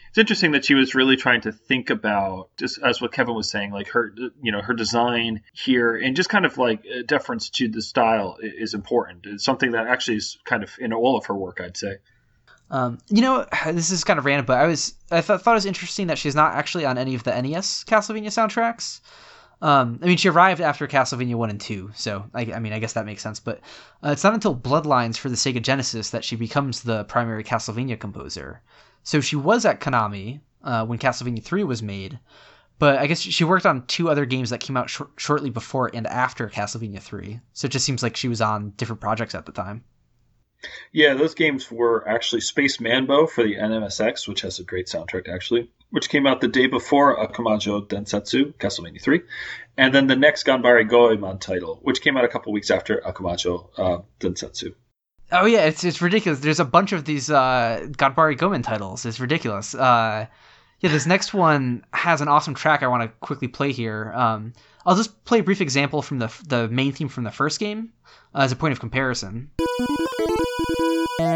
[0.09, 3.49] it's interesting that she was really trying to think about just as what Kevin was
[3.49, 7.67] saying, like her, you know, her design here and just kind of like deference to
[7.67, 9.25] the style is important.
[9.27, 11.97] It's something that actually is kind of in all of her work, I'd say.
[12.71, 15.53] Um, you know, this is kind of random, but I was I th- thought it
[15.53, 19.01] was interesting that she's not actually on any of the NES Castlevania soundtracks.
[19.61, 22.79] Um, I mean, she arrived after Castlevania one and two, so I, I mean, I
[22.79, 23.41] guess that makes sense.
[23.41, 23.59] But
[24.03, 27.99] uh, it's not until Bloodlines for the Sega Genesis that she becomes the primary Castlevania
[27.99, 28.61] composer.
[29.03, 32.19] So she was at Konami uh, when Castlevania 3 was made,
[32.77, 35.91] but I guess she worked on two other games that came out sh- shortly before
[35.93, 37.41] and after Castlevania 3.
[37.51, 39.83] So it just seems like she was on different projects at the time.
[40.91, 45.29] Yeah, those games were actually Space Manbow for the NMSX, which has a great soundtrack
[45.29, 49.21] actually, which came out the day before Akumajo Densetsu, Castlevania 3,
[49.77, 53.69] and then the next Ganbare Goemon title, which came out a couple weeks after Akumajo
[53.77, 54.73] uh, Densetsu.
[55.31, 56.39] Oh yeah, it's it's ridiculous.
[56.39, 59.05] There's a bunch of these uh, Ganbare Goemon titles.
[59.05, 59.75] It's ridiculous.
[59.75, 60.25] Uh,
[60.79, 64.11] yeah, this next one has an awesome track I want to quickly play here.
[64.15, 64.53] Um,
[64.85, 67.93] I'll just play a brief example from the the main theme from the first game
[68.33, 69.51] uh, as a point of comparison.
[71.19, 71.27] And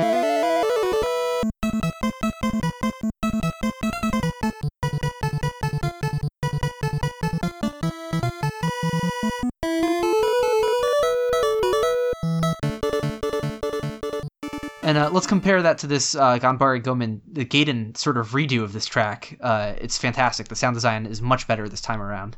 [14.98, 18.72] uh, let's compare that to this uh, Ganbare Goemon, the Gaiden sort of redo of
[18.72, 19.38] this track.
[19.42, 20.48] Uh, it's fantastic.
[20.48, 22.38] The sound design is much better this time around.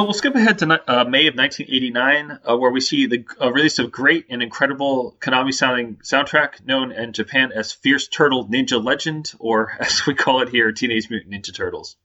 [0.00, 3.52] So we'll skip ahead to uh, May of 1989, uh, where we see the uh,
[3.52, 8.82] release of great and incredible Konami sounding soundtrack known in Japan as Fierce Turtle Ninja
[8.82, 11.96] Legend, or as we call it here, Teenage Mutant Ninja Turtles.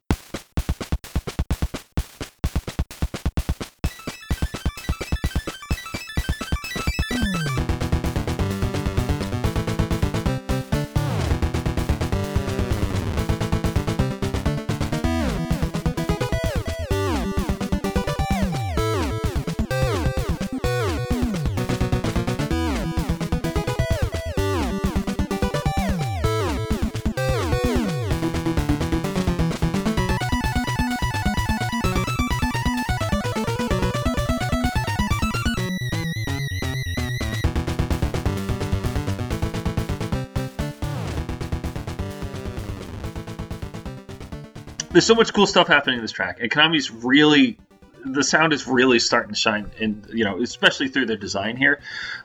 [45.06, 47.60] There's so much cool stuff happening in this track, and Konami's really
[48.06, 51.80] the sound is really starting to shine, and you know, especially through their design here.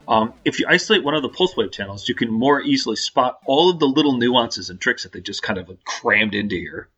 [0.09, 3.39] Um, if you isolate one of the pulse wave channels, you can more easily spot
[3.44, 6.89] all of the little nuances and tricks that they just kind of crammed into here.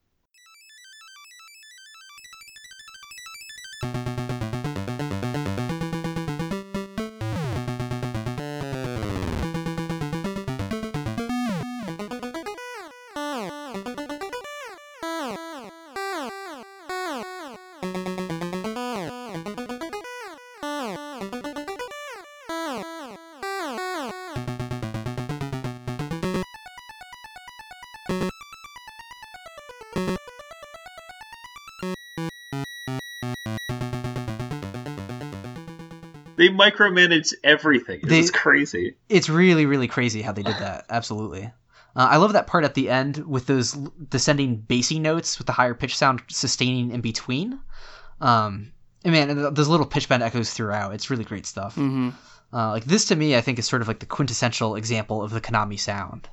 [36.43, 38.01] They micromanage everything.
[38.03, 38.97] It's crazy.
[39.09, 40.87] It's really, really crazy how they did that.
[40.91, 41.45] Absolutely.
[41.95, 45.53] Uh, I love that part at the end with those descending bassy notes with the
[45.53, 47.61] higher pitch sound sustaining in between.
[48.21, 48.73] Um,
[49.05, 50.95] and man, those little pitch bend echoes throughout.
[50.95, 51.77] It's really great stuff.
[51.77, 52.09] Mm-hmm.
[52.53, 55.31] Uh, like this to me, I think is sort of like the quintessential example of
[55.31, 56.29] the Konami sound.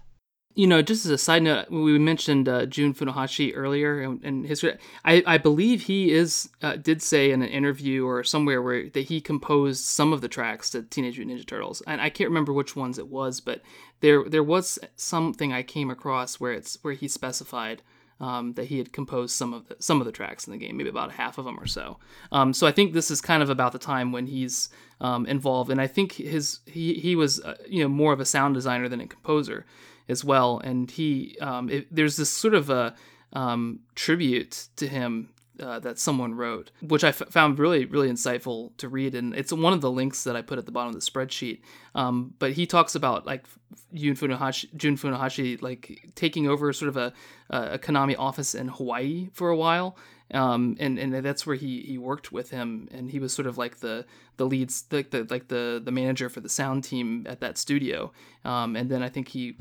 [0.56, 4.80] You know, just as a side note, we mentioned uh, Jun Funahashi earlier, and, and.
[5.06, 9.02] I, I believe he is uh, did say in an interview or somewhere where that
[9.02, 12.52] he composed some of the tracks to Teenage Mutant Ninja Turtles, and I can't remember
[12.52, 13.62] which ones it was, but
[14.02, 17.84] there there was something I came across where it's where he specified
[18.20, 20.78] um, that he had composed some of the some of the tracks in the game,
[20.78, 21.98] maybe about half of them or so.
[22.32, 24.70] Um, so I think this is kind of about the time when he's
[25.00, 28.26] um, involved, and I think his he he was uh, you know more of a
[28.26, 29.66] sound designer than a composer
[30.10, 30.60] as well.
[30.60, 32.96] And he, um, it, there's this sort of a
[33.34, 35.30] um, tribute to him
[35.60, 39.16] uh, that someone wrote, which I f- found really, really insightful to read.
[39.16, 41.60] And it's one of the links that I put at the bottom of the spreadsheet.
[41.96, 43.46] Um, but he talks about like
[43.94, 47.14] Jun Funahashi, Jun Funahashi, like taking over sort of a,
[47.50, 49.98] a Konami office in Hawaii for a while.
[50.32, 53.58] Um, and and that's where he he worked with him, and he was sort of
[53.58, 54.06] like the
[54.38, 58.12] the leads, like the like the the manager for the sound team at that studio.
[58.46, 59.58] Um, and then I think he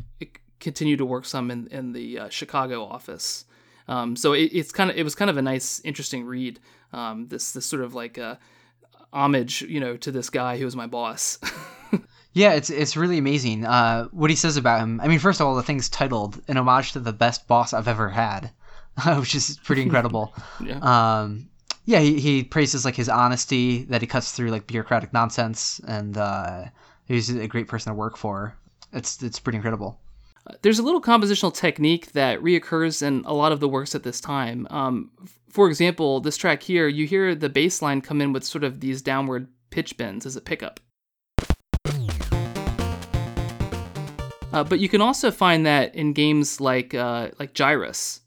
[0.60, 3.46] continued to work some in in the uh, Chicago office.
[3.88, 6.60] Um, so it, it's kind of it was kind of a nice, interesting read.
[6.92, 8.38] Um, this this sort of like a
[9.12, 11.38] homage, you know, to this guy who was my boss.
[12.32, 13.64] yeah, it's it's really amazing.
[13.64, 15.00] Uh, what he says about him.
[15.00, 17.88] I mean, first of all, the thing's titled "An Homage to the Best Boss I've
[17.88, 18.50] Ever Had."
[19.18, 20.34] which is pretty incredible.
[20.64, 20.78] yeah.
[20.80, 21.48] Um,
[21.84, 26.16] yeah, he, he praises like his honesty that he cuts through like bureaucratic nonsense, and
[26.18, 26.64] uh,
[27.06, 28.56] he's a great person to work for.
[28.92, 29.98] It's it's pretty incredible.
[30.62, 34.20] There's a little compositional technique that reoccurs in a lot of the works at this
[34.20, 34.66] time.
[34.70, 35.10] Um,
[35.48, 38.80] for example, this track here, you hear the bass line come in with sort of
[38.80, 40.80] these downward pitch bends as a pickup.
[44.52, 48.20] Uh, but you can also find that in games like uh, like Gyruss.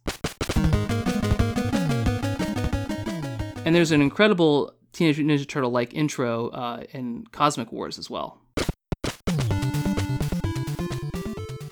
[3.66, 8.40] And there's an incredible Teenage Ninja Turtle like intro uh, in Cosmic Wars as well.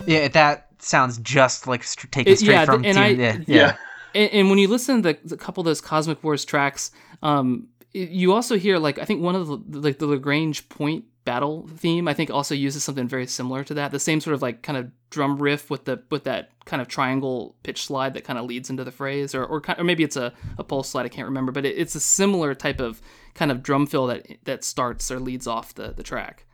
[0.10, 3.44] Yeah, that sounds just like st- taken straight yeah, from and Teen- I- yeah, Yeah.
[3.48, 3.76] yeah.
[4.16, 6.92] And, and when you listen to the, the couple of those Cosmic Wars tracks,
[7.22, 11.68] um, you also hear like I think one of the like the Lagrange point battle
[11.76, 13.92] theme I think also uses something very similar to that.
[13.92, 16.88] The same sort of like kind of drum riff with the with that kind of
[16.88, 20.16] triangle pitch slide that kind of leads into the phrase, or or, or maybe it's
[20.18, 21.06] a, a pulse slide.
[21.06, 23.02] I can't remember, but it, it's a similar type of
[23.36, 26.46] kind of drum fill that that starts or leads off the the track.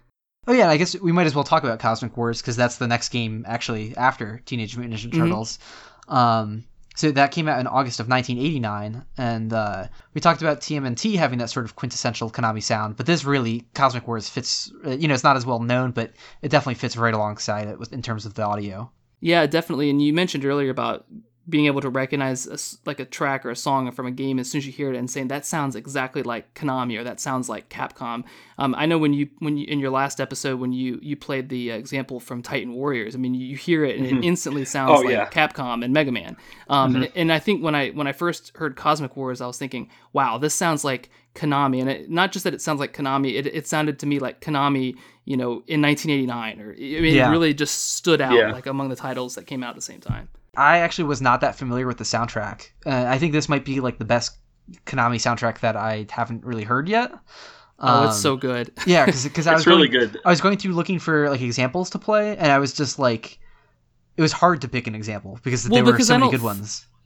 [0.48, 2.88] Oh yeah, I guess we might as well talk about Cosmic Wars because that's the
[2.88, 5.60] next game actually after Teenage Mutant Ninja Turtles.
[6.08, 6.66] Um,
[6.96, 11.40] so that came out in August of 1989, and uh, we talked about TMNT having
[11.40, 14.72] that sort of quintessential Konami sound, but this really Cosmic Wars fits.
[14.86, 17.78] uh, You know, it's not as well known, but it definitely fits right alongside it
[17.80, 18.90] with in terms of the audio.
[19.20, 19.90] Yeah, definitely.
[19.90, 21.06] And you mentioned earlier about
[21.48, 22.58] being able to recognize a
[22.88, 24.98] like a track or a song from a game as soon as you hear it
[24.98, 28.24] and saying that sounds exactly like Konami or that sounds like Capcom.
[28.58, 31.50] Um, I know when you when you in your last episode when you you played
[31.50, 33.14] the uh, example from Titan Warriors.
[33.16, 35.30] I mean, you, hear it and it instantly sounds Oh, like yeah.
[35.30, 36.36] Capcom and Mega Man.
[36.68, 39.58] Um, and, and I think when I when I first heard Cosmic Wars, I was
[39.60, 43.36] thinking, wow, this sounds like Konami, and it, not just that it sounds like Konami,
[43.36, 44.96] it, it sounded to me like Konami,
[45.26, 47.28] you know, in 1989, or I mean, Yeah.
[47.28, 48.52] it really just stood out Yeah.
[48.52, 50.30] like among the titles that came out at the same time.
[50.58, 52.70] I actually was not that familiar with the soundtrack.
[52.86, 54.38] Uh, I think this might be like the best
[54.86, 57.12] Konami soundtrack that I haven't really heard yet.
[57.80, 58.72] Oh, it's Um, so good.
[58.88, 60.20] Yeah, because I was really going, good.
[60.26, 63.38] I was going through looking for like examples to play, and I was just like,
[64.18, 66.40] it was hard to pick an example because Well, there were so I many don't
[66.40, 66.46] good f-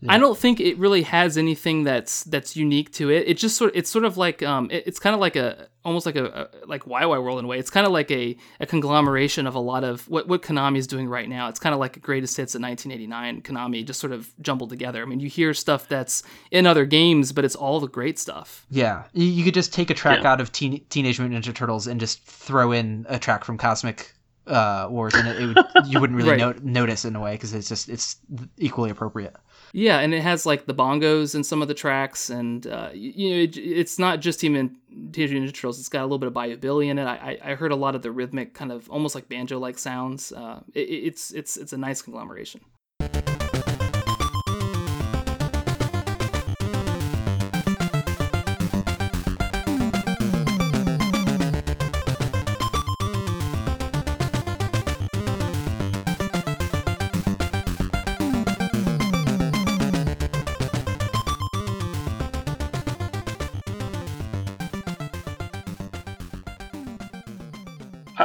[0.01, 0.15] ones.
[0.15, 3.27] I don't think it really has anything that's that's unique to it.
[3.27, 6.05] It just sort it's sort of like um it- it's kind of like a almost
[6.05, 7.57] like a, a like Wai Wai World in a way.
[7.57, 10.87] It's kind of like a, a conglomeration of a lot of what what Konami is
[10.87, 11.47] doing right now.
[11.49, 15.01] It's kind of like a greatest hits of 1989 Konami just sort of jumbled together.
[15.01, 18.65] I mean, you hear stuff that's in other games, but it's all the great stuff.
[18.69, 20.31] Yeah, you, you could just take a track Yeah.
[20.31, 24.13] out of Teen, Teenage Mutant Ninja Turtles and just throw in a track from Cosmic
[24.47, 26.39] uh, Wars, and it, it would you wouldn't really Right.
[26.39, 28.17] no- notice in a way because it's just it's
[28.57, 29.35] equally appropriate.
[29.73, 33.29] Yeah, and it has like the bongos in some of the tracks, and uh, you
[33.29, 34.75] know, it, it's not just Team in
[35.11, 35.79] Teenage Mutant Ninja Turtles.
[35.79, 37.05] It's got a little bit of Bayou in it.
[37.05, 40.31] I, I heard a lot of the rhythmic, kind of almost like banjo-like sounds.
[40.31, 42.61] Uh, it- it's it's it's a nice conglomeration.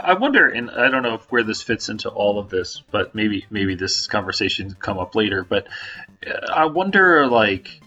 [0.05, 3.15] I wonder, and I don't know if where this fits into all of this, but
[3.15, 5.45] maybe maybe this conversation come up later.
[5.45, 5.67] But
[6.27, 7.81] uh, I wonder, like,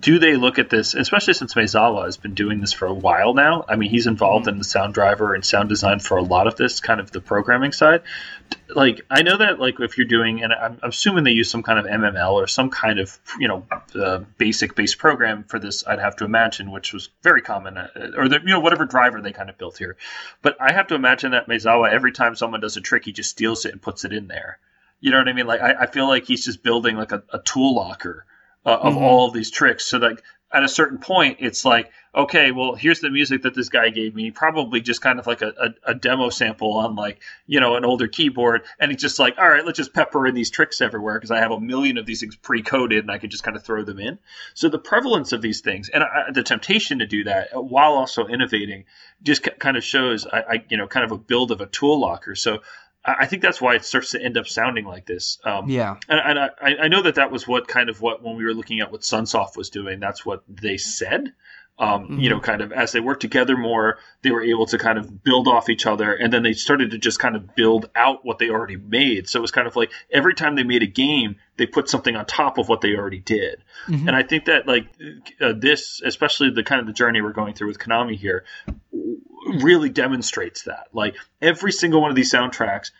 [0.00, 3.34] do they look at this, especially since Maezawa has been doing this for a while
[3.34, 3.64] now?
[3.68, 6.56] I mean, he's involved in the sound driver and sound design for a lot of
[6.56, 8.02] this, kind of the programming side.
[8.68, 11.78] Like, I know that, like, if you're doing, and I'm, assuming they use some kind
[11.78, 16.00] of MML or some kind of, you know, uh, basic base program for this, I'd
[16.00, 19.32] have to imagine, which was very common, uh, or, the, you know, whatever driver they
[19.32, 19.96] kind of built here.
[20.42, 23.30] But I have to imagine that Maezawa, every time someone does a trick, he just
[23.30, 24.58] steals it and puts it in there.
[25.00, 25.46] You know what I mean?
[25.46, 28.26] Like, I, I feel like he's just building, like, a, a tool locker
[28.66, 29.02] uh, of mm-hmm.
[29.02, 29.84] all of these tricks.
[29.84, 30.22] So like
[30.54, 34.14] at a certain point, it's like, okay, well, here's the music that this guy gave
[34.14, 37.74] me, probably just kind of like a, a, a, demo sample on like, you know,
[37.74, 38.62] an older keyboard.
[38.78, 41.40] And he's just like, all right, let's just pepper in these tricks everywhere because I
[41.40, 43.98] have a million of these things pre-coded and I can just kind of throw them
[43.98, 44.20] in.
[44.54, 48.28] So the prevalence of these things and I, the temptation to do that while also
[48.28, 48.84] innovating
[49.24, 51.98] just kind of shows, I, I, you know, kind of a build of a tool
[51.98, 52.36] locker.
[52.36, 52.60] So
[53.04, 55.38] I think that's why it starts to end up sounding like this.
[55.44, 58.36] Um, yeah, and, and I, I, know that that was what kind of what when
[58.36, 61.34] we were looking at what Sunsoft was doing, that's what they said.
[61.76, 62.20] Um, mm-hmm.
[62.20, 65.24] You know, kind of as they worked together more, they were able to kind of
[65.24, 68.38] build off each other, and then they started to just kind of build out what
[68.38, 69.28] they already made.
[69.28, 72.14] So it was kind of like every time they made a game, they put something
[72.14, 73.64] on top of what they already did.
[73.88, 74.06] Mm-hmm.
[74.06, 74.86] And I think that like
[75.40, 78.44] uh, this, especially the kind of the journey we're going through with Konami here,
[79.44, 80.88] really demonstrates that.
[80.92, 82.90] Like every single one of these soundtracks,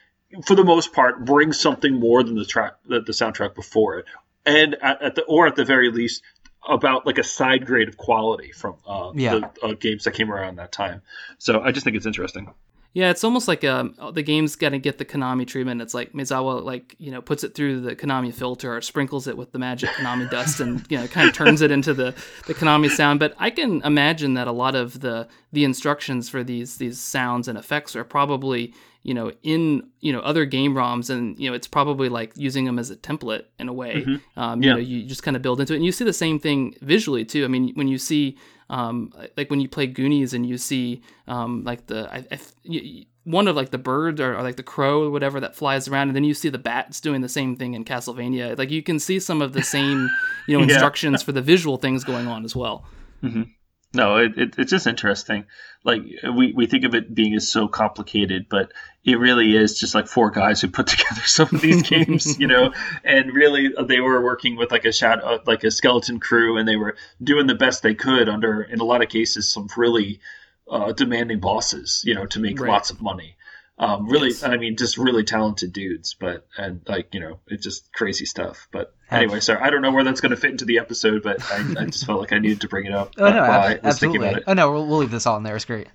[0.46, 4.06] for the most part, brings something more than the track the, the soundtrack before it,
[4.44, 6.22] and at, at, the or at the very least
[6.66, 9.34] about like a side grade of quality from uh, yeah.
[9.34, 11.02] the uh, games that came around that time.
[11.38, 12.52] So I just think it's interesting.
[12.94, 15.82] Yeah, it's almost like um, the game's to get the Konami treatment.
[15.82, 19.36] It's like Maezawa, like you know, puts it through the Konami filter or sprinkles it
[19.36, 22.14] with the magic Konami dust, and you know, kind of turns it into the
[22.46, 23.18] the Konami sound.
[23.18, 27.48] But I can imagine that a lot of the the instructions for these these sounds
[27.48, 28.72] and effects are probably
[29.02, 32.64] you know in you know other game ROMs, and you know, it's probably like using
[32.64, 34.02] them as a template in a way.
[34.02, 34.40] Mm-hmm.
[34.40, 34.74] Um, you yeah.
[34.74, 37.24] know, you just kind of build into it, and you see the same thing visually
[37.24, 37.44] too.
[37.44, 38.38] I mean, when you see
[38.70, 43.48] um, like when you play Goonies and you see um, like the I, I, one
[43.48, 46.16] of like the bird or, or, like the crow or whatever that flies around, and
[46.16, 48.56] then you see the bats doing the same thing in Castlevania.
[48.56, 50.08] Like you can see some of the same
[50.46, 51.24] you know instructions yeah.
[51.26, 52.84] for the visual things going on as well.
[53.22, 53.42] Mm-hmm.
[53.94, 55.44] No, it, it, it's just interesting.
[55.84, 56.02] Like
[56.34, 58.72] we, we think of it being as so complicated, but
[59.04, 62.46] it really is just like four guys who put together some of these games, you
[62.46, 62.72] know.
[63.04, 66.76] And really, they were working with like a shadow, like a skeleton crew, and they
[66.76, 70.20] were doing the best they could under, in a lot of cases, some really
[70.68, 72.70] uh, demanding bosses, you know, to make right.
[72.70, 73.36] lots of money.
[73.76, 74.44] Um, really, yes.
[74.44, 78.68] I mean, just really talented dudes, but and like you know, it's just crazy stuff.
[78.70, 81.42] But anyway, sorry, I don't know where that's going to fit into the episode, but
[81.50, 83.14] I, I, just felt like I needed to bring it up.
[83.18, 84.42] Oh no, ab- absolutely.
[84.46, 85.56] Oh no, we'll, we'll leave this all in there.
[85.56, 85.88] It's great.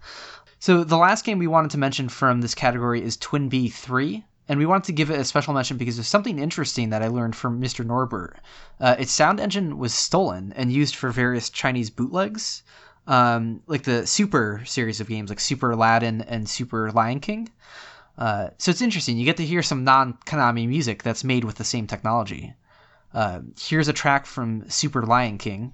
[0.59, 4.59] So the last game we wanted to mention from this category is TwinBee Three, and
[4.59, 7.37] we wanted to give it a special mention because there's something interesting that I learned
[7.37, 7.85] from Mr.
[7.85, 8.39] Norbert.
[8.81, 12.63] Uh, its sound engine was stolen and used for various Chinese bootlegs,
[13.09, 17.49] um, like the Super series of games, like Super Aladdin and Super Lion King.
[18.17, 19.17] Uh, so it's interesting.
[19.17, 22.53] You get to hear some non Konami music that's made with the same technology.
[23.13, 25.73] Uh, here's a track from Super Lion King.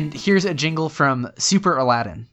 [0.00, 2.26] And here's a jingle from Super Aladdin.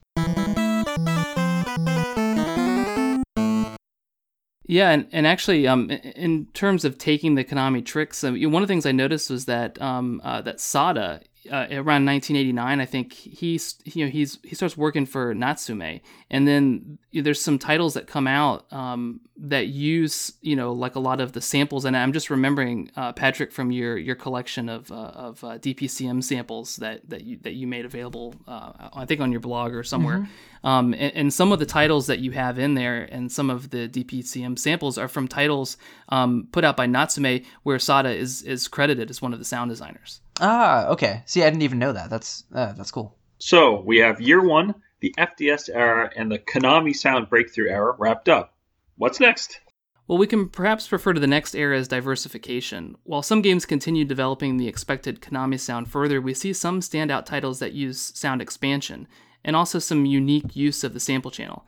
[4.65, 8.69] Yeah, and, and actually, um, in terms of taking the Konami tricks, um, one of
[8.69, 11.19] the things I noticed was that um, uh, that Sada
[11.49, 16.48] uh, around 1989, I think he's you know he's he starts working for Natsume, and
[16.48, 21.22] then there's some titles that come out um, that use you know like a lot
[21.22, 24.95] of the samples, and I'm just remembering uh, Patrick from your your collection of uh,
[24.95, 29.32] of uh, DPCM samples that that you that you made available, uh, I think on
[29.32, 30.19] your blog or somewhere.
[30.19, 30.68] Mm-hmm.
[30.68, 33.69] Um, and, and, some of the titles that you have in there, and some of
[33.69, 35.78] the DPCM samples are from titles
[36.10, 39.69] um, put out by Natsume, where Sada is is credited as one of the sound
[39.69, 40.22] designers.
[40.40, 41.24] Ah, okay.
[41.26, 42.10] See, I didn't even know that.
[42.10, 43.18] That's uh, that's cool.
[43.40, 48.30] So we have year one, the FDS era, and the Konami Sound Breakthrough era wrapped
[48.30, 48.56] up.
[48.98, 49.60] What's next?
[50.08, 52.96] Well, we can perhaps refer to the next era as diversification.
[53.04, 57.60] While some games continue developing the expected Konami sound further, we see some standout titles
[57.60, 59.08] that use sound expansion,
[59.44, 61.66] and also some unique use of the sample channel.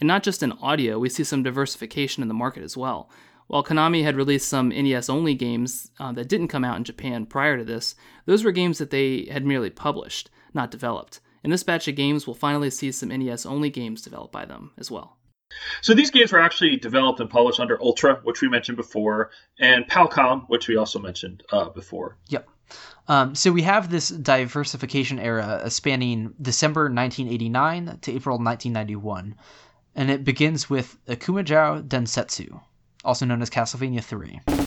[0.00, 3.10] And not just in audio, we see some diversification in the market as well.
[3.46, 7.26] While Konami had released some NES only games uh, that didn't come out in Japan
[7.26, 7.94] prior to this,
[8.26, 11.20] those were games that they had merely published, not developed.
[11.42, 14.72] In this batch of games, we'll finally see some NES only games developed by them
[14.78, 15.18] as well.
[15.82, 19.86] So these games were actually developed and published under Ultra, which we mentioned before, and
[19.86, 22.16] Palcom, which we also mentioned uh, before.
[22.28, 22.48] Yep.
[23.08, 29.34] Um, so we have this diversification era uh, spanning December 1989 to April 1991,
[29.94, 32.62] and it begins with Akumajou Densetsu,
[33.04, 34.63] also known as Castlevania 3.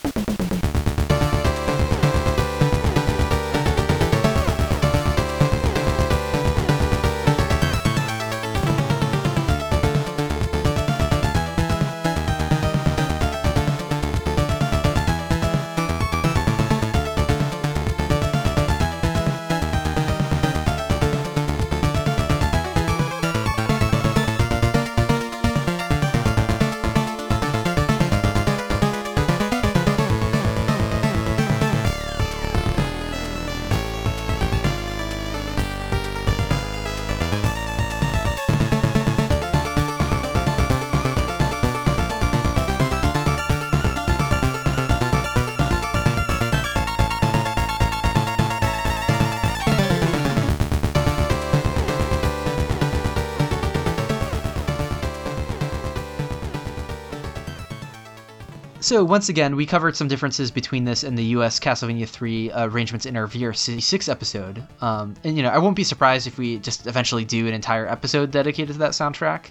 [58.88, 61.60] So once again, we covered some differences between this and the U.S.
[61.60, 64.66] Castlevania 3 uh, arrangements in our VRC6 episode.
[64.80, 67.86] Um, and you know, I won't be surprised if we just eventually do an entire
[67.86, 69.50] episode dedicated to that soundtrack.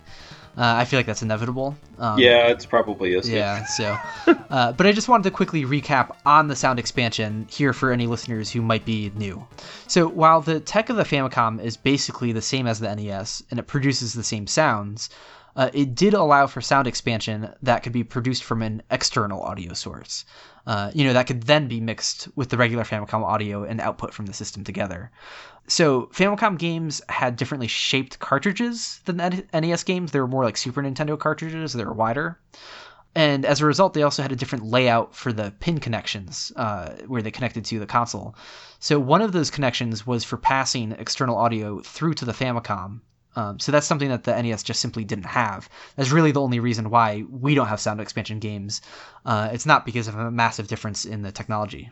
[0.58, 1.78] Uh, I feel like that's inevitable.
[2.00, 3.30] Um, yeah, it's probably is.
[3.30, 3.64] Yeah.
[3.66, 3.96] so,
[4.50, 8.08] uh, but I just wanted to quickly recap on the sound expansion here for any
[8.08, 9.46] listeners who might be new.
[9.86, 13.60] So while the tech of the Famicom is basically the same as the NES and
[13.60, 15.12] it produces the same sounds
[15.58, 19.74] uh, it did allow for sound expansion that could be produced from an external audio
[19.74, 20.24] source.
[20.68, 24.14] Uh, you know, that could then be mixed with the regular Famicom audio and output
[24.14, 25.10] from the system together.
[25.68, 29.18] So, Famicom games had differently shaped cartridges than
[29.52, 30.12] NES games.
[30.12, 32.40] They were more like Super Nintendo cartridges, they were wider.
[33.16, 36.90] And as a result, they also had a different layout for the pin connections uh,
[37.08, 38.36] where they connected to the console.
[38.78, 43.02] So, one of those connections was for passing external audio through to the Famicom,
[43.38, 45.70] um, so that's something that the NES just simply didn't have.
[45.96, 48.82] That's really the only reason why we don't have sound expansion games.
[49.28, 51.92] Uh, it's not because of a massive difference in the technology.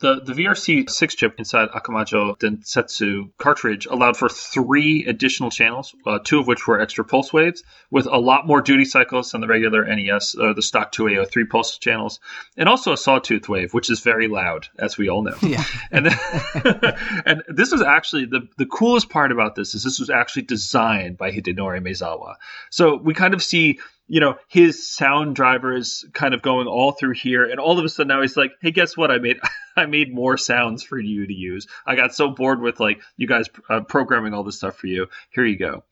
[0.00, 6.38] The, the VRC6 chip inside Akumajou Densetsu cartridge allowed for three additional channels, uh, two
[6.38, 9.84] of which were extra pulse waves, with a lot more duty cycles than the regular
[9.84, 12.20] NES or the stock 2A03 pulse channels,
[12.56, 15.36] and also a sawtooth wave, which is very loud, as we all know.
[15.42, 15.64] Yeah.
[15.90, 16.18] and, then,
[17.26, 21.16] and this was actually the, the coolest part about this is this was actually designed
[21.16, 22.34] by Hidenori Maezawa.
[22.70, 23.78] So we kind of see
[24.08, 27.84] you know, his sound driver is kind of going all through here, and all of
[27.84, 29.10] a sudden now he's like, "Hey, guess what?
[29.10, 29.38] I made
[29.76, 31.66] I made more sounds for you to use.
[31.86, 35.08] I got so bored with like you guys uh, programming all this stuff for you.
[35.30, 35.84] Here you go."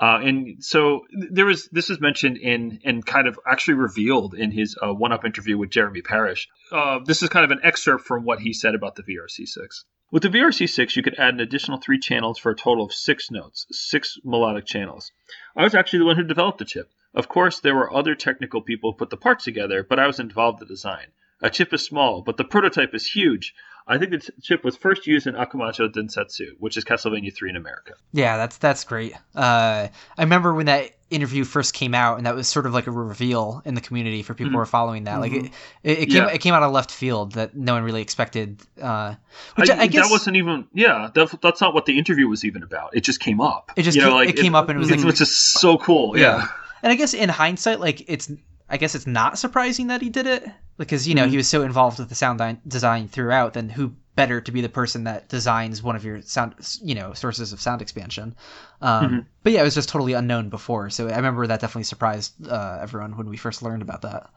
[0.00, 4.52] Uh, and so there was this was mentioned in and kind of actually revealed in
[4.52, 6.48] his uh, one-up interview with Jeremy Parish.
[6.70, 9.84] Uh, this is kind of an excerpt from what he said about the VRC6.
[10.10, 13.30] With the VRC6, you could add an additional three channels for a total of six
[13.30, 15.12] notes, six melodic channels.
[15.56, 16.90] I was actually the one who developed the chip.
[17.14, 20.20] Of course, there were other technical people who put the parts together, but I was
[20.20, 21.06] involved in the design.
[21.40, 23.54] A chip is small, but the prototype is huge.
[23.86, 27.56] I think the chip was first used in Akumajou Densetsu, which is Castlevania 3 in
[27.56, 27.94] America.
[28.12, 29.14] Yeah, that's that's great.
[29.34, 32.86] Uh, I remember when that interview first came out, and that was sort of like
[32.86, 34.54] a reveal in the community for people mm-hmm.
[34.54, 35.20] who were following that.
[35.20, 35.20] Mm-hmm.
[35.22, 35.52] Like it,
[35.82, 36.28] it, it came yeah.
[36.28, 38.60] it came out of left field that no one really expected.
[38.80, 39.14] Uh,
[39.54, 41.08] which I, I, guess that wasn't even yeah.
[41.14, 42.94] That, that's not what the interview was even about.
[42.94, 43.72] It just came up.
[43.74, 45.78] It just you know, like, it came up and it was like, which is so
[45.78, 46.18] cool.
[46.18, 46.38] yeah.
[46.38, 46.48] yeah.
[46.82, 48.30] And I guess in hindsight, like it's
[48.68, 50.46] I guess it's not surprising that he did it
[50.76, 51.30] because you know mm-hmm.
[51.30, 53.54] he was so involved with the sound design throughout.
[53.54, 57.12] Then who better to be the person that designs one of your sound you know
[57.14, 58.34] sources of sound expansion?
[58.80, 59.18] Um, mm-hmm.
[59.42, 60.90] But yeah, it was just totally unknown before.
[60.90, 64.30] So I remember that definitely surprised uh, everyone when we first learned about that.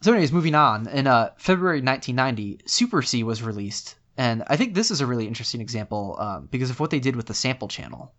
[0.00, 0.86] So, anyways, moving on.
[0.88, 5.26] In uh, February 1990, Super C was released, and I think this is a really
[5.26, 8.12] interesting example um, because of what they did with the sample channel.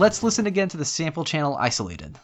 [0.00, 2.18] Let's listen again to the sample channel isolated.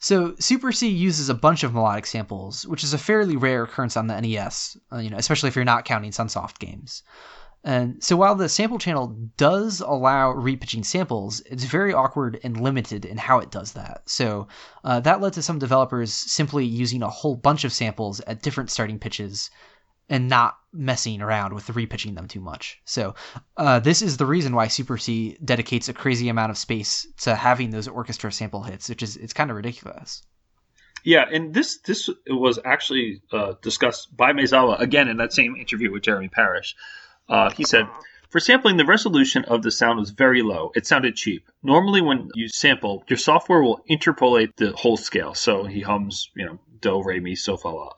[0.00, 3.96] So Super C uses a bunch of melodic samples, which is a fairly rare occurrence
[3.96, 7.02] on the NES, uh, you know, especially if you're not counting Sunsoft games.
[7.66, 13.04] And so while the sample channel does allow repitching samples, it's very awkward and limited
[13.04, 14.02] in how it does that.
[14.08, 14.46] So
[14.84, 18.70] uh, that led to some developers simply using a whole bunch of samples at different
[18.70, 19.50] starting pitches
[20.08, 22.78] and not messing around with repitching them too much.
[22.84, 23.16] So
[23.56, 27.34] uh, this is the reason why Super C dedicates a crazy amount of space to
[27.34, 30.22] having those orchestra sample hits, which is it's kind of ridiculous.
[31.02, 35.90] Yeah, and this this was actually uh, discussed by Maezawa again in that same interview
[35.90, 36.76] with Jeremy Parish.
[37.28, 37.86] Uh, he said,
[38.30, 40.72] for sampling, the resolution of the sound was very low.
[40.74, 41.48] It sounded cheap.
[41.62, 45.34] Normally, when you sample, your software will interpolate the whole scale.
[45.34, 47.92] So he hums, you know, do, re, mi, so, fa, la.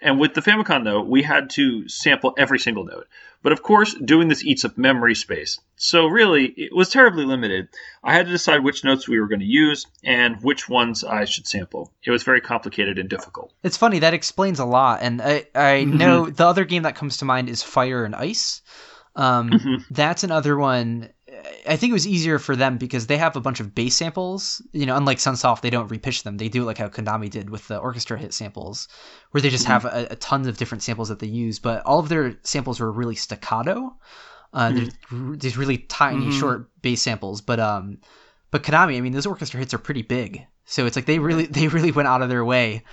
[0.00, 3.08] And with the Famicom, though, we had to sample every single note.
[3.44, 5.60] But of course, doing this eats up memory space.
[5.76, 7.68] So really, it was terribly limited.
[8.02, 11.26] I had to decide which notes we were going to use and which ones I
[11.26, 11.92] should sample.
[12.02, 13.52] It was very complicated and difficult.
[13.62, 15.02] It's funny, that explains a lot.
[15.02, 15.98] And I, I mm-hmm.
[15.98, 18.62] know the other game that comes to mind is Fire and Ice.
[19.14, 19.74] Um, mm-hmm.
[19.90, 21.10] That's another one
[21.66, 24.62] I think it was easier for them because they have a bunch of bass samples.
[24.72, 26.36] You know, unlike Sunsoft, they don't repitch them.
[26.36, 28.88] They do it like how Konami did with the orchestra hit samples,
[29.30, 29.72] where they just mm-hmm.
[29.72, 31.58] have a, a tons of different samples that they use.
[31.58, 33.96] But all of their samples were really staccato.
[34.52, 35.34] Uh, mm-hmm.
[35.34, 36.38] These really tiny, mm-hmm.
[36.38, 37.40] short bass samples.
[37.40, 37.98] But um,
[38.50, 40.46] but Konami, I mean, those orchestra hits are pretty big.
[40.66, 42.84] So it's like they really they really went out of their way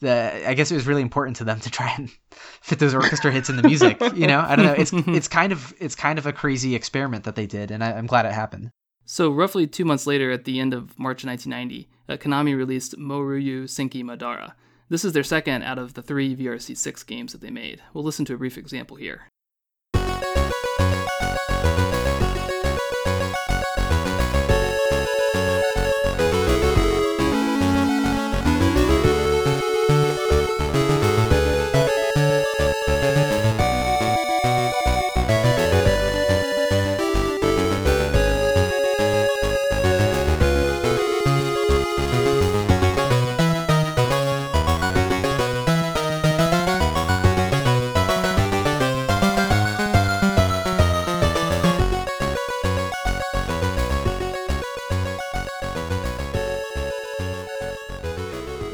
[0.00, 2.10] the I guess it was really important to them to try and
[2.62, 4.00] fit those orchestra hits in the music.
[4.14, 4.72] You know, I don't know.
[4.72, 7.92] It's it's kind of it's kind of a crazy experiment that they did, and I,
[7.92, 8.70] am glad it happened.
[9.04, 13.64] So roughly two months later, at the end of March 1990, uh, Konami released Moryo
[13.64, 14.52] Senki Madara.
[14.90, 17.82] This is their second out of the three VRC6 games that they made.
[17.92, 19.28] We'll listen to a brief example here.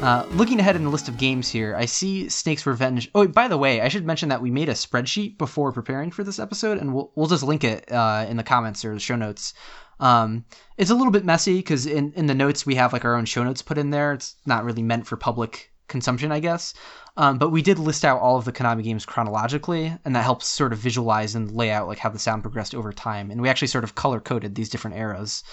[0.05, 3.09] Uh, looking ahead in the list of games here, I see Snake's Revenge.
[3.15, 6.23] Oh, by the way, I should mention that we made a spreadsheet before preparing for
[6.23, 9.15] this episode, and we'll, we'll just link it uh, in the comments or the show
[9.15, 9.55] notes.
[9.99, 10.45] Um,
[10.77, 13.25] it's a little bit messy because in, in the notes we have like our own
[13.25, 14.13] show notes put in there.
[14.13, 16.75] It's not really meant for public consumption, I guess.
[17.17, 20.45] Um, but we did list out all of the Konami games chronologically, and that helps
[20.45, 23.31] sort of visualize and lay out like how the sound progressed over time.
[23.31, 25.43] And we actually sort of color coded these different eras.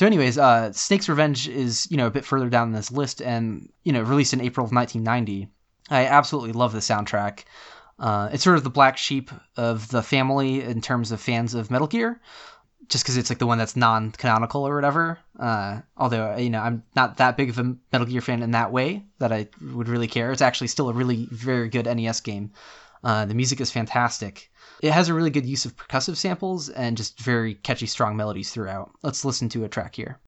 [0.00, 3.70] So, anyways, uh, Snake's Revenge is you know a bit further down this list, and
[3.84, 5.52] you know released in April of 1990.
[5.90, 7.44] I absolutely love the soundtrack.
[7.98, 11.70] Uh, it's sort of the black sheep of the family in terms of fans of
[11.70, 12.18] Metal Gear,
[12.88, 15.18] just because it's like the one that's non-canonical or whatever.
[15.38, 18.72] Uh, although you know I'm not that big of a Metal Gear fan in that
[18.72, 20.32] way that I would really care.
[20.32, 22.52] It's actually still a really very good NES game.
[23.04, 24.50] Uh, the music is fantastic.
[24.82, 28.50] It has a really good use of percussive samples and just very catchy, strong melodies
[28.50, 28.92] throughout.
[29.02, 30.18] Let's listen to a track here.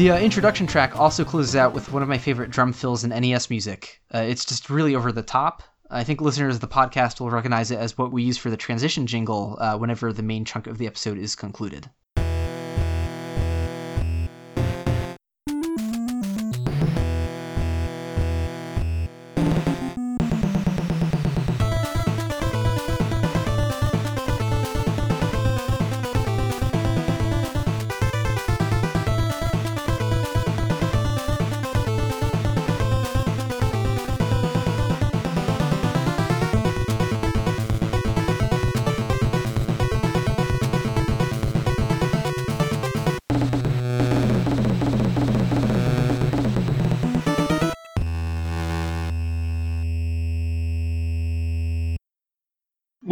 [0.00, 3.10] The uh, introduction track also closes out with one of my favorite drum fills in
[3.10, 4.00] NES music.
[4.14, 5.62] Uh, it's just really over the top.
[5.90, 8.56] I think listeners of the podcast will recognize it as what we use for the
[8.56, 11.90] transition jingle uh, whenever the main chunk of the episode is concluded.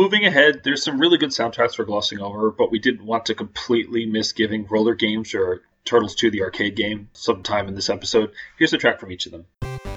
[0.08, 3.34] Moving ahead, there's some really good soundtracks we're glossing over, but we didn't want to
[3.34, 8.32] completely miss giving Roller Games or Turtles 2 the arcade game sometime in this episode.
[8.56, 9.87] Here's a track from each of them.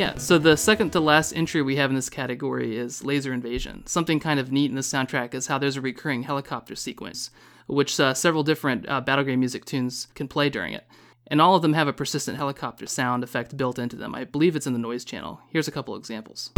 [0.00, 3.86] Yeah, so the second to last entry we have in this category is Laser Invasion.
[3.86, 7.30] Something kind of neat in the soundtrack is how there's a recurring helicopter sequence,
[7.66, 10.86] which uh, several different uh, Battle Game music tunes can play during it.
[11.26, 14.14] And all of them have a persistent helicopter sound effect built into them.
[14.14, 15.42] I believe it's in the noise channel.
[15.50, 16.50] Here's a couple examples.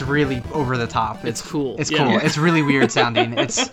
[0.00, 1.24] It's really over the top.
[1.24, 1.76] It's cool.
[1.78, 1.98] It's Yeah.
[2.04, 2.18] cool.
[2.18, 3.32] It's really weird sounding.
[3.38, 3.70] It's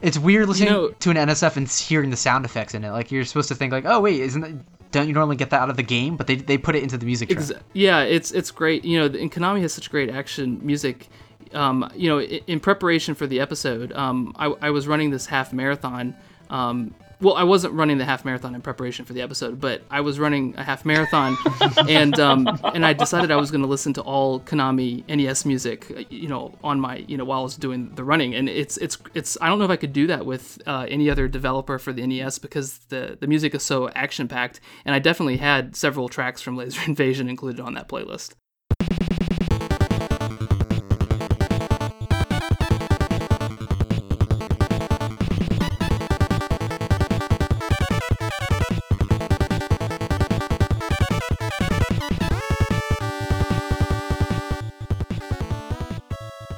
[0.00, 2.90] it's weird listening know- to an NSF and hearing the sound effects in it.
[2.90, 5.60] Like you're supposed to think like, oh wait, isn't that, don't you normally get that
[5.60, 6.16] out of the game?
[6.16, 7.30] But they, they put it into the music
[7.74, 8.84] yeah, it's it's great.
[8.84, 11.08] You know, and Konami has such great action music.
[11.54, 15.52] Um, you know, in preparation for the episode, um, I, I was running this half
[15.52, 16.14] marathon.
[16.50, 20.00] Um, well, I wasn't running the half marathon in preparation for the episode, but I
[20.00, 21.36] was running a half marathon,
[21.88, 25.90] and um, and I decided I was going to listen to all Konami NES music,
[25.96, 28.76] uh, you know, on my you know while I was doing the running, and it's
[28.78, 31.78] it's it's I don't know if I could do that with uh, any other developer
[31.78, 35.76] for the NES because the the music is so action packed, and I definitely had
[35.76, 38.34] several tracks from Laser Invasion included on that playlist.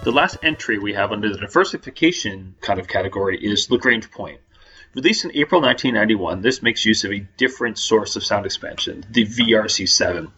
[0.04, 4.38] The last entry we have under the diversification kind of category is Lagrange Point.
[4.94, 9.24] Released in April 1991, this makes use of a different source of sound expansion, the
[9.24, 10.30] VRC7.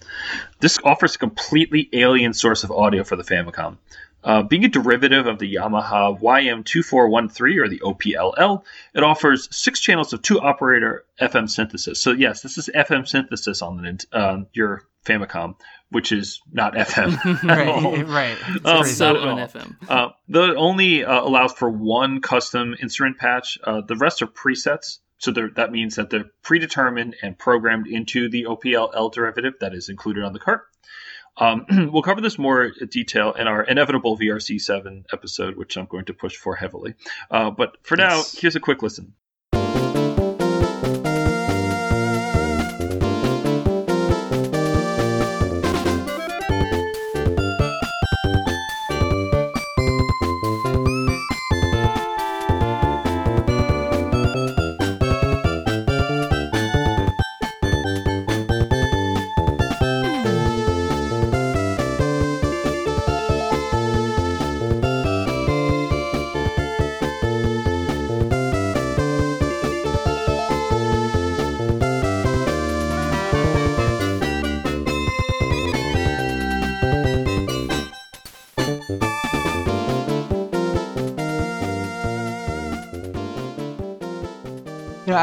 [0.61, 3.79] This offers a completely alien source of audio for the Famicom.
[4.23, 8.63] Uh, being a derivative of the Yamaha YM2413 or the OPLL,
[8.95, 12.01] it offers six channels of two operator FM synthesis.
[12.01, 15.55] So, yes, this is FM synthesis on the, uh, your Famicom,
[15.91, 17.43] which is not FM.
[17.45, 18.37] right, right.
[18.57, 19.77] It's Um, so- Not on FM.
[19.89, 24.99] Uh, it only uh, allows for one custom instrument patch, uh, the rest are presets.
[25.19, 30.25] So that means that they're predetermined and programmed into the OPLL derivative that is included
[30.25, 30.65] on the cart.
[31.39, 36.05] Um, we'll cover this more in detail in our inevitable VRC7 episode, which I'm going
[36.07, 36.97] to push for heavily.
[37.31, 39.15] Uh, but for now, here's a quick listen.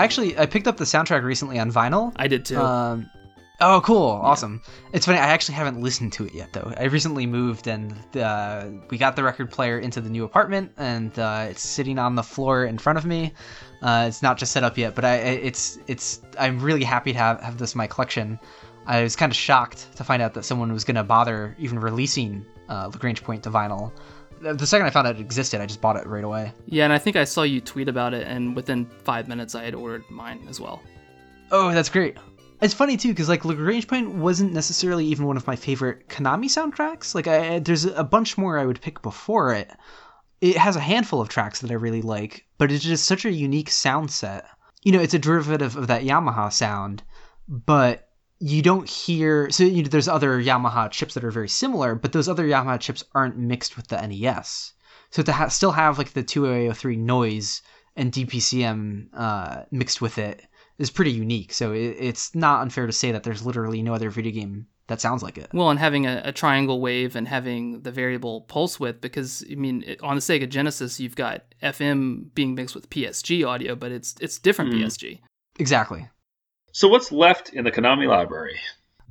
[0.04, 2.14] Actually, I picked up the soundtrack recently on vinyl.
[2.16, 2.60] I did too.
[2.60, 3.10] Um,
[3.62, 4.62] oh, cool, awesome.
[4.92, 5.18] It's funny.
[5.18, 6.74] I actually haven't listened to it yet, though.
[6.78, 11.18] I recently moved, and uh, we got the record player into the new apartment, and
[11.18, 13.34] uh, it's sitting on the floor in front of me.
[13.82, 16.22] Uh, it's not just set up yet, but I, it's it's.
[16.40, 18.40] I'm really happy to have, have this in my collection.
[18.86, 22.46] I was kind of shocked to find out that someone was gonna bother even releasing
[22.70, 23.92] uh, Lagrange Point to vinyl.
[24.44, 26.52] The second I found out it existed, I just bought it right away.
[26.66, 29.64] yeah, and I think I saw you tweet about it, and within five minutes, I
[29.64, 30.82] had ordered mine as well.
[31.52, 32.18] Oh, that's great.
[32.62, 36.46] It's funny too, because like Lagrange Point wasn't necessarily even one of my favorite Konami
[36.46, 37.14] soundtracks.
[37.14, 39.70] Like, I, there's a bunch more I would pick before it.
[40.42, 43.32] It has a handful of tracks that I really like, but it's just such a
[43.32, 44.46] unique sound set.
[44.84, 47.04] You know, it's a derivative of that Yamaha sound,
[47.48, 48.10] but
[48.40, 49.50] you don't hear.
[49.50, 52.80] So you know, there's other Yamaha chips that are very similar, but those other Yamaha
[52.80, 54.74] chips aren't mixed with the NES.
[55.12, 57.62] So to ha- still have like the 2A03 noise
[57.96, 60.42] and DPCM uh, mixed with it
[60.80, 61.54] is pretty unique.
[61.54, 65.00] So it, it's not unfair to say that there's literally no other video game that
[65.00, 65.48] sounds like it.
[65.54, 69.56] Well, and having a, a triangle wave and having the variable pulse width, because I
[69.56, 73.92] mean, it- on the Sega Genesis, you've got FM being mixed with PSG audio, but
[73.92, 74.82] it's it's different Mm.
[74.82, 75.20] PSG.
[75.60, 76.10] Exactly.
[76.76, 78.60] So, what's left in the Konami library?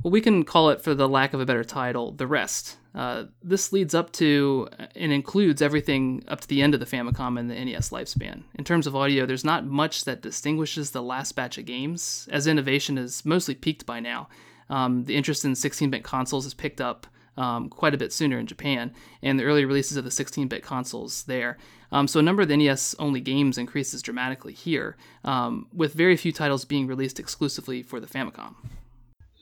[0.02, 2.76] Well, we can call it, for the lack of a better title, the rest.
[2.93, 7.39] Uh, this leads up to and includes everything up to the end of the Famicom
[7.39, 8.43] and the NES lifespan.
[8.56, 12.48] In terms of audio, there's not much that distinguishes the last batch of games, as
[12.48, 14.28] innovation is mostly peaked by now.
[14.68, 17.06] Um, the interest in 16 bit consoles has picked up
[17.36, 20.64] um, quite a bit sooner in Japan, and the early releases of the 16 bit
[20.64, 21.59] consoles there.
[21.93, 26.16] Um, so, a number of the NES only games increases dramatically here, um, with very
[26.16, 28.55] few titles being released exclusively for the Famicom.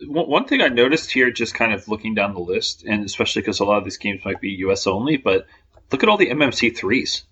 [0.06, 3.42] One one thing I noticed here, just kind of looking down the list, and especially
[3.42, 5.46] because a lot of these games might be US only, but
[5.92, 7.22] look at all the MMC3s.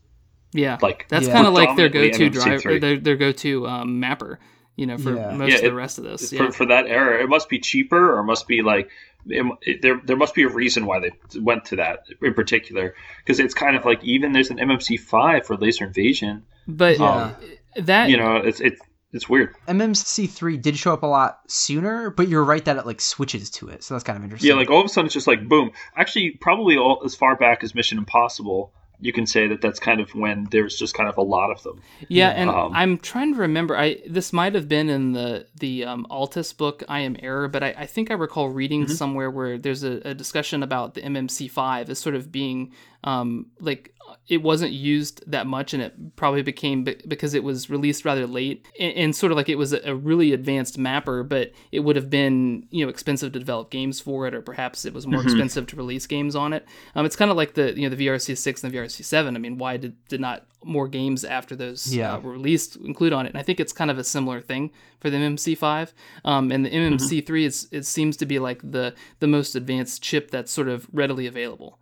[0.54, 1.34] Yeah, Like, that's Yeah.
[1.34, 2.80] kind of like their go-to driver, MMC3.
[2.80, 4.38] their, their go-to um, mapper.
[4.76, 5.32] You know, for Yeah.
[5.34, 6.32] most Yeah, of the it- rest of this.
[6.32, 7.20] for, for that era.
[7.22, 8.88] It must be cheaper, or must be like
[9.28, 10.00] it, it- there.
[10.04, 12.94] There must be a reason why they went to that in particular,
[13.24, 16.44] because it's kind of like even there's an MMC5 for Laser Invasion.
[16.66, 17.34] but um,
[17.76, 17.82] Yeah.
[17.84, 18.80] that You know, it's it's
[19.12, 19.54] it's weird.
[19.66, 23.68] MMC3 did show up a lot sooner, but you're right that it like switches to
[23.68, 23.82] it.
[23.82, 24.48] So that's kind of interesting.
[24.50, 25.70] Yeah, like all of a sudden it's just like boom.
[25.96, 30.00] Actually, probably all as far back as Mission Impossible, you can say that that's kind
[30.00, 31.80] of when there's just kind of a lot of them.
[32.08, 33.76] Yeah, and Um, I'm trying to remember.
[33.76, 37.62] I this might have been in the the um, Altice book, I Am Error, but
[37.62, 38.92] I, I think I recall reading Mm-hmm.
[38.94, 42.72] somewhere where there's a, a discussion about the MMC5 as sort of being
[43.04, 43.94] um, like
[44.28, 48.66] it wasn't used that much, and it probably became because it was released rather late,
[48.78, 52.10] and, and sort of like it was a, really advanced mapper, but it would have
[52.10, 55.28] been you know expensive to develop games for it, or perhaps it was more Mm-hmm.
[55.28, 56.66] expensive to release games on it.
[56.94, 59.34] Um, it's kind of like the you know the VRC six and the VRC seven.
[59.36, 62.14] I mean, why did did not more games after those Yeah.
[62.14, 63.30] uh, were released include on it?
[63.30, 64.70] And I think it's kind of a similar thing
[65.00, 65.94] for the MMC five.
[66.24, 70.02] Um, and the MMC 3 is it seems to be like the the most advanced
[70.02, 71.78] chip that's sort of readily available.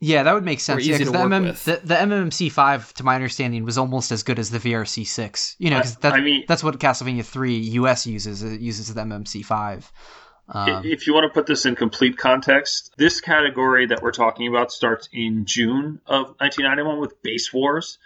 [0.00, 0.86] Yeah, that would make sense.
[0.86, 4.50] Yeah, because the, MM, the, the MMC5, to my understanding, was almost as good as
[4.50, 5.56] the VRC6.
[5.58, 8.42] You know, because I- that, I mean- that's what Castlevania 3 US uses.
[8.42, 9.90] It uses the MMC5.
[10.48, 14.46] Um, if you want to put this in complete context, this category that we're talking
[14.46, 17.98] about starts in June of 1991 with Base Wars.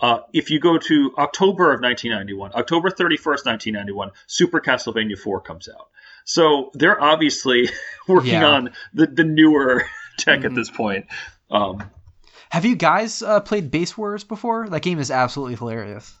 [0.00, 5.68] Uh, if you go to October of 1991, October 31st, 1991, Super Castlevania 4 comes
[5.68, 5.88] out.
[6.24, 7.68] So they're obviously
[8.08, 8.46] working Yeah.
[8.48, 9.84] on the, the newer
[10.18, 11.06] tech at this point.
[11.50, 11.82] Um,
[12.50, 14.68] Have you guys uh, played Base Wars before?
[14.68, 16.18] That game is absolutely hilarious.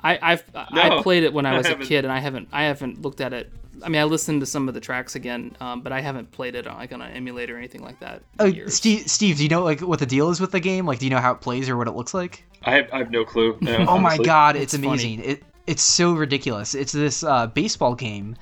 [0.00, 2.48] I, I've No, I played it when I I was a kid, and I haven't
[2.52, 3.50] I haven't looked at it.
[3.84, 6.54] I mean, I listened to some of the tracks again, um, but I haven't played
[6.54, 8.22] it on like on an emulator or anything like that.
[8.40, 8.68] in Uh.
[8.70, 10.86] Steve, Steve, do you know like what the deal is with the game?
[10.86, 12.42] Like, do you know how it plays or what it looks like?
[12.62, 13.56] I have, I have no clue.
[13.60, 14.88] no, Oh my god, it's It's funny.
[14.88, 15.20] amazing.
[15.24, 16.74] It it's so ridiculous.
[16.74, 18.36] It's this uh, baseball game,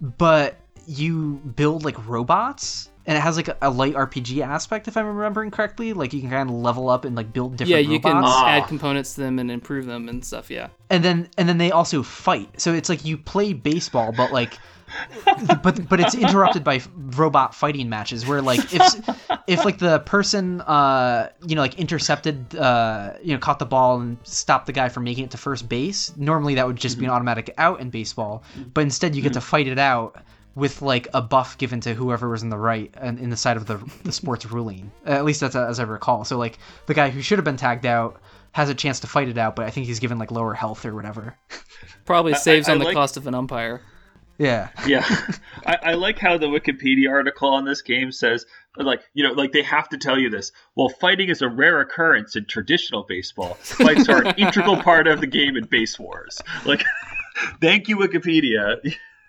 [0.00, 0.56] but
[0.86, 5.06] you build like robots, and it has like a, a light RPG aspect, if I'm
[5.06, 5.92] remembering correctly.
[5.92, 7.70] Like you can kind of level up and like build different.
[7.70, 8.32] yeah, different you can robots.
[8.34, 8.48] Ah.
[8.48, 10.50] add components to them and improve them and stuff.
[10.50, 12.60] Yeah, and then and then they also fight.
[12.60, 14.58] So it's like you play baseball, but like.
[15.62, 16.80] but but it's interrupted by
[17.16, 19.08] robot fighting matches where like if
[19.46, 24.00] if like the person uh you know like intercepted uh you know caught the ball
[24.00, 27.04] and stopped the guy from making it to first base normally that would just be
[27.04, 28.42] an automatic out in baseball
[28.74, 30.16] but instead you get to fight it out
[30.54, 33.56] with like a buff given to whoever was in the right and in the side
[33.56, 36.58] of the the sports ruling uh, at least that's uh, as I recall so like
[36.86, 38.20] the guy who should have been tagged out
[38.52, 40.84] has a chance to fight it out but I think he's given like lower health
[40.84, 41.36] or whatever
[42.04, 43.80] probably saves I on the like- cost of an umpire.
[44.38, 45.04] yeah Yeah,
[45.66, 48.46] I, I like how the Wikipedia article on this game says,
[48.76, 50.50] like, you know, like they have to tell you this.
[50.74, 53.54] Well, fighting is a rare occurrence in traditional baseball.
[53.60, 56.40] Fights are an integral part of the game in base wars.
[56.64, 56.82] Like,
[57.60, 58.76] thank you, Wikipedia.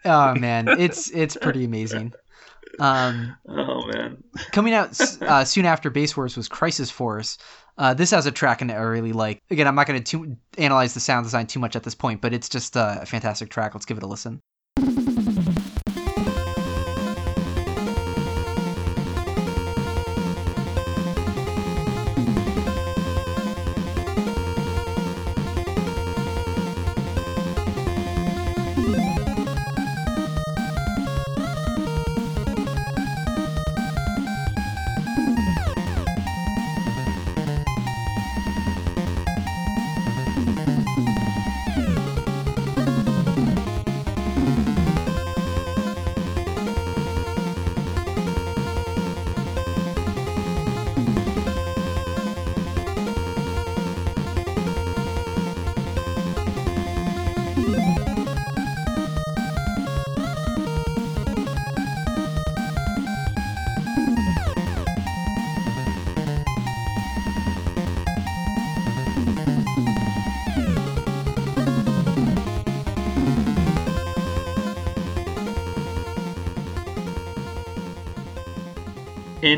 [0.06, 2.14] Oh man, it's it's pretty amazing.
[2.80, 7.38] Um, Oh man, coming out uh, soon after Base Wars was Crisis Force.
[7.78, 9.41] Uh, this has a track in it I really like.
[9.49, 12.34] Again, I'm not going to analyze the sound design too much at this point, but
[12.34, 13.73] it's just uh, a fantastic track.
[13.73, 14.40] Let's give it a listen.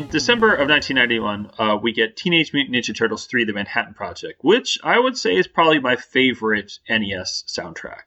[0.04, 4.44] In December of 1991, uh, we get Teenage Mutant Ninja Turtles 3 The Manhattan Project,
[4.44, 8.02] which I would say is probably my favorite NES soundtrack.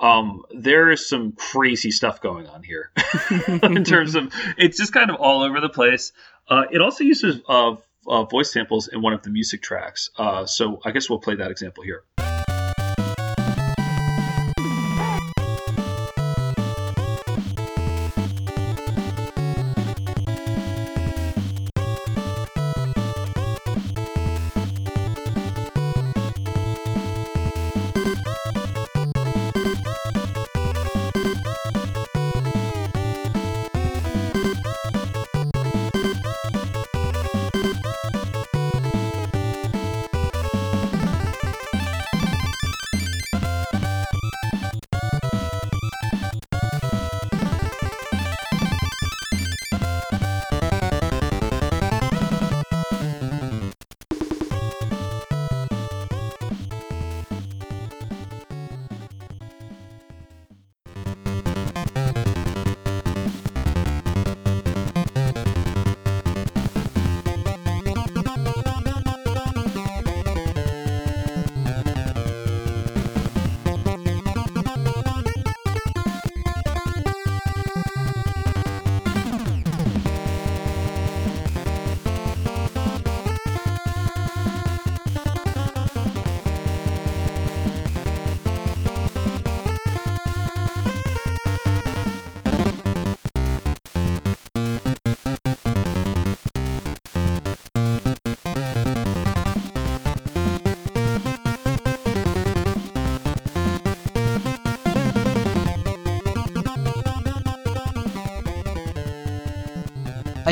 [0.00, 2.90] Um, there is some crazy stuff going on here
[3.62, 6.10] in terms of it's just kind of all over the place.
[6.48, 7.76] Uh, it also uses uh,
[8.08, 10.10] uh, voice samples in one of the music tracks.
[10.18, 12.02] Uh, so I guess we'll play that example here.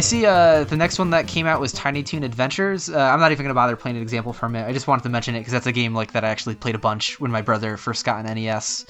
[0.05, 2.91] See uh, the next one that came out was Tiny Toon Adventures.
[2.91, 4.67] Uh, I'm not even gonna bother playing an example from it.
[4.67, 6.75] I just wanted to mention it because that's a game like that I actually played
[6.75, 8.85] a bunch when my brother first got an NES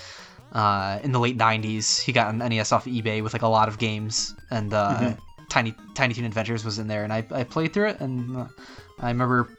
[0.53, 2.01] uh, in the late '90s.
[2.01, 5.15] He got an NES off eBay with like a lot of games, and uh,
[5.49, 8.47] Tiny Tiny Toon Adventures was in there, and I, I played through it, and uh,
[8.99, 9.51] I remember,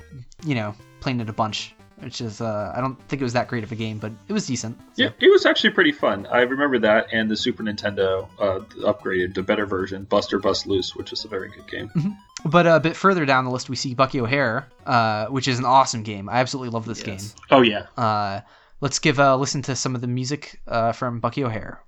[0.46, 1.75] you know, playing it a bunch.
[2.00, 4.34] Which is, uh, I don't think it was that great of a game, but it
[4.34, 4.78] was decent.
[4.94, 5.04] so.
[5.04, 6.26] Yeah, it was actually pretty fun.
[6.28, 10.96] I remember that and the Super Nintendo uh, upgraded, the better version, Buster Bust Loose,
[10.96, 11.90] which is a very good game.
[12.46, 15.66] But a bit further down the list, we see Bucky O'Hare, uh, which is an
[15.66, 16.30] awesome game.
[16.30, 17.36] I absolutely love this Yes.
[17.50, 17.88] Oh yeah.
[17.98, 18.42] Uh,
[18.82, 21.82] let's give a listen to some of the music uh, from Bucky O'Hare.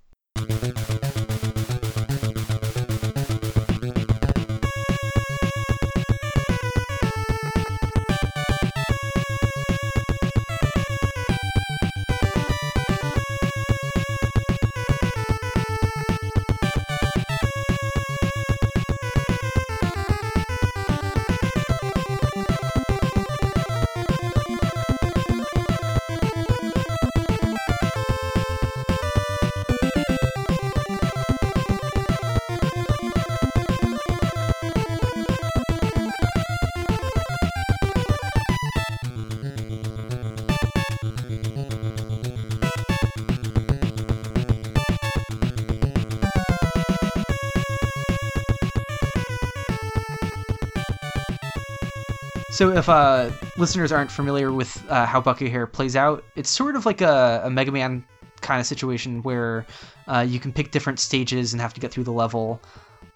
[52.58, 53.30] So, if uh,
[53.60, 57.42] listeners aren't familiar with uh, how Bucky Hair plays out, it's sort of like a,
[57.44, 58.04] a Mega Man
[58.42, 59.68] kind of situation where
[60.08, 62.60] uh, you can pick different stages and have to get through the level.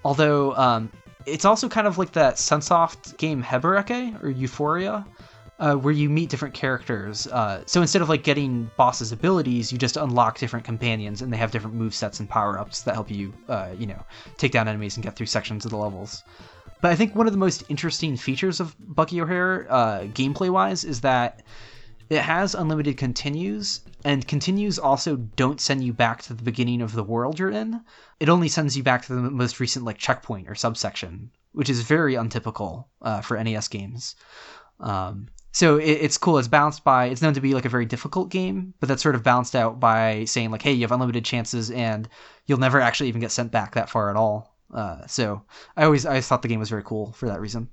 [0.06, 0.92] Although, um,
[1.26, 5.04] it's also kind of like that Sunsoft game Hebereke or Ufouria,
[5.58, 7.26] uh, where you meet different characters.
[7.26, 11.38] Uh, so instead of like getting bosses' abilities, you just unlock different companions, and they
[11.38, 14.06] have different move sets and power ups that help you, uh, you know,
[14.38, 16.24] take down enemies and get through sections of the levels.
[16.82, 20.84] But I think one of the most interesting features of Bucky O'Hare, uh, gameplay wise,
[20.84, 21.44] is that
[22.10, 26.94] it has unlimited continues, and continues also don't send you back to the beginning of
[26.94, 27.82] the world you're in.
[28.20, 31.84] It only sends you back to the most recent like checkpoint or subsection, which is
[31.84, 34.16] very untypical uh, for NES games.
[34.80, 36.38] Um, so it, it's cool.
[36.38, 37.06] It's balanced by.
[37.06, 39.80] It's known to be like a very difficult game, but that's sort of balanced out
[39.80, 42.10] by saying like, hey, you have unlimited chances, and
[42.48, 44.51] you'll never actually even get sent back that far at all.
[44.74, 45.44] Uh, so
[45.76, 47.70] I always I always thought the game was very cool for that reason.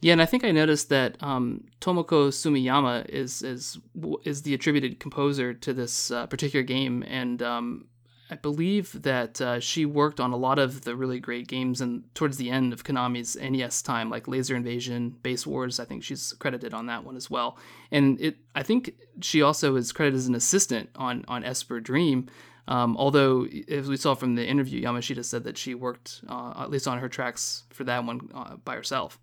[0.00, 3.78] Yeah, and I think I noticed that um, Tomoko Sumiyama is is
[4.24, 7.88] is the attributed composer to this uh, particular game, and um,
[8.30, 12.04] I believe that uh, she worked on a lot of the really great games and
[12.14, 15.80] towards the end of Konami's NES time, like Laser Invasion, Base Wars.
[15.80, 17.58] I think she's credited on that one as well.
[17.90, 22.28] And it, I think she also is credited as an assistant on on Esper Dream.
[22.68, 26.70] Um, although, as we saw from the interview, Yamashita said that she worked uh, at
[26.70, 29.18] least on her tracks for that one uh, by herself.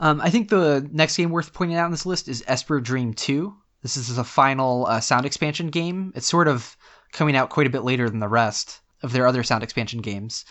[0.00, 3.14] Um, I think the next game worth pointing out on this list is Esper Dream
[3.14, 3.54] 2.
[3.82, 6.12] This is a final uh, sound expansion game.
[6.16, 6.76] It's sort of
[7.12, 10.44] coming out quite a bit later than the rest of their other sound expansion games.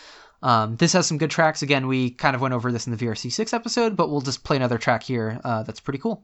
[0.43, 1.61] Um, this has some good tracks.
[1.61, 4.55] Again, we kind of went over this in the VRC6 episode, but we'll just play
[4.55, 6.23] another track here uh, that's pretty cool.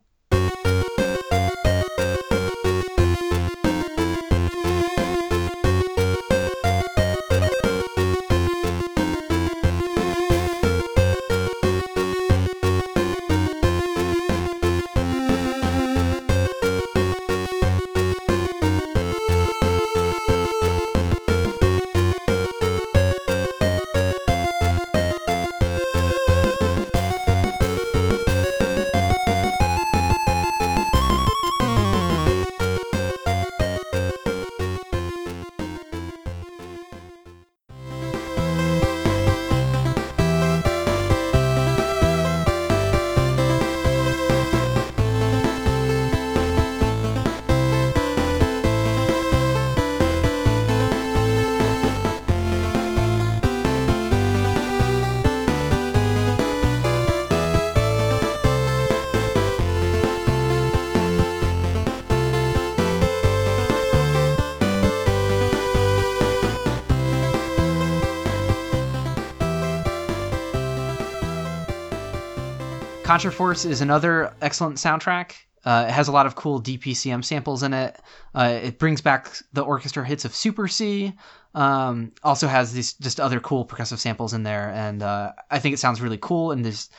[73.17, 75.31] Contra Force is another excellent soundtrack.
[75.65, 77.99] Uh, it has a lot of cool DPCM samples in it.
[78.35, 81.13] Uh, it brings back the orchestra hits of Super C.
[81.55, 85.73] Um, also has these just other cool percussive samples in there, and uh, I think
[85.73, 86.51] it sounds really cool.
[86.51, 86.89] And there's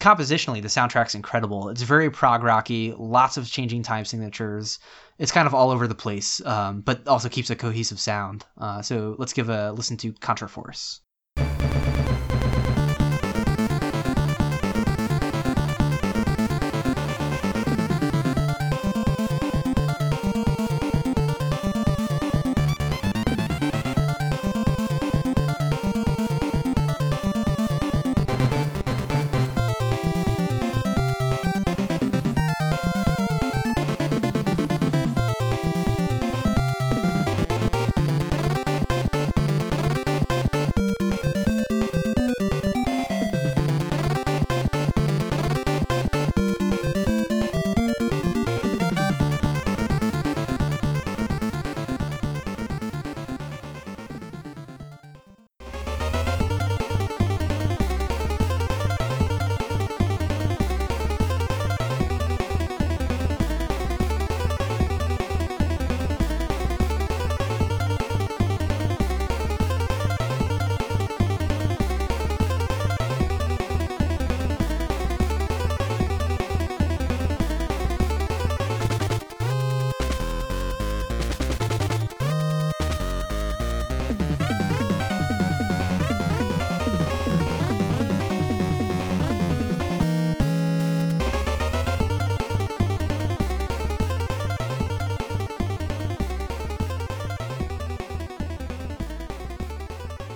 [0.00, 1.68] compositionally, the soundtrack's incredible.
[1.68, 4.80] It's very prog rocky, lots of changing time signatures.
[5.20, 8.44] It's kind of all over the place, um, but also keeps a cohesive sound.
[8.58, 11.00] Uh, so let's give a listen to Contra Force.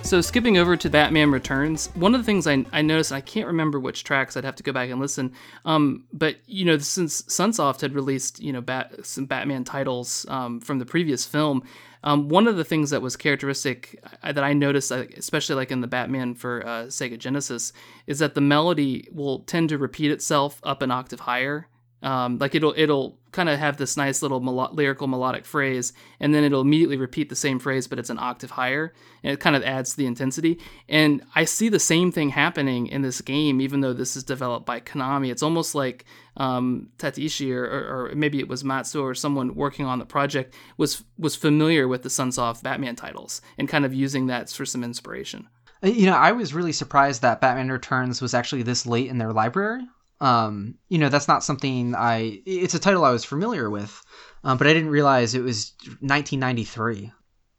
[0.05, 3.47] So skipping over to Batman Returns, one of the things I, I noticed, I can't
[3.47, 5.33] remember which tracks, I'd have to go back and listen.
[5.65, 10.61] Um, but you know, since Sunsoft had released you know Bat, some Batman titles um,
[10.61, 11.63] from the previous film,
[12.03, 15.87] um, one of the things that was characteristic that I noticed, especially like in the
[15.87, 17.73] Batman for uh, Sega Genesis,
[18.05, 21.67] is that the melody will tend to repeat itself up an octave higher.
[22.03, 26.33] Um, like it'll it'll kind of have this nice little melo- lyrical melodic phrase, and
[26.33, 29.55] then it'll immediately repeat the same phrase, but it's an octave higher, and it kind
[29.55, 30.59] of adds to the intensity.
[30.87, 34.65] And I see the same thing happening in this game, even though this is developed
[34.65, 35.29] by Konami.
[35.29, 36.05] It's almost like
[36.37, 41.03] um, Tatishi or, or, maybe it was Matsuo or someone working on the project was
[41.17, 45.47] was familiar with the Sunsoft Batman titles and kind of using that for some inspiration.
[45.83, 49.17] Uh, You know, I was really surprised that Batman Returns was actually this late in
[49.17, 49.83] their library.
[50.25, 52.41] Um, you know, that's not something I.
[52.47, 54.01] It's a title I was familiar with,
[54.43, 57.11] um, but I didn't realize it was 1993.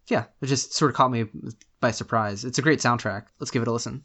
[0.09, 1.27] Yeah, it just sort of caught me
[1.81, 2.45] by surprise.
[2.45, 3.27] It's a great soundtrack.
[3.39, 4.03] Let's give it a listen.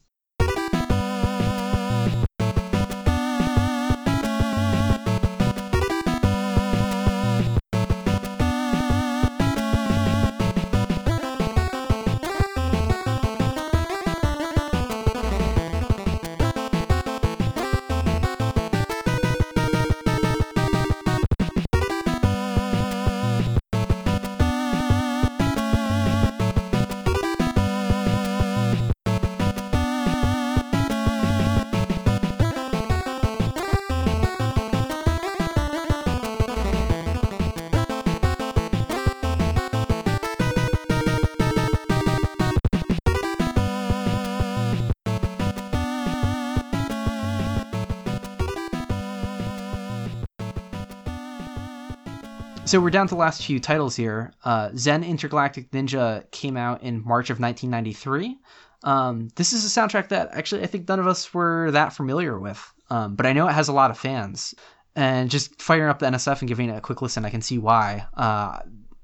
[52.72, 54.32] So we're down to the last few titles here.
[54.46, 58.40] Uh, Zen Intergalactic Ninja came out in March of 1993.
[58.86, 62.40] Um, this is a soundtrack that actually I think none of us were that familiar
[62.40, 64.56] with, um, but I know it has a lot of fans.
[64.96, 67.58] And just firing up the NSF and giving it a quick listen, I can see
[67.58, 68.06] why.
[68.14, 68.60] Uh,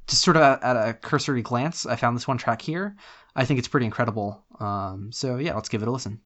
[0.08, 2.96] just sort of at, a cursory glance, I found this one track here.
[3.36, 4.46] I think it's pretty incredible.
[4.62, 6.22] Um, so yeah, let's give it a listen.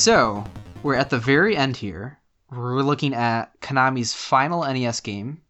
[0.00, 0.46] So
[0.82, 2.18] we're at the very end here.
[2.50, 5.42] We're looking at Konami's final NES game.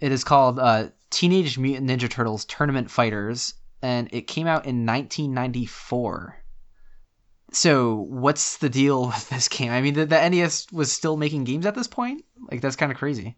[0.00, 4.84] It is called uh, Teenage Mutant Ninja Turtles Tournament Fighters, and it came out in
[4.84, 6.36] 1994.
[7.52, 9.70] So what's the deal with this game?
[9.70, 12.24] I mean, the, the NES was still making games at this point.
[12.50, 13.36] Like that's kind of crazy.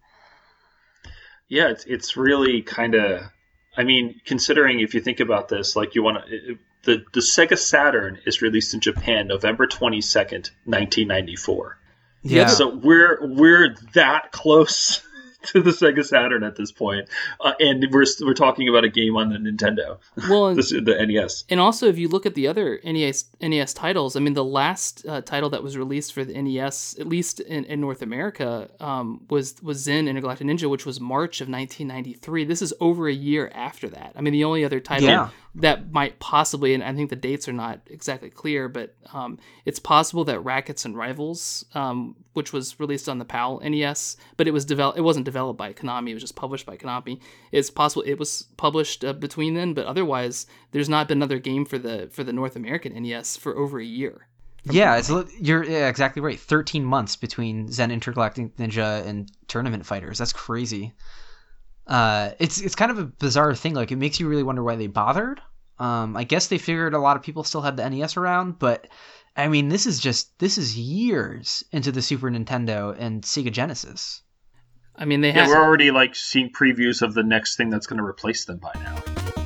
[1.49, 3.20] Yeah, it's it's really kind of.
[3.77, 7.58] I mean, considering if you think about this, like you want to, the the Sega
[7.58, 11.78] Saturn is released in Japan November twenty second, nineteen ninety four.
[12.23, 12.47] Yeah.
[12.48, 15.02] So we're we're that close
[15.44, 17.08] to the Sega Saturn at this point,
[17.40, 19.98] uh, and we're we're talking about a game on the Nintendo,
[20.28, 21.44] Well, and, this, the E NES.
[21.48, 25.07] and also if you look at the other NES NES titles, I mean, the last
[25.07, 29.24] uh, title that was released for the NES, at least in, in North America, um,
[29.31, 32.44] was was Zen Intergalactic Ninja, which was March of 1993.
[32.44, 34.12] This is over a year after that.
[34.16, 35.28] I mean, the only other title Yeah.
[35.55, 39.78] That might possibly, and I think the dates are not exactly clear, but um, it's
[39.78, 44.52] possible that Rackets and Rivals, um, which was released on the PAL NES, but it
[44.52, 44.99] was developed.
[44.99, 46.10] It wasn't developed by Konami.
[46.10, 47.20] It was just published by Konami.
[47.51, 51.65] It's possible it was published uh, between then, but otherwise, there's not been another game
[51.65, 54.28] for the for the North American NES for over a year.
[54.65, 55.10] Yeah, it's
[55.41, 56.39] you're yeah, exactly right.
[56.39, 60.18] Thirteen months between Zen Intergalactic Ninja and Tournament Fighters.
[60.18, 60.93] That's crazy.
[61.89, 63.75] Uh, it's it's kind of a bizarre thing.
[63.75, 65.41] Like it makes you really wonder why they bothered.
[65.78, 68.89] Um, I guess they figured a lot of people still had the NES around, but
[69.36, 74.23] I mean, this is just this is years into the Super Nintendo and Sega Genesis.
[74.97, 77.86] I mean, they Yeah, have we're already like seeing previews of the next thing that's
[77.86, 79.38] going to replace them by now.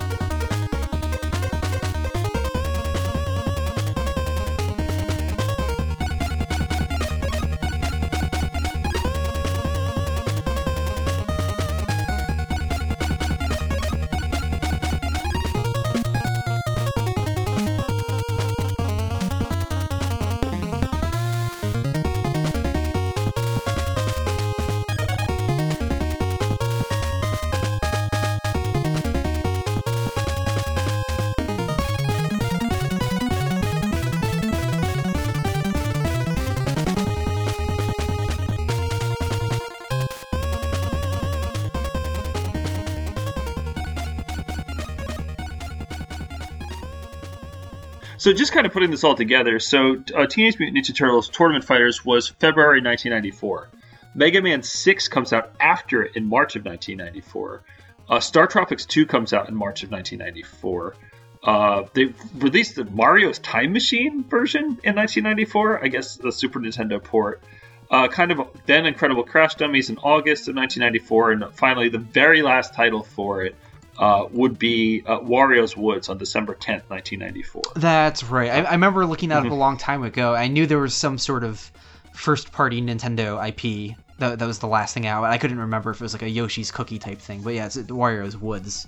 [48.22, 49.58] So just kind of putting this all together.
[49.58, 53.68] So uh, Teenage Mutant Ninja Turtles Tournament Fighters was February 1994.
[54.14, 57.64] Mega Man 6 comes out after it in March of 1994.
[58.08, 60.94] Uh, Star Tropics 2 comes out in March of 1994.
[61.42, 65.84] Uh, they released the Mario's Time Machine version in 1994.
[65.84, 67.42] I guess the Super Nintendo port.
[67.90, 72.42] Uh, kind of then Incredible Crash Dummies in August of 1994, and finally the very
[72.42, 73.56] last title for it
[73.98, 77.62] uh, would be uh, Wario's Woods on December 10th, 1994.
[77.76, 78.50] That's right.
[78.50, 80.34] I, I remember looking at it a long time ago.
[80.34, 81.70] I knew there was some sort of
[82.14, 85.24] first party Nintendo IP that, that was the last thing out.
[85.24, 87.42] I couldn't remember if it was like a Yoshi's Cookie type thing.
[87.42, 88.86] But yeah, it's Wario's Woods.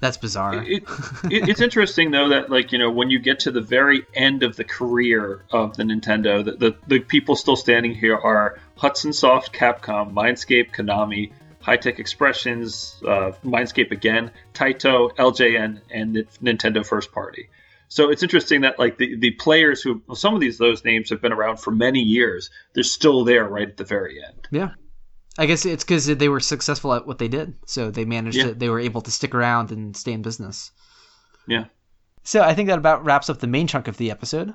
[0.00, 0.62] That's bizarre.
[0.62, 0.84] It,
[1.24, 4.44] it, it's interesting though that like you know when you get to the very end
[4.44, 9.12] of the career of the Nintendo, the the, the people still standing here are Hudson
[9.12, 11.32] Soft, Capcom, Mindscape, Konami,
[11.68, 17.50] High Tech Expressions, uh, Mindscape again, Taito, LJN, and Nintendo First Party.
[17.88, 21.10] So it's interesting that like the, the players who well, some of these those names
[21.10, 24.48] have been around for many years, they're still there right at the very end.
[24.50, 24.70] yeah.
[25.40, 27.54] I guess it's because they were successful at what they did.
[27.66, 28.46] So they managed Yeah.
[28.48, 30.72] to, they were able to stick around and stay in business.
[31.46, 31.66] Yeah.
[32.24, 34.52] So I think that about wraps up the main chunk of the episode.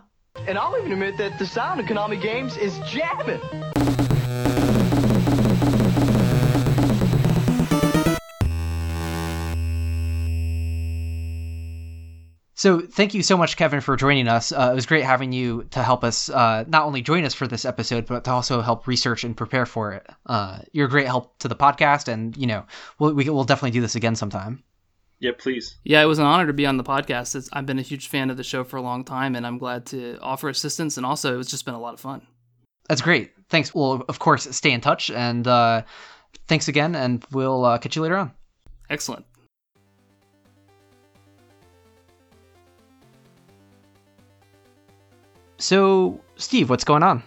[0.48, 3.40] And I'll even admit that the sound of Konami games is jamming.
[12.64, 14.54] So thank you so much, Kevin, for joining us.
[14.54, 17.46] Uh, it was great having you to help us uh, not only join us for
[17.46, 20.08] this episode, but to also help research and prepare for it.
[20.26, 22.66] Uh, you're a great help to the podcast, and you know
[23.00, 24.64] we'll we, will definitely do this again sometime.
[25.20, 25.76] Yeah, please.
[25.84, 27.36] Yeah, it was an honor to be on the podcast.
[27.36, 29.58] It's, I've been a huge fan of the show for a long time, and I'm
[29.58, 30.96] glad to offer assistance.
[30.96, 32.26] And also, it's just been a lot of fun.
[32.88, 33.34] That's great.
[33.50, 33.76] Thanks.
[33.76, 35.82] We'll of course stay in touch, and uh,
[36.48, 38.32] thanks again, and we'll uh, catch you later on.
[38.90, 39.26] Excellent.
[45.64, 47.24] So, Steve, what's going on?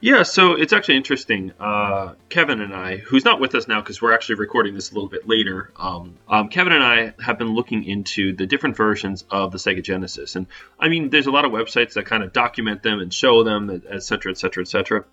[0.00, 1.52] Yeah, so it's actually interesting.
[1.58, 4.94] Uh, Kevin and I, who's not with us now because we're actually recording this a
[4.94, 9.24] little bit later, um, um, Kevin and I have been looking into the different versions
[9.32, 10.36] of the Sega Genesis.
[10.36, 10.46] And
[10.78, 13.82] I mean, there's a lot of websites that kind of document them and show them,
[13.90, 15.04] et cetera, et cetera, et cetera.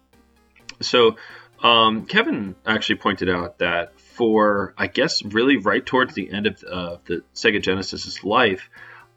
[0.80, 1.16] So
[1.64, 6.64] um, Kevin actually pointed out that for, I guess, really right towards the end of
[6.64, 8.70] uh, the Sega Genesis's life,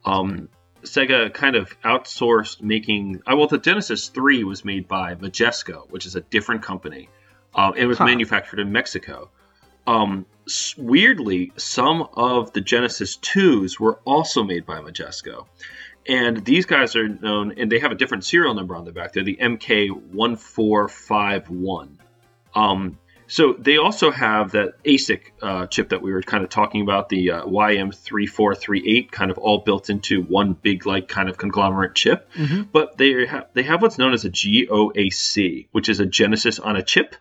[0.07, 0.49] um,
[0.85, 3.23] Sega kind of outsourced making.
[3.31, 7.09] Uh, well, the Genesis 3 was made by Majesco, which is a different company.
[7.55, 8.07] Uh, it was Huh.
[8.07, 9.31] manufactured in Mexico.
[9.87, 10.25] Um,
[10.79, 15.47] weirdly, some of the Genesis 2s were also made by Majesco.
[16.07, 19.13] And these guys are known, and they have a different serial number on the back.
[19.13, 21.89] They're the MK1451.
[22.55, 26.83] Um, so they also have that ASIC uh, chip that we were kind of talking
[26.83, 31.95] about, the uh, YM3438, kind of all built into one big, like, kind of conglomerate
[31.95, 32.29] chip.
[32.73, 36.77] But they have they have what's known as a GOAC, which is a Genesis on
[36.77, 37.17] a chip.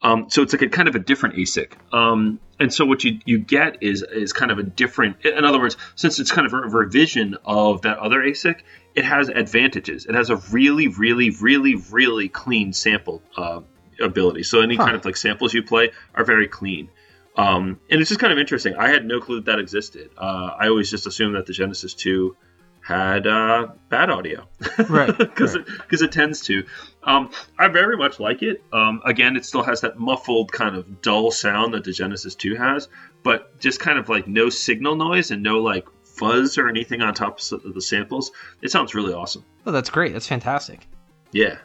[0.00, 1.72] Um, so it's like a kind of a different ASIC.
[1.92, 5.24] Um, and so what you, you get is is kind of a different.
[5.24, 8.60] In other words, since it's kind of a revision of that other ASIC,
[8.94, 10.06] it has advantages.
[10.06, 13.60] It has a really, really, really, really clean sample uh,
[14.00, 14.42] ability.
[14.42, 14.84] So any Huh.
[14.84, 16.88] kind of like samples you play are very clean.
[17.36, 18.74] Um, and it's just kind of interesting.
[18.74, 20.10] I had no clue that, that existed.
[20.18, 22.36] Uh, I always just assumed that the Genesis 2
[22.80, 24.48] had uh, bad audio,
[24.88, 25.64] Right, Because right.
[25.92, 26.64] it, it tends to.
[27.04, 28.62] Um, I very much like it.
[28.72, 32.56] Um, again, it still has that muffled kind of dull sound that the Genesis 2
[32.56, 32.88] has,
[33.22, 37.12] but just kind of like no signal noise and no like fuzz or anything on
[37.14, 38.32] top of the samples.
[38.62, 39.44] It sounds really awesome.
[39.66, 40.12] Oh, that's great.
[40.14, 40.88] That's fantastic.
[41.30, 41.58] Yeah.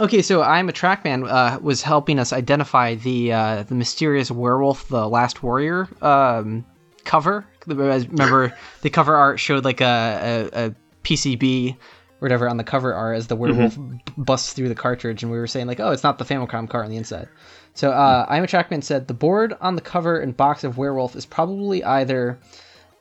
[0.00, 4.88] Okay, so I'm a Trackman uh, was helping us identify the uh, the mysterious werewolf,
[4.88, 6.64] the Last Warrior um,
[7.04, 7.46] cover.
[7.66, 10.74] Remember, the cover art showed like a, a, a
[11.04, 11.76] PCB
[12.18, 14.22] whatever on the cover art as the werewolf mm-hmm.
[14.22, 16.86] busts through the cartridge, and we were saying like, oh, it's not the Famicom card
[16.86, 17.28] on the inside.
[17.74, 21.16] So uh, I'm a Trackman said the board on the cover and box of Werewolf
[21.16, 22.38] is probably either,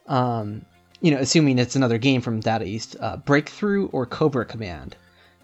[0.08, 0.66] um,
[1.00, 4.98] you know, assuming it's another game from Data East, uh, Breakthrough or Cobra Command.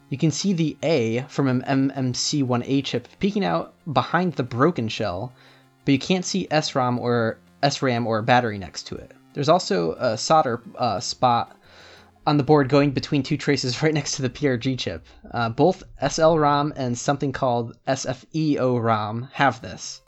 [0.09, 5.33] You can see the A from an MMC1A chip peeking out behind the broken shell,
[5.85, 9.11] but you can't see SRAM or SRAM or a battery next to it.
[9.33, 11.55] There's also a solder uh, spot
[12.25, 15.05] on the board going between two traces right next to the PRG chip.
[15.31, 20.01] Uh, both SLROM and something called SFEO-ROM have this.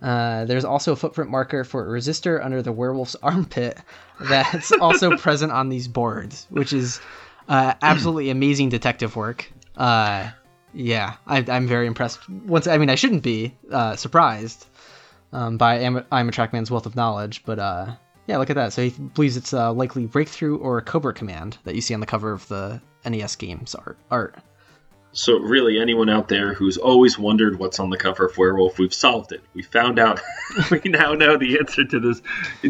[0.00, 3.78] Uh, there's also a footprint marker for a resistor under the werewolf's armpit
[4.20, 7.00] that's also present on these boards, which is
[7.50, 9.50] uh, absolutely amazing detective work.
[9.76, 10.30] Uh,
[10.72, 12.28] yeah, I, am very impressed.
[12.28, 14.66] Once, I mean, I shouldn't be uh, surprised
[15.32, 17.94] um, by I'm, I'm a Trackman's wealth of knowledge, but uh,
[18.26, 18.72] yeah, look at that.
[18.72, 22.32] So he believes it's likely Breakthrough or Cobra Command that you see on the cover
[22.32, 23.98] of the NES games art.
[24.10, 24.36] art.
[25.12, 28.94] So really, anyone out there who's always wondered what's on the cover of Werewolf, we've
[28.94, 29.42] solved it.
[29.54, 30.20] We found out.
[30.70, 32.22] we now know the answer to this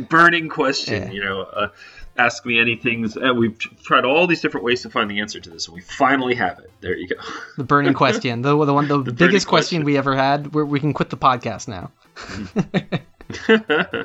[0.08, 1.08] burning question.
[1.08, 1.10] Yeah.
[1.10, 1.68] You know, uh,
[2.16, 3.10] ask me anything.
[3.20, 5.80] Uh, we've tried all these different ways to find the answer to this, and we
[5.80, 6.70] finally have it.
[6.80, 7.16] There you go.
[7.56, 9.82] The burning question, the the one, the, the biggest question.
[9.82, 10.54] question we ever had.
[10.54, 11.90] Where we can quit the podcast now.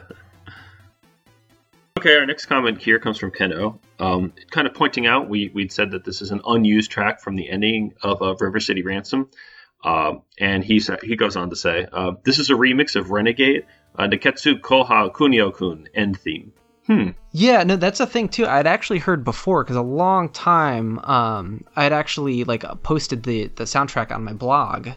[1.98, 3.80] Okay, our next comment here comes from Ken O.
[4.00, 7.38] Um, kind of pointing out we we'd said that this is an unused track from
[7.38, 9.30] the ending of uh, River City Ransom,
[9.82, 13.66] uh, and he's he goes on to say uh, this is a remix of Renegade
[13.98, 16.51] uh, Nekketsu Koha Kunio Kun end theme.
[16.88, 17.10] Hmm.
[17.32, 18.46] Yeah, no, that's a thing too.
[18.46, 23.64] I'd actually heard before because a long time um, I'd actually like posted the the
[23.64, 24.90] soundtrack on my blog.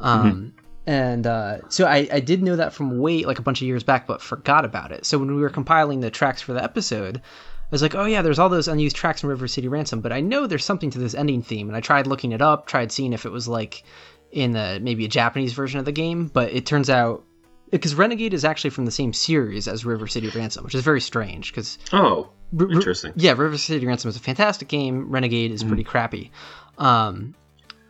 [0.00, 3.60] Um, mm-hmm and uh, so I, I did know that from way like a bunch
[3.60, 5.06] of years back, but forgot about it.
[5.06, 8.22] So when we were compiling the tracks for the episode, I was like, oh yeah,
[8.22, 10.98] there's all those unused tracks in River City Ransom, but I know there's something to
[10.98, 13.84] this ending theme, and I tried looking it up, tried seeing if it was like
[14.32, 17.24] in the maybe a Japanese version of the game, but it turns out
[17.72, 21.00] because Renegade is actually from the same series as River City Ransom, which is very
[21.00, 23.12] strange because oh, interesting.
[23.16, 25.10] yeah, River City Ransom is a fantastic game.
[25.10, 26.30] Renegade is mm pretty crappy.
[26.78, 27.34] Um,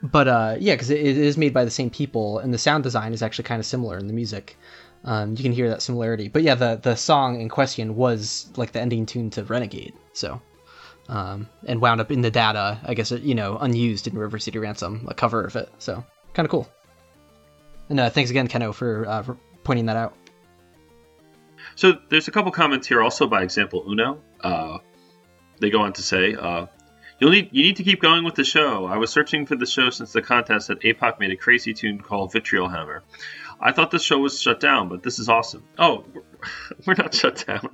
[0.02, 2.84] but uh, yeah, because it, it is made by the same people, and the sound
[2.84, 4.56] design is actually kind of similar in the music.
[5.04, 6.28] Um, you can hear that similarity.
[6.28, 10.40] But yeah, the the song in question was like the ending tune to Renegade, so
[11.08, 14.58] um, and wound up in the data, I guess you know, unused in River City
[14.58, 15.70] Ransom, a cover of it.
[15.78, 16.04] So
[16.34, 16.68] kind of cool.
[17.88, 20.16] And uh, thanks again, Keno, for, uh, for pointing that out.
[21.74, 24.20] So there's a couple comments here also by example Uno.
[24.40, 24.78] Uh,
[25.60, 26.66] they go on to say, uh,
[27.22, 28.84] You'll need you need to keep going with the show.
[28.84, 32.00] I was searching for the show since the contest that APOC made a crazy tune
[32.00, 33.04] called Vitriol Hammer.
[33.60, 35.62] I thought the show was shut down, but this is awesome.
[35.78, 36.04] Oh,
[36.84, 37.70] we're not shut down.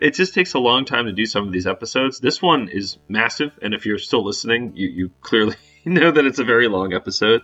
[0.00, 2.20] It just takes a long time to do some of these episodes.
[2.20, 6.38] This one is massive, and if you're still listening, you, you clearly know that it's
[6.38, 7.42] a very long episode.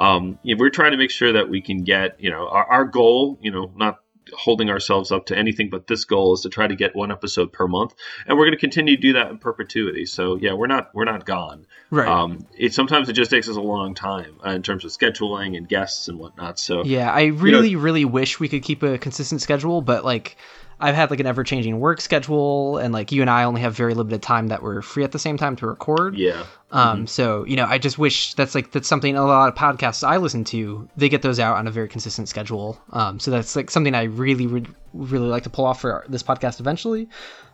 [0.00, 2.64] Um, you know, we're trying to make sure that we can get, you know, our,
[2.64, 4.00] our goal, you know, not
[4.32, 7.52] holding ourselves up to anything but this goal is to try to get one episode
[7.52, 7.94] per month,
[8.26, 10.06] and we're going to continue to do that in perpetuity.
[10.06, 11.66] So yeah, we're not we're not gone.
[11.90, 12.08] Right.
[12.08, 15.56] Um, it sometimes it just takes us a long time uh, in terms of scheduling
[15.56, 16.58] and guests and whatnot.
[16.58, 20.04] So yeah, I really you know, really wish we could keep a consistent schedule, but
[20.04, 20.36] like
[20.80, 23.74] I've had like an ever changing work schedule, and like you and I only have
[23.74, 26.16] very limited time that we're free at the same time to record.
[26.16, 26.44] Yeah.
[26.70, 26.98] Um.
[26.98, 27.06] Mm-hmm.
[27.06, 30.16] So you know, I just wish that's like that's something a lot of podcasts I
[30.16, 32.80] listen to they get those out on a very consistent schedule.
[32.92, 33.20] Um.
[33.20, 36.60] So that's like something I really would really like to pull off for this podcast
[36.60, 37.08] eventually.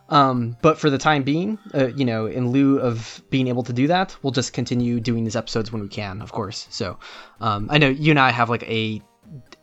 [0.09, 3.73] Um, but for the time being, uh, you know, in lieu of being able to
[3.73, 6.67] do that, we'll just continue doing these episodes when we can, of course.
[6.69, 6.97] So,
[7.41, 9.01] um, I know you and I have like a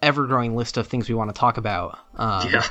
[0.03, 1.99] ever growing list of things we want to talk about.
[2.17, 2.67] Um, yeah.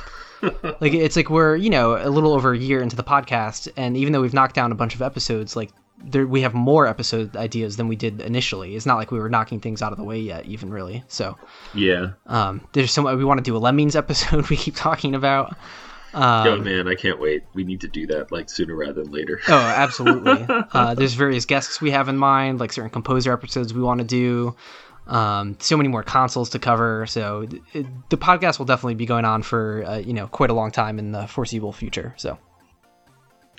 [0.80, 3.96] Like it's like we're you know a little over a year into the podcast, and
[3.96, 7.36] even though we've knocked down a bunch of episodes, like there we have more episode
[7.36, 8.76] ideas than we did initially.
[8.76, 11.04] It's not like we were knocking things out of the way yet, even really.
[11.08, 11.36] So
[11.74, 14.48] yeah, um, there's so much we want to do a Lemmings episode.
[14.54, 15.56] We keep talking about.
[16.12, 17.42] Um, oh man, I can't wait.
[17.54, 19.40] We need to do that like sooner rather than later.
[19.48, 20.46] oh, absolutely.
[20.72, 24.06] uh, there's various guests we have in mind, like certain composer episodes we want to
[24.06, 24.54] do.
[25.06, 27.06] Um, so many more consoles to cover.
[27.06, 30.54] So it, the podcast will definitely be going on for uh, you know quite a
[30.54, 32.14] long time in the foreseeable future.
[32.16, 32.38] So.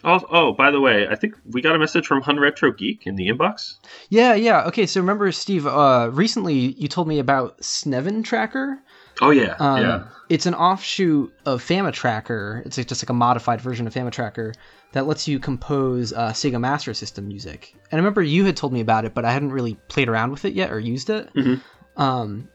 [0.04, 3.08] Oh, oh, by the way, I think we got a message from Hun Retro Geek
[3.08, 3.78] in the inbox.
[4.10, 4.64] Yeah, yeah.
[4.66, 8.84] Okay, so remember, Steve, uh, recently you told me about Sneven Tracker.
[9.22, 10.04] Oh yeah, Um, yeah.
[10.28, 12.66] It's an offshoot of FamiTracker.
[12.66, 14.56] It's just like a modified version of FamiTracker
[14.94, 17.76] that lets you compose uh, Sega Master System music.
[17.92, 20.32] And I remember you had told me about it, but I hadn't really played around
[20.32, 21.32] with it yet or used it.
[21.36, 21.62] Mhm.
[21.96, 22.50] Um,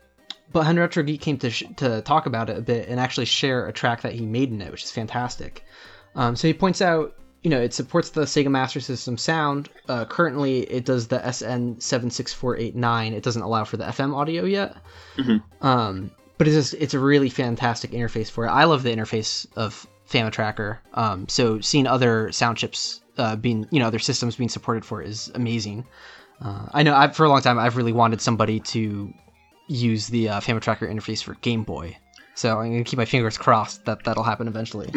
[0.53, 3.27] but Henry Retro Geek came to sh- to talk about it a bit and actually
[3.27, 5.65] share a track that he made in it, which is fantastic.
[6.17, 9.69] Um, so he points out, you know, it supports the Sega Master System sound.
[9.89, 13.13] Uh, currently, it does the SN76489.
[13.13, 14.77] It doesn't allow for the FM audio yet.
[15.61, 18.49] Um, but it's just it's a really fantastic interface for it.
[18.49, 20.79] I love the interface of FamiTracker.
[20.95, 25.03] Um, so seeing other sound chips uh, being, you know, other systems being supported for
[25.03, 25.85] it is amazing.
[26.41, 29.13] Uh, I know I've, for a long time I've really wanted somebody to
[29.69, 31.99] use the uh, FamiTracker interface for Game Boy.
[32.41, 34.91] So I'm gonna keep my fingers crossed that that'll happen eventually.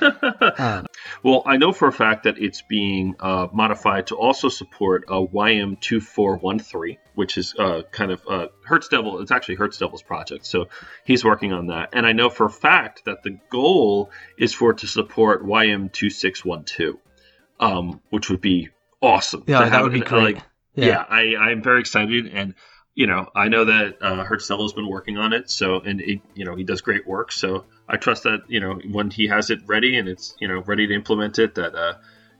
[0.58, 0.86] um,
[1.24, 5.26] Well, I know for a fact that it's being uh, modified to also support a
[5.26, 9.18] YM2413, which is uh, kind of uh, Hertz Devil.
[9.20, 10.68] It's actually Hertz Devil's project, so
[11.04, 11.88] he's working on that.
[11.94, 16.98] And I know for a fact that the goal is for it to support YM2612,
[17.58, 18.68] um, which would be
[19.02, 19.42] awesome.
[19.48, 20.36] yeah, that would be great.
[20.36, 20.44] Like,
[20.76, 22.54] yeah, I, I'm very excited, and
[22.94, 26.00] you know, I know that uh, Hertz Devil has been working on it, so and
[26.00, 27.32] it, you know, he does great work.
[27.32, 30.60] So I trust that you know when he has it ready and it's you know
[30.60, 31.94] ready to implement it, that uh,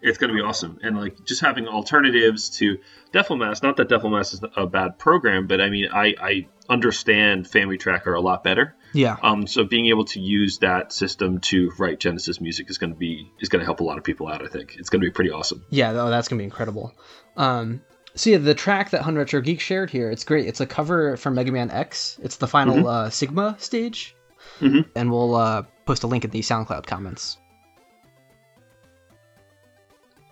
[0.04, 0.78] it's going to be awesome.
[0.82, 2.78] And like just having alternatives to
[3.12, 3.62] DefleMask.
[3.62, 8.20] Not that DefleMask is a bad program, but I mean, I, I understand FamiTracker a
[8.20, 8.74] lot better.
[8.92, 9.16] yeah.
[9.22, 12.98] Um, so being able to use that system to write Genesis music is going to
[12.98, 14.44] be is going to help a lot of people out.
[14.44, 15.64] I think it's going to be pretty awesome.
[15.70, 16.92] Yeah, oh, that's gonna be incredible.
[17.36, 17.80] Um,
[18.14, 20.46] so yeah, the track that Hun Retro Geek shared here, it's great.
[20.46, 22.18] It's a cover from Mega Man X.
[22.22, 24.14] It's the final uh, Sigma stage,
[24.60, 24.86] Mhm.
[24.94, 27.38] and we'll uh, post a link in the SoundCloud comments.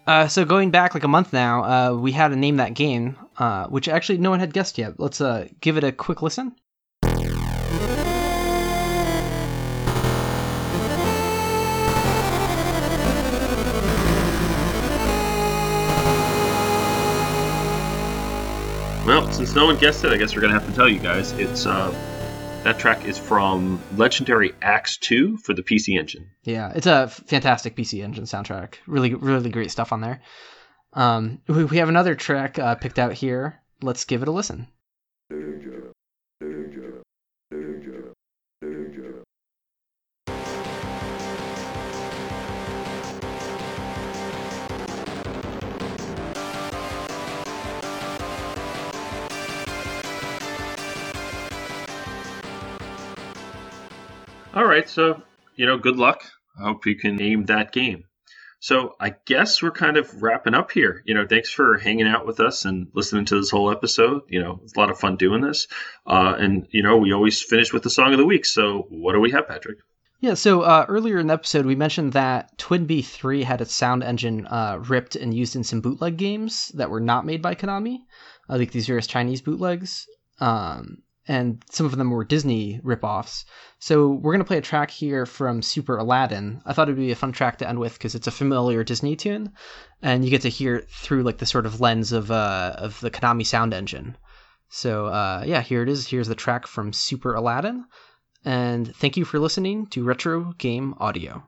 [0.07, 3.17] Uh, so going back like a month now, uh, we had to name that game,
[3.39, 4.99] uh, which actually no one had guessed yet.
[4.99, 6.57] Let's uh, give it a quick listen.
[19.07, 21.33] Well, since no one guessed it, I guess we're gonna have to tell you guys.
[21.33, 21.91] It's uh,
[22.63, 26.31] that track is from Legendary Axe 2 for the PC Engine.
[26.45, 28.75] Yeah, it's a fantastic PC Engine soundtrack.
[28.87, 30.23] Really, really great stuff on there.
[30.93, 33.61] Um, we, have another track uh, picked out here.
[33.83, 34.69] Let's give it a listen.
[54.55, 55.23] All right, so
[55.57, 56.25] you know, good luck.
[56.59, 58.05] I hope you can name that game.
[58.61, 61.03] So I guess we're kind of wrapping up here.
[61.07, 64.23] You know, thanks for hanging out with us and listening to this whole episode.
[64.29, 65.69] You know, it's a lot of fun doing this.
[66.07, 68.45] Uh, and you know, we always finish with the song of the week.
[68.45, 69.79] So what do we have, Patrick?
[70.21, 73.75] Yeah, so uh, earlier in the episode, we mentioned that Twin Bee 3 had its
[73.75, 77.57] sound engine uh, ripped and used in some bootleg games that were not made by
[77.57, 78.01] Konami,
[78.49, 80.07] uh, like these various Chinese bootlegs.
[80.39, 83.45] Um, and some of them were Disney ripoffs.
[83.79, 86.63] So we're going to play a track here from Super Aladdin.
[86.67, 88.83] I thought it would be a fun track to end with because it's a familiar
[88.85, 89.53] Disney tune,
[90.03, 93.01] and you get to hear it through like the sort of lens of uh, of
[93.01, 94.17] the Konami sound engine.
[94.69, 96.09] So uh, yeah, here it is.
[96.09, 97.85] Here's the track from Super Aladdin.
[98.45, 101.45] And thank you for listening to Retro Game Audio.